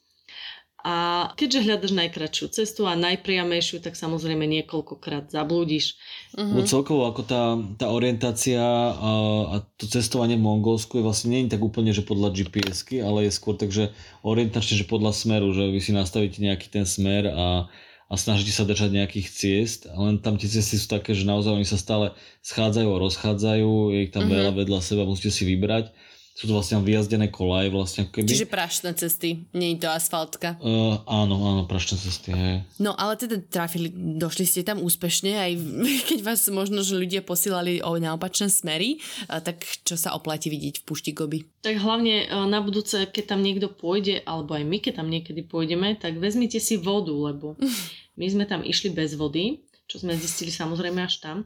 A 0.83 1.31
keďže 1.39 1.63
hľadaš 1.63 1.93
najkračšiu 1.95 2.47
cestu 2.51 2.91
a 2.91 2.99
najpriamejšiu, 2.99 3.79
tak 3.79 3.95
samozrejme 3.95 4.43
niekoľkokrát 4.51 5.31
zablúdiš. 5.31 5.95
Uh-huh. 6.35 6.59
celkovo 6.67 7.07
ako 7.07 7.23
tá, 7.23 7.55
tá 7.79 7.87
orientácia 7.87 8.59
a, 8.91 9.11
a 9.47 9.57
to 9.79 9.87
cestovanie 9.87 10.35
v 10.35 10.43
Mongolsku 10.43 10.99
je 10.99 11.07
vlastne 11.07 11.31
nie 11.31 11.47
je 11.47 11.55
tak 11.55 11.63
úplne, 11.63 11.95
že 11.95 12.03
podľa 12.03 12.35
GPS-ky, 12.35 12.99
ale 12.99 13.31
je 13.31 13.39
skôr 13.39 13.55
tak, 13.55 13.71
že 13.71 13.95
orientačne, 14.27 14.75
že 14.75 14.91
podľa 14.91 15.15
smeru, 15.15 15.55
že 15.55 15.71
vy 15.71 15.79
si 15.79 15.95
nastavíte 15.95 16.43
nejaký 16.43 16.67
ten 16.67 16.83
smer 16.83 17.31
a, 17.31 17.71
a 18.11 18.15
snažíte 18.19 18.51
sa 18.51 18.67
držať 18.67 18.91
nejakých 18.91 19.29
ciest, 19.31 19.87
len 19.87 20.19
tam 20.19 20.35
tie 20.35 20.51
cesty 20.51 20.83
sú 20.83 20.91
také, 20.91 21.15
že 21.15 21.23
naozaj 21.23 21.63
oni 21.63 21.67
sa 21.69 21.79
stále 21.79 22.11
schádzajú 22.43 22.91
a 22.91 23.03
rozchádzajú, 23.07 23.71
je 23.95 23.99
ich 24.03 24.11
tam 24.11 24.27
uh-huh. 24.27 24.35
veľa 24.35 24.53
vedľa 24.59 24.81
seba, 24.83 25.07
musíte 25.07 25.31
si 25.31 25.47
vybrať 25.47 25.95
sú 26.33 26.49
to 26.49 26.57
vlastne 26.57 26.81
vyjazdené 26.81 27.29
kolaje 27.29 27.69
vlastne 27.69 28.09
keby. 28.09 28.25
Čiže 28.25 28.49
prašné 28.49 28.97
cesty, 28.97 29.45
nie 29.53 29.77
je 29.77 29.85
to 29.85 29.93
asfaltka. 29.93 30.57
Uh, 30.65 30.97
áno, 31.05 31.37
áno, 31.37 31.63
prašné 31.69 32.01
cesty, 32.01 32.33
hej. 32.33 32.65
No 32.81 32.97
ale 32.97 33.21
teda 33.21 33.37
trafili, 33.45 33.93
došli 33.93 34.49
ste 34.49 34.65
tam 34.65 34.81
úspešne, 34.81 35.37
aj 35.37 35.53
keď 36.09 36.19
vás 36.25 36.49
možno, 36.49 36.81
že 36.81 36.97
ľudia 36.97 37.21
posílali 37.21 37.85
o 37.85 38.01
naopačné 38.01 38.49
smery, 38.49 38.97
tak 39.29 39.61
čo 39.85 40.01
sa 40.01 40.17
oplatí 40.17 40.49
vidieť 40.49 40.81
v 40.81 40.87
Pušti 40.89 41.13
Goby? 41.13 41.45
Tak 41.61 41.77
hlavne 41.77 42.25
e, 42.25 42.27
na 42.49 42.65
budúce, 42.65 43.05
keď 43.13 43.37
tam 43.37 43.45
niekto 43.45 43.69
pôjde, 43.69 44.25
alebo 44.25 44.57
aj 44.57 44.65
my, 44.65 44.77
keď 44.81 45.05
tam 45.05 45.13
niekedy 45.13 45.45
pôjdeme, 45.45 46.01
tak 46.01 46.17
vezmite 46.17 46.59
si 46.65 46.81
vodu, 46.81 47.13
lebo 47.13 47.61
my 48.21 48.27
sme 48.27 48.49
tam 48.49 48.65
išli 48.65 48.89
bez 48.89 49.21
vody, 49.21 49.61
čo 49.85 50.01
sme 50.01 50.17
zistili 50.17 50.49
samozrejme 50.49 51.05
až 51.05 51.21
tam, 51.21 51.37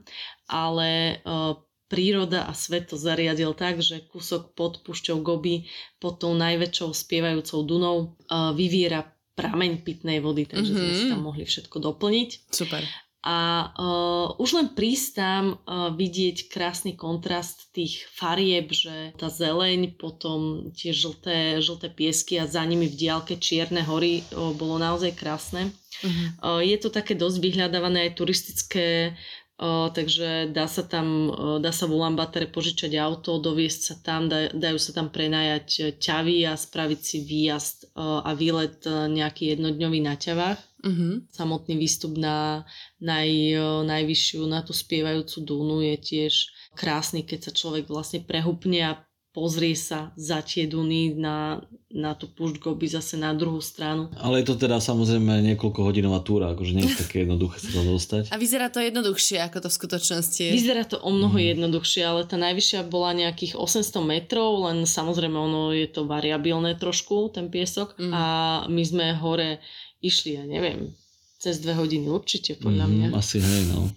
ale 0.47 1.19
uh, 1.27 1.59
príroda 1.87 2.47
a 2.47 2.53
svet 2.53 2.91
to 2.91 2.97
zariadil 2.99 3.55
tak, 3.55 3.79
že 3.83 4.03
kúsok 4.11 4.55
pod 4.59 4.83
pušťou 4.83 5.23
Gobi, 5.23 5.71
pod 6.03 6.23
tou 6.23 6.35
najväčšou 6.35 6.91
spievajúcou 6.91 7.59
Dunou, 7.63 7.97
uh, 8.29 8.53
vyviera 8.55 9.07
prameň 9.37 9.85
pitnej 9.85 10.19
vody, 10.19 10.49
takže 10.49 10.73
mm-hmm. 10.73 10.89
sme 10.89 10.97
si 10.97 11.05
mhm. 11.07 11.13
tam 11.13 11.23
mohli 11.23 11.45
všetko 11.45 11.77
doplniť. 11.77 12.31
Super. 12.51 12.83
A 13.27 13.75
uh, 13.75 14.39
už 14.39 14.55
len 14.55 14.69
prísť 14.71 15.09
tam 15.19 15.59
uh, 15.59 15.91
vidieť 15.91 16.47
krásny 16.47 16.95
kontrast 16.95 17.75
tých 17.75 18.07
farieb, 18.15 18.71
že 18.71 19.19
tá 19.19 19.27
zeleň, 19.27 19.99
potom 19.99 20.71
tie 20.71 20.95
žlté, 20.95 21.59
žlté 21.59 21.91
piesky 21.91 22.39
a 22.39 22.47
za 22.47 22.63
nimi 22.63 22.87
v 22.87 22.95
diálke 22.95 23.35
čierne 23.43 23.83
hory 23.83 24.23
uh, 24.31 24.55
bolo 24.55 24.79
naozaj 24.79 25.19
krásne. 25.19 25.75
Uh-huh. 26.07 26.15
Uh, 26.39 26.61
je 26.63 26.79
to 26.79 26.87
také 26.87 27.19
dosť 27.19 27.43
vyhľadávané 27.43 28.07
aj 28.07 28.13
turistické 28.15 29.19
Takže 29.57 30.53
dá 30.53 30.69
sa 30.69 30.85
tam, 30.85 31.33
dá 31.65 31.73
sa 31.73 31.89
v 31.89 31.97
Ulaanbaatere 31.97 32.53
požičať 32.53 32.93
auto, 33.01 33.41
doviesť 33.41 33.81
sa 33.81 33.95
tam, 34.05 34.29
daj, 34.29 34.53
dajú 34.53 34.77
sa 34.77 34.93
tam 34.93 35.09
prenajať 35.09 35.97
ťavy 35.97 36.45
a 36.45 36.61
spraviť 36.61 37.01
si 37.01 37.25
výjazd 37.25 37.97
o, 37.97 38.21
a 38.21 38.37
výlet 38.37 38.85
nejaký 38.85 39.57
jednodňový 39.57 40.05
na 40.05 40.13
ťavách. 40.21 40.61
Uh-huh. 40.85 41.25
Samotný 41.33 41.81
výstup 41.81 42.21
na 42.21 42.69
naj, 43.01 43.57
najvyššiu, 43.89 44.45
na 44.45 44.61
tú 44.61 44.77
spievajúcu 44.77 45.37
dúnu 45.41 45.81
je 45.89 45.97
tiež 46.05 46.53
krásny, 46.77 47.25
keď 47.25 47.49
sa 47.49 47.53
človek 47.57 47.89
vlastne 47.89 48.21
prehupne 48.21 48.93
a 48.93 49.01
pozrie 49.37 49.77
sa 49.77 50.17
za 50.17 50.41
tie 50.41 50.65
duny 50.65 51.13
na, 51.13 51.61
na 51.93 52.17
tú 52.17 52.25
púšť 52.33 52.57
Gobi 52.57 52.89
zase 52.89 53.21
na 53.21 53.37
druhú 53.37 53.61
stranu. 53.61 54.09
Ale 54.17 54.41
je 54.41 54.49
to 54.49 54.57
teda 54.57 54.81
samozrejme 54.81 55.45
niekoľko 55.53 55.85
hodinová 55.85 56.25
túra, 56.25 56.57
akože 56.57 56.73
nie 56.73 56.89
je 56.89 56.97
také 57.05 57.29
jednoduché 57.29 57.61
sa 57.61 57.69
to 57.69 57.85
dostať. 57.85 58.33
A 58.33 58.41
vyzerá 58.41 58.73
to 58.73 58.81
jednoduchšie, 58.81 59.45
ako 59.45 59.61
to 59.61 59.69
v 59.69 59.77
skutočnosti 59.77 60.41
je. 60.41 60.57
Vyzerá 60.57 60.89
to 60.89 60.97
o 61.05 61.13
mnoho 61.13 61.37
mm. 61.37 61.53
jednoduchšie, 61.53 62.03
ale 62.09 62.25
tá 62.25 62.41
najvyššia 62.41 62.89
bola 62.89 63.13
nejakých 63.13 63.61
800 63.61 63.93
metrov, 64.09 64.73
len 64.73 64.89
samozrejme 64.89 65.37
ono 65.37 65.77
je 65.77 65.85
to 65.85 66.09
variabilné 66.09 66.81
trošku, 66.81 67.29
ten 67.37 67.53
piesok. 67.53 67.93
Mm. 68.01 68.13
A 68.17 68.25
my 68.73 68.83
sme 68.89 69.13
hore 69.21 69.61
išli, 70.01 70.41
ja 70.41 70.49
neviem, 70.49 70.97
cez 71.37 71.61
dve 71.61 71.77
hodiny 71.77 72.09
určite, 72.09 72.57
podľa 72.57 72.89
mm, 72.89 72.93
mňa. 72.97 73.09
Asi 73.13 73.37
hej, 73.45 73.69
no. 73.69 73.93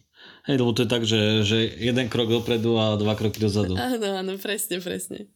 Hej, 0.49 0.57
lebo 0.57 0.73
to 0.73 0.81
je 0.81 0.89
tak, 0.89 1.05
že, 1.05 1.45
že 1.45 1.77
jeden 1.77 2.09
krok 2.09 2.25
dopredu 2.25 2.73
a 2.81 2.97
dva 2.97 3.13
kroky 3.13 3.37
dozadu. 3.37 3.77
Áno, 3.77 4.17
áno, 4.17 4.33
presne, 4.41 4.81
presne. 4.81 5.29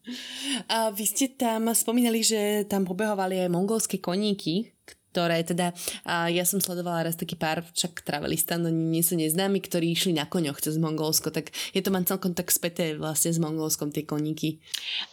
A 0.66 0.89
vy 0.89 1.05
ste 1.05 1.30
tam 1.30 1.70
spomínali, 1.70 2.26
že 2.26 2.66
tam 2.66 2.82
pobehovali 2.82 3.45
aj 3.45 3.53
mongolské 3.53 4.01
koníky, 4.01 4.74
ktoré 5.14 5.45
teda, 5.45 5.70
a 6.01 6.34
ja 6.34 6.41
som 6.41 6.57
sledovala 6.57 7.05
raz 7.05 7.14
taký 7.14 7.38
pár, 7.38 7.61
však 7.78 8.01
travelista, 8.01 8.57
no 8.57 8.74
nie 8.74 9.05
sú 9.05 9.14
neznámi, 9.14 9.61
ktorí 9.61 9.93
išli 9.93 10.18
na 10.18 10.26
koňoch 10.26 10.57
cez 10.57 10.82
Mongolsko, 10.82 11.30
tak 11.30 11.53
je 11.78 11.86
to 11.86 11.93
mám 11.93 12.09
celkom 12.09 12.34
tak 12.34 12.49
späté 12.49 12.97
vlastne 12.97 13.30
s 13.30 13.38
Mongolskom 13.38 13.93
tie 13.93 14.09
koníky. 14.09 14.57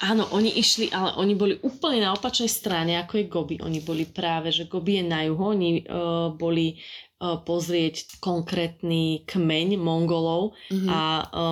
Áno, 0.00 0.24
oni 0.32 0.56
išli, 0.56 0.88
ale 0.88 1.20
oni 1.20 1.36
boli 1.36 1.60
úplne 1.60 2.00
na 2.08 2.16
opačnej 2.16 2.48
strane, 2.48 2.96
ako 2.96 3.20
je 3.20 3.28
Gobi. 3.28 3.56
Oni 3.60 3.84
boli 3.84 4.08
práve, 4.08 4.48
že 4.48 4.64
Gobi 4.64 4.96
je 4.96 5.04
na 5.04 5.28
juhu, 5.28 5.52
oni 5.52 5.84
uh, 5.84 6.32
boli 6.32 6.80
pozrieť 7.20 8.16
konkrétny 8.20 9.28
kmeň 9.28 9.76
Mongolov 9.76 10.56
mm-hmm. 10.72 10.88
a 10.88 11.00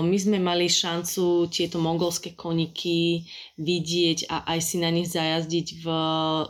my 0.00 0.16
sme 0.16 0.40
mali 0.40 0.64
šancu 0.64 1.52
tieto 1.52 1.76
mongolské 1.76 2.32
koniky 2.32 3.28
vidieť 3.60 4.32
a 4.32 4.48
aj 4.56 4.60
si 4.64 4.76
na 4.80 4.88
nich 4.88 5.12
zajazdiť 5.12 5.66
v 5.84 5.86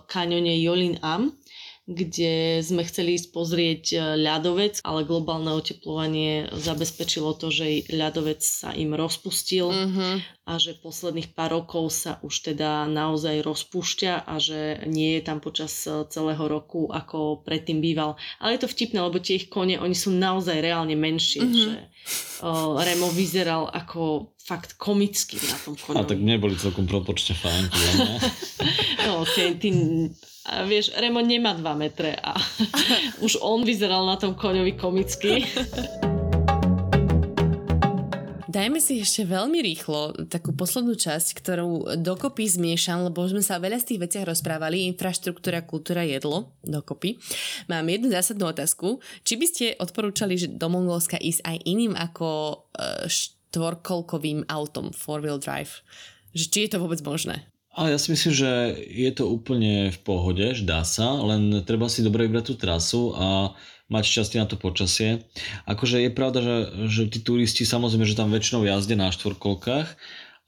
kanione 0.06 0.54
Jolin 0.62 1.02
Am 1.02 1.34
kde 1.88 2.60
sme 2.60 2.84
chceli 2.84 3.16
ísť 3.16 3.28
pozrieť 3.32 3.84
e, 3.96 3.98
ľadovec, 4.20 4.84
ale 4.84 5.08
globálne 5.08 5.48
oteplovanie 5.56 6.52
zabezpečilo 6.52 7.32
to, 7.32 7.48
že 7.48 7.88
ľadovec 7.88 8.44
sa 8.44 8.76
im 8.76 8.92
rozpustil 8.92 9.72
mm-hmm. 9.72 10.14
a 10.44 10.52
že 10.60 10.76
posledných 10.76 11.32
pár 11.32 11.56
rokov 11.56 11.88
sa 11.96 12.20
už 12.20 12.52
teda 12.52 12.84
naozaj 12.92 13.40
rozpúšťa 13.40 14.28
a 14.28 14.34
že 14.36 14.84
nie 14.84 15.16
je 15.16 15.22
tam 15.24 15.40
počas 15.40 15.72
e, 15.88 16.04
celého 16.12 16.44
roku, 16.44 16.92
ako 16.92 17.40
predtým 17.40 17.80
býval. 17.80 18.20
Ale 18.36 18.60
je 18.60 18.68
to 18.68 18.72
vtipné, 18.76 19.00
lebo 19.00 19.16
tie 19.16 19.40
ich 19.40 19.48
kone, 19.48 19.80
oni 19.80 19.96
sú 19.96 20.12
naozaj 20.12 20.60
reálne 20.60 20.92
menšie, 20.92 21.40
mm-hmm. 21.40 21.56
že 21.64 21.74
uh, 22.44 22.76
Remo 22.84 23.08
vyzeral 23.08 23.64
ako 23.72 24.36
fakt 24.48 24.80
komicky 24.80 25.36
na 25.44 25.56
tom 25.60 25.76
koni. 25.76 26.00
A 26.00 26.08
tak 26.08 26.24
neboli 26.24 26.56
celkom 26.56 26.88
propočne 26.88 27.36
fajn. 27.36 27.64
okay, 29.28 29.60
ty 29.60 29.68
a 30.48 30.64
vieš, 30.64 30.96
Remo 30.96 31.20
nemá 31.20 31.52
2 31.52 31.60
metre 31.76 32.16
a 32.16 32.32
už 33.26 33.36
on 33.44 33.68
vyzeral 33.68 34.08
na 34.08 34.16
tom 34.16 34.32
koňovi 34.32 34.80
komicky. 34.80 35.44
Dajme 38.48 38.80
si 38.80 39.04
ešte 39.04 39.28
veľmi 39.28 39.60
rýchlo 39.60 40.24
takú 40.24 40.56
poslednú 40.56 40.96
časť, 40.96 41.36
ktorú 41.36 42.00
dokopy 42.00 42.48
zmiešam, 42.48 43.04
lebo 43.04 43.28
sme 43.28 43.44
sa 43.44 43.60
veľa 43.60 43.76
z 43.76 43.92
tých 43.92 44.00
veciach 44.08 44.24
rozprávali, 44.24 44.88
infraštruktúra, 44.88 45.68
kultúra, 45.68 46.00
jedlo, 46.00 46.56
dokopy. 46.64 47.20
Mám 47.68 47.92
jednu 47.92 48.08
zásadnú 48.08 48.48
otázku. 48.48 49.04
Či 49.20 49.34
by 49.36 49.46
ste 49.46 49.64
odporúčali 49.76 50.40
že 50.40 50.48
do 50.48 50.72
Mongolska 50.72 51.20
ísť 51.20 51.44
aj 51.44 51.56
iným 51.68 51.92
ako 51.92 52.28
e, 52.32 52.56
štvorkolkovým 53.12 54.48
autom, 54.48 54.96
four-wheel 54.96 55.36
drive? 55.36 55.84
Že 56.32 56.44
či 56.48 56.58
je 56.64 56.70
to 56.72 56.80
vôbec 56.80 57.04
možné? 57.04 57.44
Ale 57.78 57.94
ja 57.94 57.98
si 58.02 58.10
myslím, 58.10 58.34
že 58.34 58.50
je 58.90 59.10
to 59.14 59.30
úplne 59.30 59.94
v 59.94 59.98
pohode, 60.02 60.42
že 60.42 60.66
dá 60.66 60.82
sa, 60.82 61.14
len 61.22 61.62
treba 61.62 61.86
si 61.86 62.02
dobre 62.02 62.26
vybrať 62.26 62.44
tú 62.50 62.54
trasu 62.58 63.14
a 63.14 63.54
mať 63.86 64.02
šťastie 64.02 64.42
na 64.42 64.50
to 64.50 64.58
počasie. 64.58 65.22
Akože 65.62 66.02
je 66.02 66.10
pravda, 66.10 66.42
že, 66.42 66.56
že 66.90 67.02
tí 67.06 67.22
turisti 67.22 67.62
samozrejme, 67.62 68.02
že 68.02 68.18
tam 68.18 68.34
väčšinou 68.34 68.66
jazdia 68.66 68.98
na 68.98 69.14
štvorkolkách, 69.14 69.94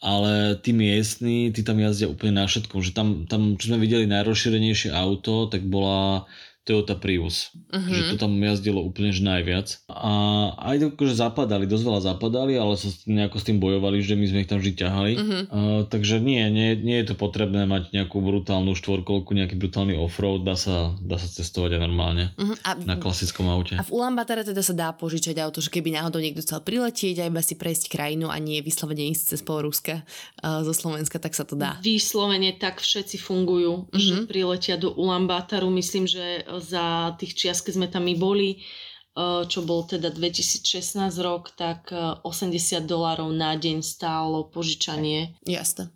ale 0.02 0.58
tí 0.58 0.74
miestni, 0.74 1.54
tí 1.54 1.62
tam 1.62 1.78
jazdia 1.78 2.10
úplne 2.10 2.42
na 2.42 2.50
všetkom. 2.50 2.82
Že 2.82 2.92
tam, 2.98 3.08
tam 3.30 3.54
čo 3.54 3.70
sme 3.70 3.78
videli 3.78 4.10
najrozšírenejšie 4.10 4.90
auto, 4.90 5.46
tak 5.46 5.62
bola 5.70 6.26
Toyota 6.70 6.94
Prius. 6.94 7.50
Uh-huh. 7.74 7.90
Že 7.90 8.14
to 8.14 8.16
tam 8.22 8.38
jazdilo 8.38 8.78
úplne 8.78 9.10
že 9.10 9.26
najviac. 9.26 9.82
A 9.90 10.12
aj 10.54 10.94
akože 10.94 11.18
zapadali, 11.18 11.66
dosť 11.66 11.82
veľa 11.82 12.02
zapadali, 12.14 12.54
ale 12.54 12.78
sa 12.78 12.86
nejako 13.10 13.42
s 13.42 13.46
tým 13.50 13.58
bojovali, 13.58 13.98
že 13.98 14.14
my 14.14 14.26
sme 14.30 14.38
ich 14.46 14.50
tam 14.50 14.62
vždy 14.62 14.72
ťahali. 14.78 15.12
Uh-huh. 15.18 15.42
Uh, 15.50 15.80
takže 15.90 16.22
nie, 16.22 16.46
nie, 16.54 16.78
nie 16.78 17.02
je 17.02 17.10
to 17.10 17.14
potrebné 17.18 17.66
mať 17.66 17.90
nejakú 17.90 18.22
brutálnu 18.22 18.78
štvorkolku, 18.78 19.34
nejaký 19.34 19.58
brutálny 19.58 19.98
offroad, 19.98 20.46
dá 20.46 20.54
sa, 20.54 20.94
dá 21.02 21.18
sa 21.18 21.26
cestovať 21.26 21.74
aj 21.74 21.80
normálne 21.82 22.30
uh-huh. 22.38 22.54
a, 22.62 22.78
na 22.86 22.94
klasickom 22.94 23.50
aute. 23.50 23.74
A 23.74 23.82
v 23.82 23.90
Ulaanbaatar 23.90 24.46
teda 24.46 24.62
sa 24.62 24.70
dá 24.70 24.94
požičať 24.94 25.42
auto, 25.42 25.58
že 25.58 25.74
keby 25.74 25.98
náhodou 25.98 26.22
niekto 26.22 26.46
chcel 26.46 26.62
priletieť 26.62 27.26
a 27.26 27.28
iba 27.32 27.42
si 27.42 27.58
prejsť 27.58 27.90
krajinu 27.90 28.30
a 28.30 28.38
nie 28.38 28.62
vyslovene 28.62 29.10
ísť 29.10 29.34
cez 29.34 29.40
pol 29.42 29.66
Ruska 29.66 30.06
uh, 30.06 30.62
zo 30.62 30.70
Slovenska, 30.70 31.18
tak 31.18 31.34
sa 31.34 31.42
to 31.42 31.58
dá. 31.58 31.82
Vyslovene 31.82 32.54
tak 32.54 32.78
všetci 32.78 33.18
fungujú, 33.18 33.90
uh-huh. 33.90 33.98
že 33.98 34.30
priletia 34.30 34.78
do 34.78 34.94
Ulaanbaataru. 34.94 35.66
Myslím, 35.72 36.04
že 36.04 36.44
za 36.60 37.16
tých 37.16 37.32
čias, 37.34 37.58
keď 37.64 37.72
sme 37.74 37.88
tam 37.88 38.06
my 38.06 38.14
boli, 38.14 38.60
eh, 38.60 39.42
čo 39.48 39.64
bol 39.66 39.84
teda 39.84 40.12
2016 40.12 41.18
rok, 41.18 41.52
tak 41.56 41.90
80 42.22 42.84
eh, 42.84 42.86
dolárov 42.86 43.32
na 43.34 43.56
deň 43.56 43.82
stálo 43.82 44.46
požičanie. 44.46 45.34
Jasné. 45.48 45.90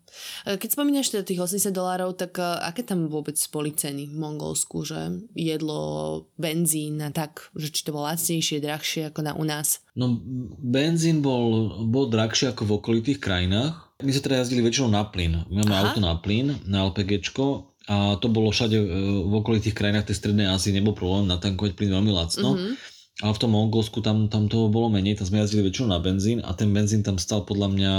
Eh, 0.48 0.56
keď 0.56 0.68
spomínaš 0.74 1.14
teda 1.14 1.22
tých 1.22 1.40
80 1.44 1.70
dolárov, 1.70 2.16
tak 2.16 2.40
aké 2.40 2.82
tam 2.82 3.06
vôbec 3.06 3.36
boli 3.52 3.70
ceny 3.70 4.10
v 4.10 4.16
Mongolsku, 4.16 4.82
že 4.82 5.22
jedlo, 5.36 6.26
benzín 6.40 6.98
a 7.04 7.14
tak, 7.14 7.52
že 7.54 7.70
či 7.70 7.84
to 7.86 7.94
bolo 7.94 8.08
lacnejšie, 8.10 8.64
drahšie 8.64 9.12
ako 9.12 9.20
na 9.22 9.32
u 9.36 9.44
nás? 9.46 9.84
No 9.94 10.10
benzín 10.58 11.22
bol, 11.22 11.78
bol 11.86 12.10
drahšie 12.10 12.50
ako 12.50 12.66
v 12.66 12.74
okolitých 12.80 13.22
krajinách. 13.22 13.84
My 14.02 14.10
sa 14.10 14.20
teda 14.20 14.42
jazdili 14.42 14.66
väčšinou 14.66 14.90
na 14.90 15.06
plyn. 15.06 15.46
My 15.46 15.62
máme 15.62 15.70
Aha. 15.70 15.82
auto 15.86 16.02
na 16.02 16.18
plyn, 16.18 16.58
na 16.66 16.82
LPGčko 16.90 17.73
a 17.84 18.16
to 18.16 18.32
bolo 18.32 18.48
všade 18.48 18.76
e, 18.80 18.86
v 19.28 19.32
okolitých 19.44 19.76
krajinách 19.76 20.08
tej 20.08 20.16
strednej 20.16 20.48
Ázii, 20.48 20.72
nebol 20.72 20.96
problém 20.96 21.28
natankovať 21.28 21.76
plyn 21.76 21.92
veľmi 21.92 22.12
lacno. 22.16 22.56
Mm-hmm. 22.56 22.74
Ale 23.22 23.32
v 23.36 23.40
tom 23.44 23.52
Mongolsku 23.54 24.02
tam, 24.02 24.26
tam 24.26 24.50
toho 24.50 24.66
bolo 24.72 24.90
menej, 24.90 25.20
tam 25.20 25.28
sme 25.30 25.44
jazdili 25.44 25.70
väčšinou 25.70 25.92
na 25.92 26.02
benzín 26.02 26.42
a 26.42 26.50
ten 26.56 26.72
benzín 26.74 27.06
tam 27.06 27.20
stal 27.20 27.46
podľa 27.46 27.68
mňa, 27.70 27.92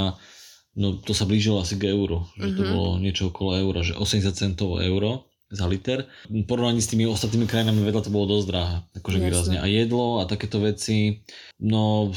no 0.81 0.87
to 0.99 1.15
sa 1.15 1.23
blížilo 1.23 1.63
asi 1.63 1.79
k 1.79 1.93
euru, 1.93 2.27
že 2.35 2.51
mm-hmm. 2.51 2.57
to 2.57 2.63
mhm. 2.65 2.71
bolo 2.73 2.89
niečo 2.99 3.23
okolo 3.31 3.49
eura, 3.55 3.79
že 3.85 3.95
80 3.95 4.35
centov 4.35 4.81
euro 4.81 5.29
za 5.51 5.65
liter. 5.69 6.09
V 6.25 6.41
porovnaní 6.43 6.81
s 6.81 6.89
tými 6.89 7.05
ostatnými 7.05 7.45
krajinami 7.45 7.85
vedľa 7.85 8.09
to 8.09 8.13
bolo 8.13 8.37
dosť 8.37 8.47
drahé, 8.49 8.75
akože 8.97 9.17
Jasne. 9.17 9.25
výrazne. 9.29 9.57
A 9.61 9.65
jedlo 9.69 10.17
a 10.17 10.25
takéto 10.25 10.57
veci, 10.57 11.21
no 11.61 12.09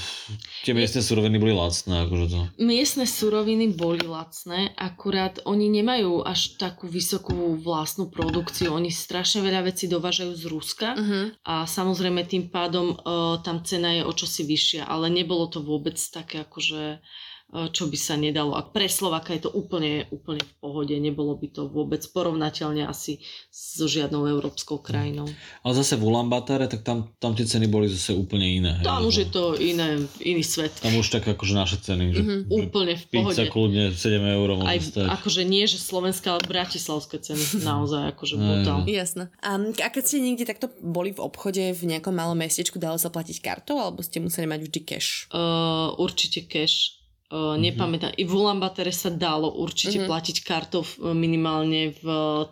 tie 0.64 0.72
miestne 0.72 1.04
suroviny 1.04 1.36
boli 1.36 1.52
lacné. 1.52 2.08
Akože 2.08 2.26
to. 2.32 2.40
Miestne 2.56 3.04
suroviny 3.04 3.76
boli 3.76 4.00
lacné, 4.00 4.72
akurát 4.80 5.44
oni 5.44 5.68
nemajú 5.68 6.24
až 6.24 6.56
takú 6.56 6.88
vysokú 6.88 7.60
vlastnú 7.60 8.08
produkciu. 8.08 8.72
Oni 8.72 8.88
strašne 8.88 9.44
veľa 9.44 9.68
vecí 9.68 9.86
dovážajú 9.92 10.32
z 10.32 10.44
Ruska 10.48 10.88
uh-huh. 10.96 11.24
a 11.44 11.68
samozrejme 11.68 12.24
tým 12.24 12.48
pádom 12.48 12.96
uh, 12.96 13.38
tam 13.44 13.60
cena 13.60 13.92
je 13.92 14.02
o 14.08 14.12
čosi 14.12 14.48
vyššia, 14.48 14.88
ale 14.88 15.12
nebolo 15.12 15.52
to 15.52 15.60
vôbec 15.60 16.00
také 16.00 16.48
akože 16.48 17.04
čo 17.48 17.88
by 17.88 17.96
sa 17.96 18.12
nedalo. 18.20 18.52
A 18.52 18.60
pre 18.60 18.92
Slovaka 18.92 19.32
je 19.32 19.48
to 19.48 19.50
úplne, 19.56 20.04
úplne 20.12 20.44
v 20.44 20.52
pohode. 20.60 20.92
Nebolo 20.92 21.32
by 21.32 21.48
to 21.48 21.64
vôbec 21.64 22.04
porovnateľne 22.12 22.84
asi 22.84 23.24
so 23.48 23.88
žiadnou 23.88 24.28
európskou 24.28 24.84
krajinou. 24.84 25.24
Ale 25.64 25.72
zase 25.80 25.96
v 25.96 26.12
Ulaanbaatáre, 26.12 26.68
tak 26.68 26.84
tam, 26.84 27.08
tam 27.16 27.32
tie 27.32 27.48
ceny 27.48 27.64
boli 27.72 27.88
zase 27.88 28.12
úplne 28.12 28.44
iné. 28.44 28.76
Tam 28.84 29.00
hej, 29.00 29.08
už 29.08 29.16
je 29.24 29.28
to 29.32 29.56
iné, 29.56 29.96
iný 30.20 30.44
svet. 30.44 30.76
Tam 30.76 30.92
už 30.92 31.08
tak 31.08 31.24
akože 31.24 31.54
naše 31.56 31.80
ceny. 31.80 32.12
Že, 32.12 32.20
mm-hmm. 32.20 32.40
že 32.44 32.52
úplne 32.52 32.94
v 33.00 33.04
pohode. 33.16 33.32
Pizza 33.32 33.44
kľudne 33.48 33.84
7 33.96 34.36
eur 34.36 34.48
môže 34.60 34.68
Aj, 34.68 34.78
stať. 34.84 35.08
Akože 35.08 35.42
nie, 35.48 35.64
že 35.64 35.80
slovenská, 35.80 36.36
ale 36.36 36.44
bratislavské 36.44 37.16
ceny. 37.16 37.44
Naozaj 37.70 38.12
akože 38.12 38.34
brutál. 38.36 38.84
Jasné. 38.84 39.32
A, 39.40 39.56
a 39.56 39.88
keď 39.88 40.04
ste 40.04 40.20
niekde 40.20 40.44
takto 40.44 40.68
boli 40.84 41.16
v 41.16 41.24
obchode 41.24 41.64
v 41.72 41.82
nejakom 41.96 42.12
malom 42.12 42.36
mestečku, 42.36 42.76
dalo 42.76 43.00
sa 43.00 43.08
platiť 43.08 43.40
kartou 43.40 43.80
alebo 43.80 44.04
ste 44.04 44.20
museli 44.20 44.44
mať 44.44 44.60
vždy 44.68 44.80
cash? 44.84 45.32
Uh, 45.32 45.96
určite 45.96 46.44
cash 46.44 46.97
Uh, 47.28 47.60
nepamätám. 47.60 48.16
I 48.16 48.24
v 48.24 48.32
Ulaanbaatere 48.32 48.88
sa 48.88 49.12
dalo 49.12 49.52
určite 49.52 50.00
uh-huh. 50.00 50.08
platiť 50.08 50.36
kartou 50.48 50.80
minimálne 51.12 51.92
v 52.00 52.06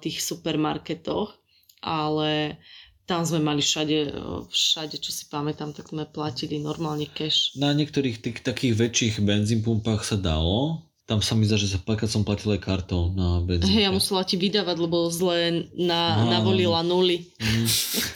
tých 0.04 0.20
supermarketoch, 0.20 1.32
ale 1.80 2.60
tam 3.06 3.22
sme 3.22 3.38
mali 3.40 3.62
všade, 3.62 4.12
všade, 4.50 4.98
čo 4.98 5.14
si 5.14 5.30
pamätám, 5.30 5.70
tak 5.70 5.94
sme 5.94 6.04
platili 6.10 6.58
normálne 6.58 7.06
cash. 7.08 7.54
Na 7.54 7.70
niektorých 7.70 8.18
tých 8.18 8.42
takých 8.42 8.74
väčších 8.76 9.14
benzínpumpách 9.22 10.02
sa 10.02 10.18
dalo, 10.18 10.85
tam 11.06 11.22
sa 11.22 11.38
mi 11.38 11.46
zdá, 11.46 11.54
že 11.54 11.70
sa 11.70 11.78
som 12.10 12.26
platil 12.26 12.58
aj 12.58 12.60
kartou 12.66 13.14
na 13.14 13.38
benzínke. 13.38 13.70
Hej, 13.78 13.86
ja 13.86 13.90
musela 13.94 14.26
ti 14.26 14.34
vydávať, 14.34 14.74
lebo 14.74 15.06
zle 15.06 15.70
na, 15.78 16.18
No, 16.18 16.34
navolila 16.34 16.82
nuly. 16.82 17.30
Mm. 17.38 17.66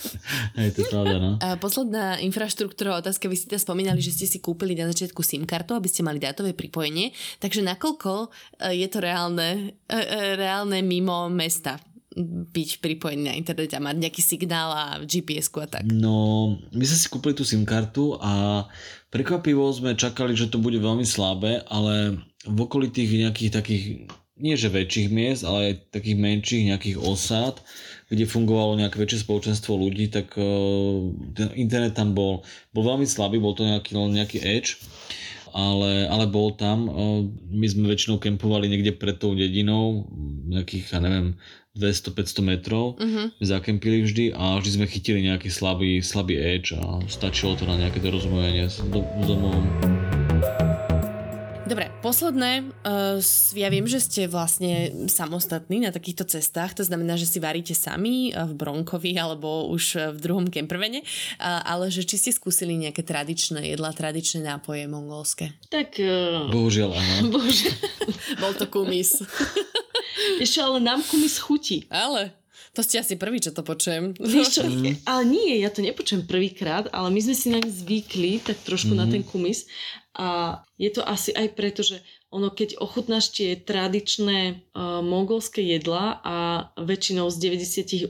Hej, 0.58 0.68
to 0.74 0.78
je 0.82 0.86
pravda, 0.90 1.16
no. 1.22 1.30
A 1.38 1.54
posledná 1.54 2.18
infraštruktúrová 2.18 2.98
otázka, 2.98 3.30
vy 3.30 3.38
ste 3.38 3.54
teda 3.54 3.62
spomínali, 3.62 4.02
že 4.02 4.10
ste 4.10 4.26
si 4.26 4.42
kúpili 4.42 4.74
na 4.74 4.90
začiatku 4.90 5.22
SIM 5.22 5.46
kartu, 5.46 5.78
aby 5.78 5.86
ste 5.86 6.02
mali 6.02 6.18
dátové 6.18 6.50
pripojenie, 6.50 7.14
takže 7.38 7.62
nakoľko 7.62 8.26
e, 8.26 8.82
je 8.82 8.88
to 8.90 8.98
reálne, 8.98 9.78
e, 9.86 9.94
e, 9.94 10.34
reálne 10.34 10.82
mimo 10.82 11.30
mesta 11.30 11.78
byť 12.50 12.82
pripojený 12.82 13.22
na 13.30 13.38
internet 13.38 13.70
a 13.70 13.78
mať 13.78 13.96
nejaký 14.02 14.22
signál 14.22 14.70
a 14.74 14.84
gps 14.98 15.46
a 15.62 15.66
tak. 15.70 15.82
No, 15.86 16.58
my 16.74 16.82
sme 16.82 16.98
si 16.98 17.06
kúpili 17.06 17.38
tú 17.38 17.46
SIM 17.46 17.62
kartu 17.62 18.18
a 18.18 18.66
prekvapivo 19.14 19.70
sme 19.70 19.94
čakali, 19.94 20.34
že 20.34 20.50
to 20.50 20.58
bude 20.58 20.74
veľmi 20.74 21.06
slabé, 21.06 21.62
ale 21.70 22.18
v 22.42 22.58
okolitých 22.66 23.30
nejakých 23.30 23.50
takých, 23.54 23.84
nie 24.42 24.58
že 24.58 24.74
väčších 24.74 25.08
miest, 25.12 25.46
ale 25.46 25.58
aj 25.70 25.74
takých 25.94 26.18
menších 26.18 26.62
nejakých 26.74 26.96
osád, 26.98 27.62
kde 28.10 28.26
fungovalo 28.26 28.74
nejaké 28.74 28.98
väčšie 28.98 29.22
spoločenstvo 29.22 29.78
ľudí, 29.78 30.10
tak 30.10 30.34
uh, 30.34 31.14
ten 31.38 31.54
internet 31.54 31.94
tam 31.94 32.10
bol, 32.10 32.42
bol 32.74 32.82
veľmi 32.82 33.06
slabý, 33.06 33.38
bol 33.38 33.54
to 33.54 33.62
nejaký, 33.62 33.94
len 33.94 34.18
nejaký 34.18 34.42
edge, 34.42 34.82
ale, 35.54 36.10
ale 36.10 36.26
bol 36.26 36.58
tam. 36.58 36.90
Uh, 36.90 37.22
my 37.54 37.66
sme 37.70 37.86
väčšinou 37.86 38.18
kempovali 38.18 38.66
niekde 38.66 38.98
pred 38.98 39.14
tou 39.14 39.38
dedinou, 39.38 40.10
nejakých, 40.50 40.90
ja 40.90 40.98
neviem, 40.98 41.38
200-500 41.78 42.42
metrov. 42.42 42.98
Uh-huh. 42.98 43.30
Zakempili 43.38 44.02
vždy 44.02 44.24
a 44.34 44.58
vždy 44.58 44.70
sme 44.82 44.86
chytili 44.90 45.22
nejaký 45.22 45.52
slabý, 45.52 46.02
slabý 46.02 46.34
edge 46.34 46.74
a 46.74 46.98
stačilo 47.06 47.54
to 47.54 47.62
na 47.62 47.78
nejaké 47.78 48.02
dorozumenie 48.02 48.66
s 48.66 48.82
do, 48.90 49.06
domom. 49.22 49.62
Dobre, 51.70 51.86
posledné, 52.02 52.66
uh, 52.82 53.22
ja 53.54 53.70
viem, 53.70 53.86
že 53.86 54.02
ste 54.02 54.26
vlastne 54.26 55.06
samostatní 55.06 55.78
na 55.78 55.94
takýchto 55.94 56.26
cestách, 56.26 56.74
to 56.74 56.82
znamená, 56.82 57.14
že 57.14 57.30
si 57.30 57.38
varíte 57.38 57.78
sami 57.78 58.34
uh, 58.34 58.42
v 58.50 58.58
Bronkovi 58.58 59.14
alebo 59.14 59.70
už 59.70 59.84
uh, 59.94 60.10
v 60.10 60.18
druhom 60.18 60.50
kempervene, 60.50 61.06
uh, 61.06 61.62
ale 61.62 61.86
že 61.94 62.02
či 62.02 62.18
ste 62.18 62.34
skúsili 62.34 62.74
nejaké 62.74 63.06
tradičné 63.06 63.70
jedla, 63.70 63.94
tradičné 63.94 64.42
nápoje 64.42 64.90
mongolské. 64.90 65.54
Tak, 65.70 65.94
uh, 66.02 66.50
Bohužiaľ, 66.50 66.90
áno. 66.90 67.30
bože, 67.38 67.70
Bol 68.42 68.58
to 68.58 68.66
kumis. 68.66 69.22
ešte 70.40 70.58
ale 70.64 70.78
nám 70.80 71.04
kumis 71.04 71.36
chutí. 71.36 71.84
ale 71.92 72.32
to 72.70 72.86
ste 72.86 73.02
asi 73.02 73.18
prvý, 73.18 73.42
čo 73.42 73.50
to 73.50 73.66
počujem. 73.66 74.14
Vieš 74.14 74.62
čo, 74.62 74.62
ale 75.02 75.22
nie, 75.26 75.58
ja 75.58 75.74
to 75.74 75.82
nepočujem 75.82 76.22
prvýkrát, 76.22 76.86
ale 76.94 77.10
my 77.10 77.18
sme 77.18 77.34
si 77.34 77.50
naň 77.50 77.66
zvykli 77.66 78.38
tak 78.46 78.62
trošku 78.62 78.94
mm-hmm. 78.94 79.10
na 79.10 79.10
ten 79.10 79.22
kumis 79.26 79.66
a 80.14 80.60
je 80.78 80.90
to 80.94 81.02
asi 81.02 81.34
aj 81.34 81.50
preto, 81.58 81.82
že 81.82 81.98
ono 82.30 82.46
keď 82.48 82.78
ochutnáš 82.78 83.34
tie 83.34 83.58
tradičné 83.58 84.38
uh, 84.70 85.02
mongolské 85.02 85.66
jedla 85.66 86.22
a 86.22 86.36
väčšinou 86.78 87.26
z 87.26 87.58
98% 87.58 88.06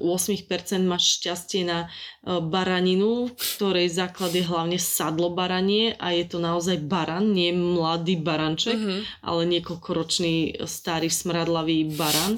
máš 0.84 1.16
šťastie 1.16 1.64
na 1.64 1.88
uh, 1.88 2.38
baraninu, 2.38 3.32
ktorej 3.32 3.88
základ 3.88 4.36
je 4.36 4.44
hlavne 4.44 4.76
sadlo 4.76 5.32
baranie 5.32 5.96
a 5.96 6.12
je 6.12 6.28
to 6.28 6.36
naozaj 6.36 6.76
baran, 6.84 7.32
nie 7.32 7.48
mladý 7.50 8.20
baranček, 8.20 8.76
Mhm. 8.76 9.24
ale 9.24 9.42
niekoľkoročný 9.56 10.60
starý 10.68 11.08
smradlavý 11.08 11.88
baran, 11.96 12.36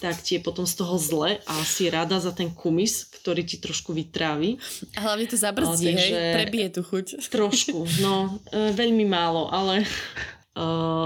tak 0.00 0.24
ti 0.24 0.36
je 0.36 0.40
potom 0.40 0.64
z 0.64 0.74
toho 0.80 0.96
zle 0.96 1.36
a 1.44 1.54
si 1.60 1.92
rada 1.92 2.18
za 2.18 2.32
ten 2.32 2.48
kumis, 2.48 3.04
ktorý 3.04 3.44
ti 3.44 3.60
trošku 3.60 3.92
vytrávi. 3.92 4.56
A 4.96 5.04
hlavne 5.04 5.26
to 5.28 5.36
zabrzdí, 5.36 5.92
hej, 5.92 6.10
prebije 6.40 6.68
tú 6.72 6.80
chuť. 6.80 7.20
Trošku, 7.28 7.84
no 8.00 8.40
e, 8.48 8.72
veľmi 8.72 9.04
málo, 9.04 9.50
ale 9.50 9.82
e, 9.82 9.86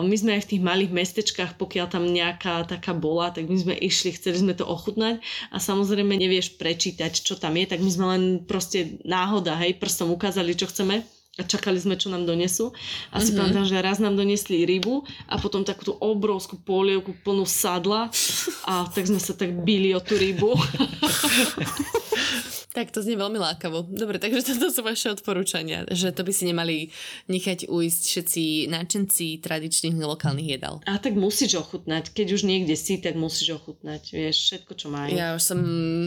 my 0.03 0.17
sme 0.17 0.39
aj 0.39 0.43
v 0.45 0.51
tých 0.57 0.63
malých 0.63 0.91
mestečkách, 0.91 1.61
pokiaľ 1.61 1.87
tam 1.91 2.09
nejaká 2.09 2.65
taká 2.65 2.97
bola, 2.97 3.29
tak 3.29 3.47
my 3.47 3.59
sme 3.59 3.75
išli, 3.77 4.17
chceli 4.17 4.41
sme 4.41 4.55
to 4.57 4.65
ochutnať 4.65 5.21
a 5.51 5.57
samozrejme 5.61 6.17
nevieš 6.17 6.57
prečítať, 6.57 7.13
čo 7.13 7.37
tam 7.37 7.55
je, 7.61 7.69
tak 7.69 7.81
my 7.81 7.91
sme 7.93 8.07
len 8.09 8.23
proste 8.43 8.99
náhoda, 9.05 9.55
hej, 9.61 9.77
prstom 9.77 10.11
ukázali, 10.11 10.57
čo 10.57 10.67
chceme 10.67 11.05
a 11.33 11.49
čakali 11.49 11.81
sme, 11.81 11.97
čo 11.97 12.13
nám 12.13 12.29
donesú. 12.29 12.77
A 13.09 13.17
si 13.25 13.33
Mhm. 13.33 13.39
pamätám, 13.41 13.65
že 13.65 13.81
raz 13.81 13.97
nám 13.97 14.21
doniesli 14.21 14.69
rybu 14.69 15.01
a 15.33 15.41
potom 15.41 15.65
takú 15.65 15.89
tú 15.89 15.95
obrovskú 15.97 16.61
polievku 16.61 17.17
plnú 17.25 17.49
sadla 17.49 18.13
a 18.69 18.85
tak 18.93 19.09
sme 19.09 19.17
sa 19.17 19.33
tak 19.33 19.49
bili 19.65 19.97
o 19.97 20.01
tú 20.05 20.21
rybu. 20.21 20.53
Tak 22.73 22.89
to 22.89 23.05
znie 23.05 23.21
veľmi 23.21 23.37
lákavo. 23.37 23.85
Dobre, 23.85 24.17
takže 24.17 24.45
toto 24.57 24.73
sú 24.73 24.81
vaše 24.81 25.13
odporúčania, 25.13 25.85
že 25.93 26.09
to 26.11 26.25
by 26.25 26.33
si 26.33 26.49
nemali 26.49 26.89
nechať 27.29 27.69
ujsť 27.69 28.03
všetci 28.09 28.43
náčenci 28.73 29.37
tradičných 29.45 30.01
lokálnych 30.01 30.49
jedál. 30.59 30.81
A 30.89 30.97
tak 30.97 31.13
musíš 31.13 31.61
ochutnať. 31.61 32.17
Keď 32.17 32.27
už 32.33 32.43
niekde 32.49 32.73
si, 32.75 32.97
tak 32.97 33.15
musíš 33.21 33.61
ochutnať. 33.61 34.17
Vieš, 34.17 34.37
všetko, 34.49 34.73
čo 34.73 34.87
majú. 34.89 35.13
Ja 35.13 35.37
už 35.37 35.43
som 35.45 35.61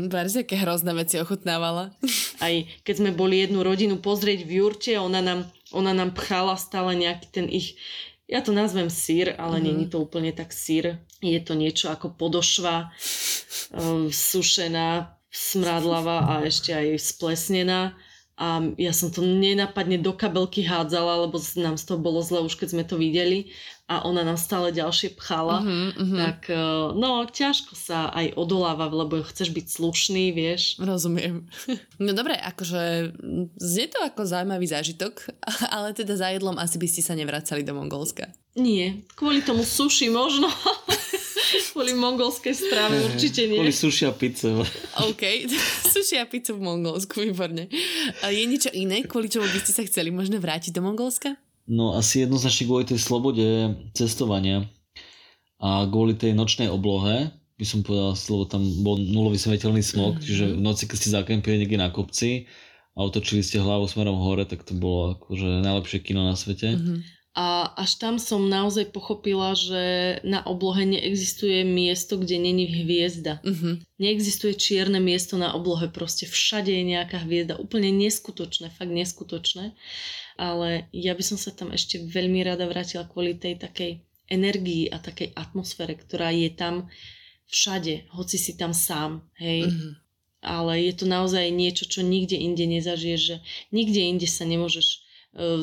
aké 0.09 0.57
hrozné 0.57 0.91
veci 0.97 1.22
ochutnávala. 1.22 1.93
Aj 2.45 2.55
keď 2.82 2.95
sme 2.97 3.11
boli 3.13 3.45
jednu 3.45 3.61
rodinu 3.61 4.01
pozrieť 4.01 4.43
v 4.43 4.61
Jurte, 4.61 4.97
ona 4.97 5.22
nám, 5.22 5.45
ona 5.70 5.93
nám 5.93 6.18
pchala 6.18 6.57
stále 6.57 6.97
nejaký 6.97 7.28
ten 7.30 7.47
ich 7.47 7.78
ja 8.26 8.41
to 8.41 8.49
nazvem 8.49 8.89
sír, 8.89 9.38
ale 9.38 9.61
nie 9.61 9.86
je 9.86 9.93
to 9.93 10.01
úplne 10.01 10.34
tak 10.34 10.49
sír. 10.49 10.97
Je 11.22 11.38
to 11.38 11.53
niečo 11.53 11.93
ako 11.93 12.18
podošva, 12.18 12.89
um, 13.70 14.09
sušená, 14.34 15.14
smradlava 15.36 16.23
a 16.23 16.33
ešte 16.47 16.71
aj 16.71 16.95
splesnená. 16.95 17.99
A 18.36 18.59
ja 18.75 18.91
som 18.91 19.11
to 19.11 19.23
nenapadne 19.23 19.95
do 19.95 20.11
kabelky 20.11 20.63
hádzala, 20.63 21.27
lebo 21.27 21.39
nám 21.55 21.79
z 21.79 21.83
toho 21.88 21.99
bolo 21.99 22.19
zle 22.19 22.43
už 22.43 22.59
keď 22.59 22.67
sme 22.71 22.83
to 22.83 22.99
videli 22.99 23.51
a 23.86 24.01
ona 24.01 24.25
nám 24.25 24.33
stále 24.33 24.73
ďalšie 24.73 25.13
pchala. 25.13 25.61
Mhm, 25.61 25.88
mhm. 25.93 26.17
Tak 26.17 26.39
eh, 26.49 26.57
no, 26.97 27.21
ťažko 27.29 27.77
sa 27.77 28.09
aj 28.09 28.33
odoláva, 28.33 28.89
lebo 28.89 29.21
chceš 29.21 29.53
byť 29.53 29.65
slušný, 29.69 30.33
vieš. 30.33 30.81
Rozumiem. 30.81 31.45
No 31.95 32.11
dobre, 32.11 32.36
akože 32.36 33.15
znie 33.55 33.88
to 33.88 34.03
ako 34.03 34.27
zaujímavý 34.27 34.67
zážitok, 34.67 35.31
ale 35.75 35.95
teda 35.95 36.19
za 36.19 36.27
jedlom 36.27 36.59
asi 36.59 36.75
by 36.75 36.88
ste 36.91 36.99
sa 36.99 37.15
nevracali 37.15 37.63
do 37.63 37.71
Mongolska. 37.71 38.36
Nie, 38.55 39.03
kvôli 39.15 39.39
tomu 39.39 39.63
suši 39.63 40.11
možno, 40.11 40.51
kvôli 41.74 41.93
mongolskej 41.93 42.53
strave 42.53 42.95
určite 43.06 43.47
nie. 43.47 43.60
Boli 43.60 43.74
sušia 43.74 44.12
pizze. 44.12 44.51
OK, 45.01 45.24
sushi 45.93 46.20
a 46.20 46.26
pizzu 46.26 46.56
v 46.56 46.64
Mongolsku, 46.64 47.22
výborne. 47.22 47.68
A 48.24 48.32
je 48.32 48.43
niečo 48.45 48.72
iné, 48.72 49.03
kvôli 49.03 49.28
čomu 49.28 49.45
by 49.45 49.60
ste 49.60 49.72
sa 49.74 49.84
chceli 49.84 50.10
možno 50.10 50.38
vrátiť 50.38 50.72
do 50.72 50.82
Mongolska? 50.84 51.36
No 51.66 51.97
asi 51.97 52.22
jednoznačne 52.24 52.70
kvôli 52.70 52.86
tej 52.86 53.01
slobode 53.01 53.41
cestovania 53.97 54.70
a 55.58 55.88
kvôli 55.89 56.14
tej 56.14 56.38
nočnej 56.38 56.70
oblohe, 56.70 57.32
by 57.56 57.66
som 57.66 57.82
povedal, 57.82 58.12
lebo 58.14 58.43
tam 58.45 58.62
bol 58.84 58.99
nulový 58.99 59.39
svetelný 59.39 59.80
smog, 59.80 60.20
Mhm. 60.20 60.22
čiže 60.22 60.45
v 60.53 60.62
noci, 60.62 60.84
keď 60.86 60.97
ste 60.99 61.10
zakempili 61.16 61.56
niekde 61.58 61.80
na 61.80 61.89
kopci 61.89 62.45
a 62.93 62.99
otočili 63.01 63.41
ste 63.41 63.64
hlavu 63.64 63.88
smerom 63.88 64.20
hore, 64.20 64.43
tak 64.43 64.62
to 64.62 64.76
bolo 64.76 65.16
akože 65.16 65.64
najlepšie 65.64 65.99
kino 66.03 66.28
na 66.28 66.36
svete. 66.36 66.76
Mhm. 66.76 66.95
A 67.36 67.67
až 67.75 67.99
tam 67.99 68.15
som 68.15 68.47
naozaj 68.47 68.95
pochopila, 68.95 69.51
že 69.59 70.17
na 70.23 70.39
oblohe 70.47 70.88
neexistuje 70.88 71.67
miesto, 71.67 72.15
kde 72.15 72.39
není 72.39 72.63
hviezda. 72.63 73.43
Mhm. 73.43 73.83
Neexistuje 73.99 74.55
čierne 74.55 75.03
miesto 75.03 75.36
na 75.36 75.51
oblohe, 75.51 75.91
proste 75.91 76.23
všade 76.31 76.71
je 76.71 76.83
nejaká 76.95 77.27
hviezda. 77.27 77.59
Úplne 77.59 77.91
neskutočné, 77.91 78.71
fakt 78.71 78.88
neskutočné. 78.88 79.75
Ale 80.39 80.88
ja 80.95 81.11
by 81.11 81.23
som 81.23 81.36
sa 81.36 81.51
tam 81.51 81.75
ešte 81.75 81.99
veľmi 81.99 82.39
rada 82.43 82.63
vrátila 82.71 83.03
kvôli 83.03 83.36
tej 83.36 83.59
takej 83.59 83.99
energii 84.31 84.89
a 84.89 84.97
takej 84.97 85.36
atmosfére, 85.36 85.93
ktorá 85.99 86.31
je 86.31 86.49
tam 86.55 86.88
všade, 87.45 88.09
hoci 88.15 88.38
si 88.41 88.57
tam 88.57 88.73
sám, 88.73 89.21
hej. 89.38 89.69
Mhm. 89.69 89.89
ale 90.45 90.77
je 90.86 90.93
to 90.93 91.05
naozaj 91.09 91.49
niečo, 91.49 91.89
čo 91.89 92.05
nikde 92.05 92.38
inde 92.38 92.69
nezažiješ, 92.69 93.21
že 93.21 93.36
nikde 93.73 93.97
inde 93.97 94.29
sa 94.29 94.45
nemôžeš, 94.45 95.05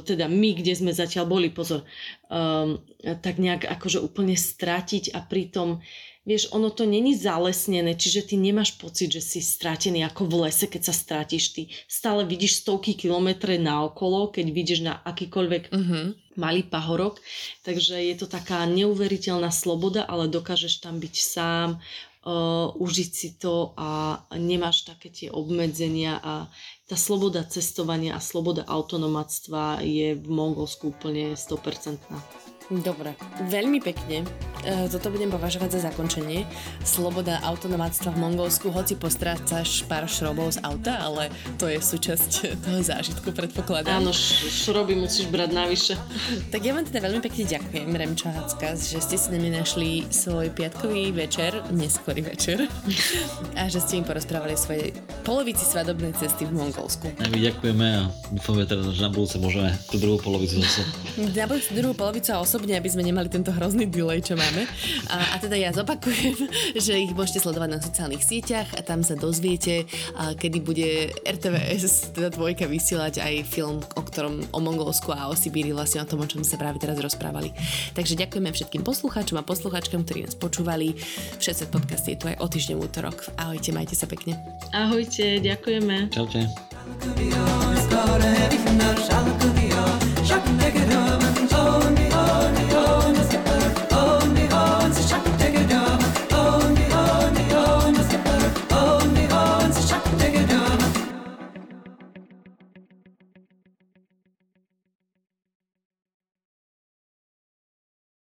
teda 0.05 0.29
my, 0.29 0.51
kde 0.53 0.73
sme 0.77 0.93
zatiaľ 0.93 1.25
boli, 1.25 1.49
pozor, 1.49 1.89
um, 2.29 2.77
tak 3.01 3.41
nejak 3.41 3.65
akože 3.65 4.05
úplne 4.05 4.37
stratiť 4.37 5.17
a 5.17 5.25
pritom, 5.25 5.81
vieš, 6.23 6.53
ono 6.53 6.71
to 6.71 6.85
není 6.85 7.17
zalesnené, 7.17 7.97
čiže 7.97 8.31
ty 8.31 8.35
nemáš 8.37 8.77
pocit, 8.77 9.11
že 9.11 9.25
si 9.25 9.41
stratený 9.41 10.05
ako 10.07 10.29
v 10.29 10.35
lese, 10.47 10.69
keď 10.69 10.83
sa 10.87 10.95
stratíš, 10.95 11.45
ty 11.57 11.63
stále 11.89 12.23
vidíš 12.29 12.63
stovky 12.63 12.95
kilometre 12.95 13.57
naokolo, 13.59 14.29
keď 14.31 14.47
vidíš 14.53 14.81
na 14.85 15.01
akýkoľvek 15.03 15.73
Mhm. 15.73 16.01
malý 16.37 16.63
pahorok, 16.63 17.19
takže 17.65 17.97
je 17.97 18.15
to 18.17 18.31
taká 18.31 18.65
neuveriteľná 18.69 19.51
sloboda, 19.51 20.05
ale 20.05 20.29
dokážeš 20.29 20.85
tam 20.85 21.01
byť 21.01 21.15
sám, 21.17 21.81
uh, 22.25 22.75
užiť 22.75 23.11
si 23.11 23.29
to 23.39 23.75
a 23.79 24.23
nemáš 24.39 24.87
také 24.87 25.11
tie 25.11 25.29
obmedzenia 25.31 26.19
a 26.23 26.47
tá 26.87 26.97
sloboda 26.99 27.43
cestovania 27.47 28.15
a 28.15 28.21
sloboda 28.23 28.67
autonomatstva 28.67 29.83
je 29.83 30.19
v 30.19 30.27
Mongolsku 30.29 30.93
úplne 30.93 31.35
100%. 31.35 32.52
Dobre, 32.81 33.13
veľmi 33.53 33.85
pekne. 33.85 34.25
E, 34.65 34.89
toto 34.89 35.13
budem 35.13 35.29
považovať 35.29 35.77
za 35.77 35.93
zakončenie. 35.93 36.49
Sloboda 36.87 37.43
autonomáctva 37.45 38.15
v 38.15 38.23
Mongolsku, 38.23 38.73
hoci 38.73 38.97
postrácaš 38.97 39.85
pár 39.85 40.09
šrobov 40.09 40.57
z 40.57 40.65
auta, 40.65 41.03
ale 41.03 41.29
to 41.61 41.69
je 41.69 41.83
súčasť 41.83 42.63
toho 42.65 42.81
zážitku, 42.81 43.35
predpokladám. 43.35 44.01
Áno, 44.01 44.15
šroby 44.15 44.97
musíš 44.97 45.29
brať 45.29 45.51
navyše. 45.53 45.95
Tak 46.49 46.65
ja 46.65 46.73
vám 46.73 46.89
teda 46.89 47.05
veľmi 47.05 47.21
pekne 47.21 47.45
ďakujem, 47.45 47.89
Remča 47.93 48.31
Hacka, 48.33 48.73
že 48.79 49.05
ste 49.05 49.17
si 49.21 49.29
nami 49.35 49.53
našli 49.53 50.09
svoj 50.09 50.55
piatkový 50.55 51.13
večer, 51.13 51.59
neskorý 51.75 52.25
večer 52.25 52.71
a 53.61 53.69
že 53.69 53.85
ste 53.85 54.01
im 54.01 54.07
porozprávali 54.07 54.57
svoje 54.57 54.97
polovici 55.27 55.67
svadobnej 55.67 56.15
cesty 56.17 56.49
v 56.49 56.57
Mongolsku. 56.57 57.11
A 57.21 57.29
my 57.29 57.37
ďakujeme 57.37 57.87
a 57.99 58.09
dúfame 58.31 58.65
teda, 58.65 58.87
že 58.95 59.03
na 59.03 59.11
budúce 59.11 59.37
môžeme 59.37 59.75
tú 59.91 59.99
druhú 59.99 60.23
polovicu 60.23 60.63
zase. 60.63 60.87
Na 61.19 61.51
budúcu 61.51 61.71
druhú 61.75 61.95
polovicu 61.99 62.31
a 62.31 62.39
osobne, 62.63 62.79
aby 62.79 62.95
sme 62.95 63.03
nemali 63.03 63.27
tento 63.27 63.51
hrozný 63.51 63.91
delay, 63.91 64.23
čo 64.23 64.39
máme. 64.39 64.71
A, 65.11 65.35
a 65.35 65.37
teda 65.43 65.59
ja 65.59 65.75
zopakujem, 65.75 66.47
že 66.87 66.95
ich 66.95 67.11
môžete 67.11 67.43
sledovať 67.43 67.75
na 67.75 67.83
sociálnych 67.83 68.23
sieťach 68.23 68.79
a 68.79 68.87
tam 68.87 69.03
sa 69.03 69.19
dozviete, 69.19 69.83
a 70.15 70.39
kedy 70.39 70.63
bude 70.63 71.11
RTVS, 71.27 72.15
teda 72.15 72.31
dvojka, 72.31 72.71
vysielať 72.71 73.19
aj 73.19 73.35
film, 73.51 73.83
o 73.99 74.03
ktorom 74.07 74.47
o 74.55 74.63
Mongolsku 74.63 75.11
a 75.11 75.27
o 75.27 75.35
Sibíri, 75.35 75.75
vlastne 75.75 76.07
o 76.07 76.07
tom, 76.07 76.23
o 76.23 76.31
čom 76.31 76.47
sa 76.47 76.55
práve 76.55 76.79
teraz 76.79 77.03
rozprávali. 77.03 77.51
Takže 77.99 78.15
ďakujeme 78.15 78.55
všetkým 78.55 78.87
poslucháčom 78.87 79.43
a 79.43 79.43
poslucháčkam, 79.43 80.07
ktorí 80.07 80.31
nás 80.31 80.39
počúvali. 80.39 80.95
Všetci 81.43 81.67
podcast 81.67 82.07
je 82.07 82.15
tu 82.15 82.31
aj 82.31 82.39
o 82.39 82.47
týždeň 82.47 82.79
útorok. 82.79 83.27
Ahojte, 83.43 83.75
majte 83.75 83.99
sa 83.99 84.07
pekne. 84.07 84.39
Ahojte, 84.71 85.43
ďakujeme. 85.43 86.15
Čaute. 86.15 86.47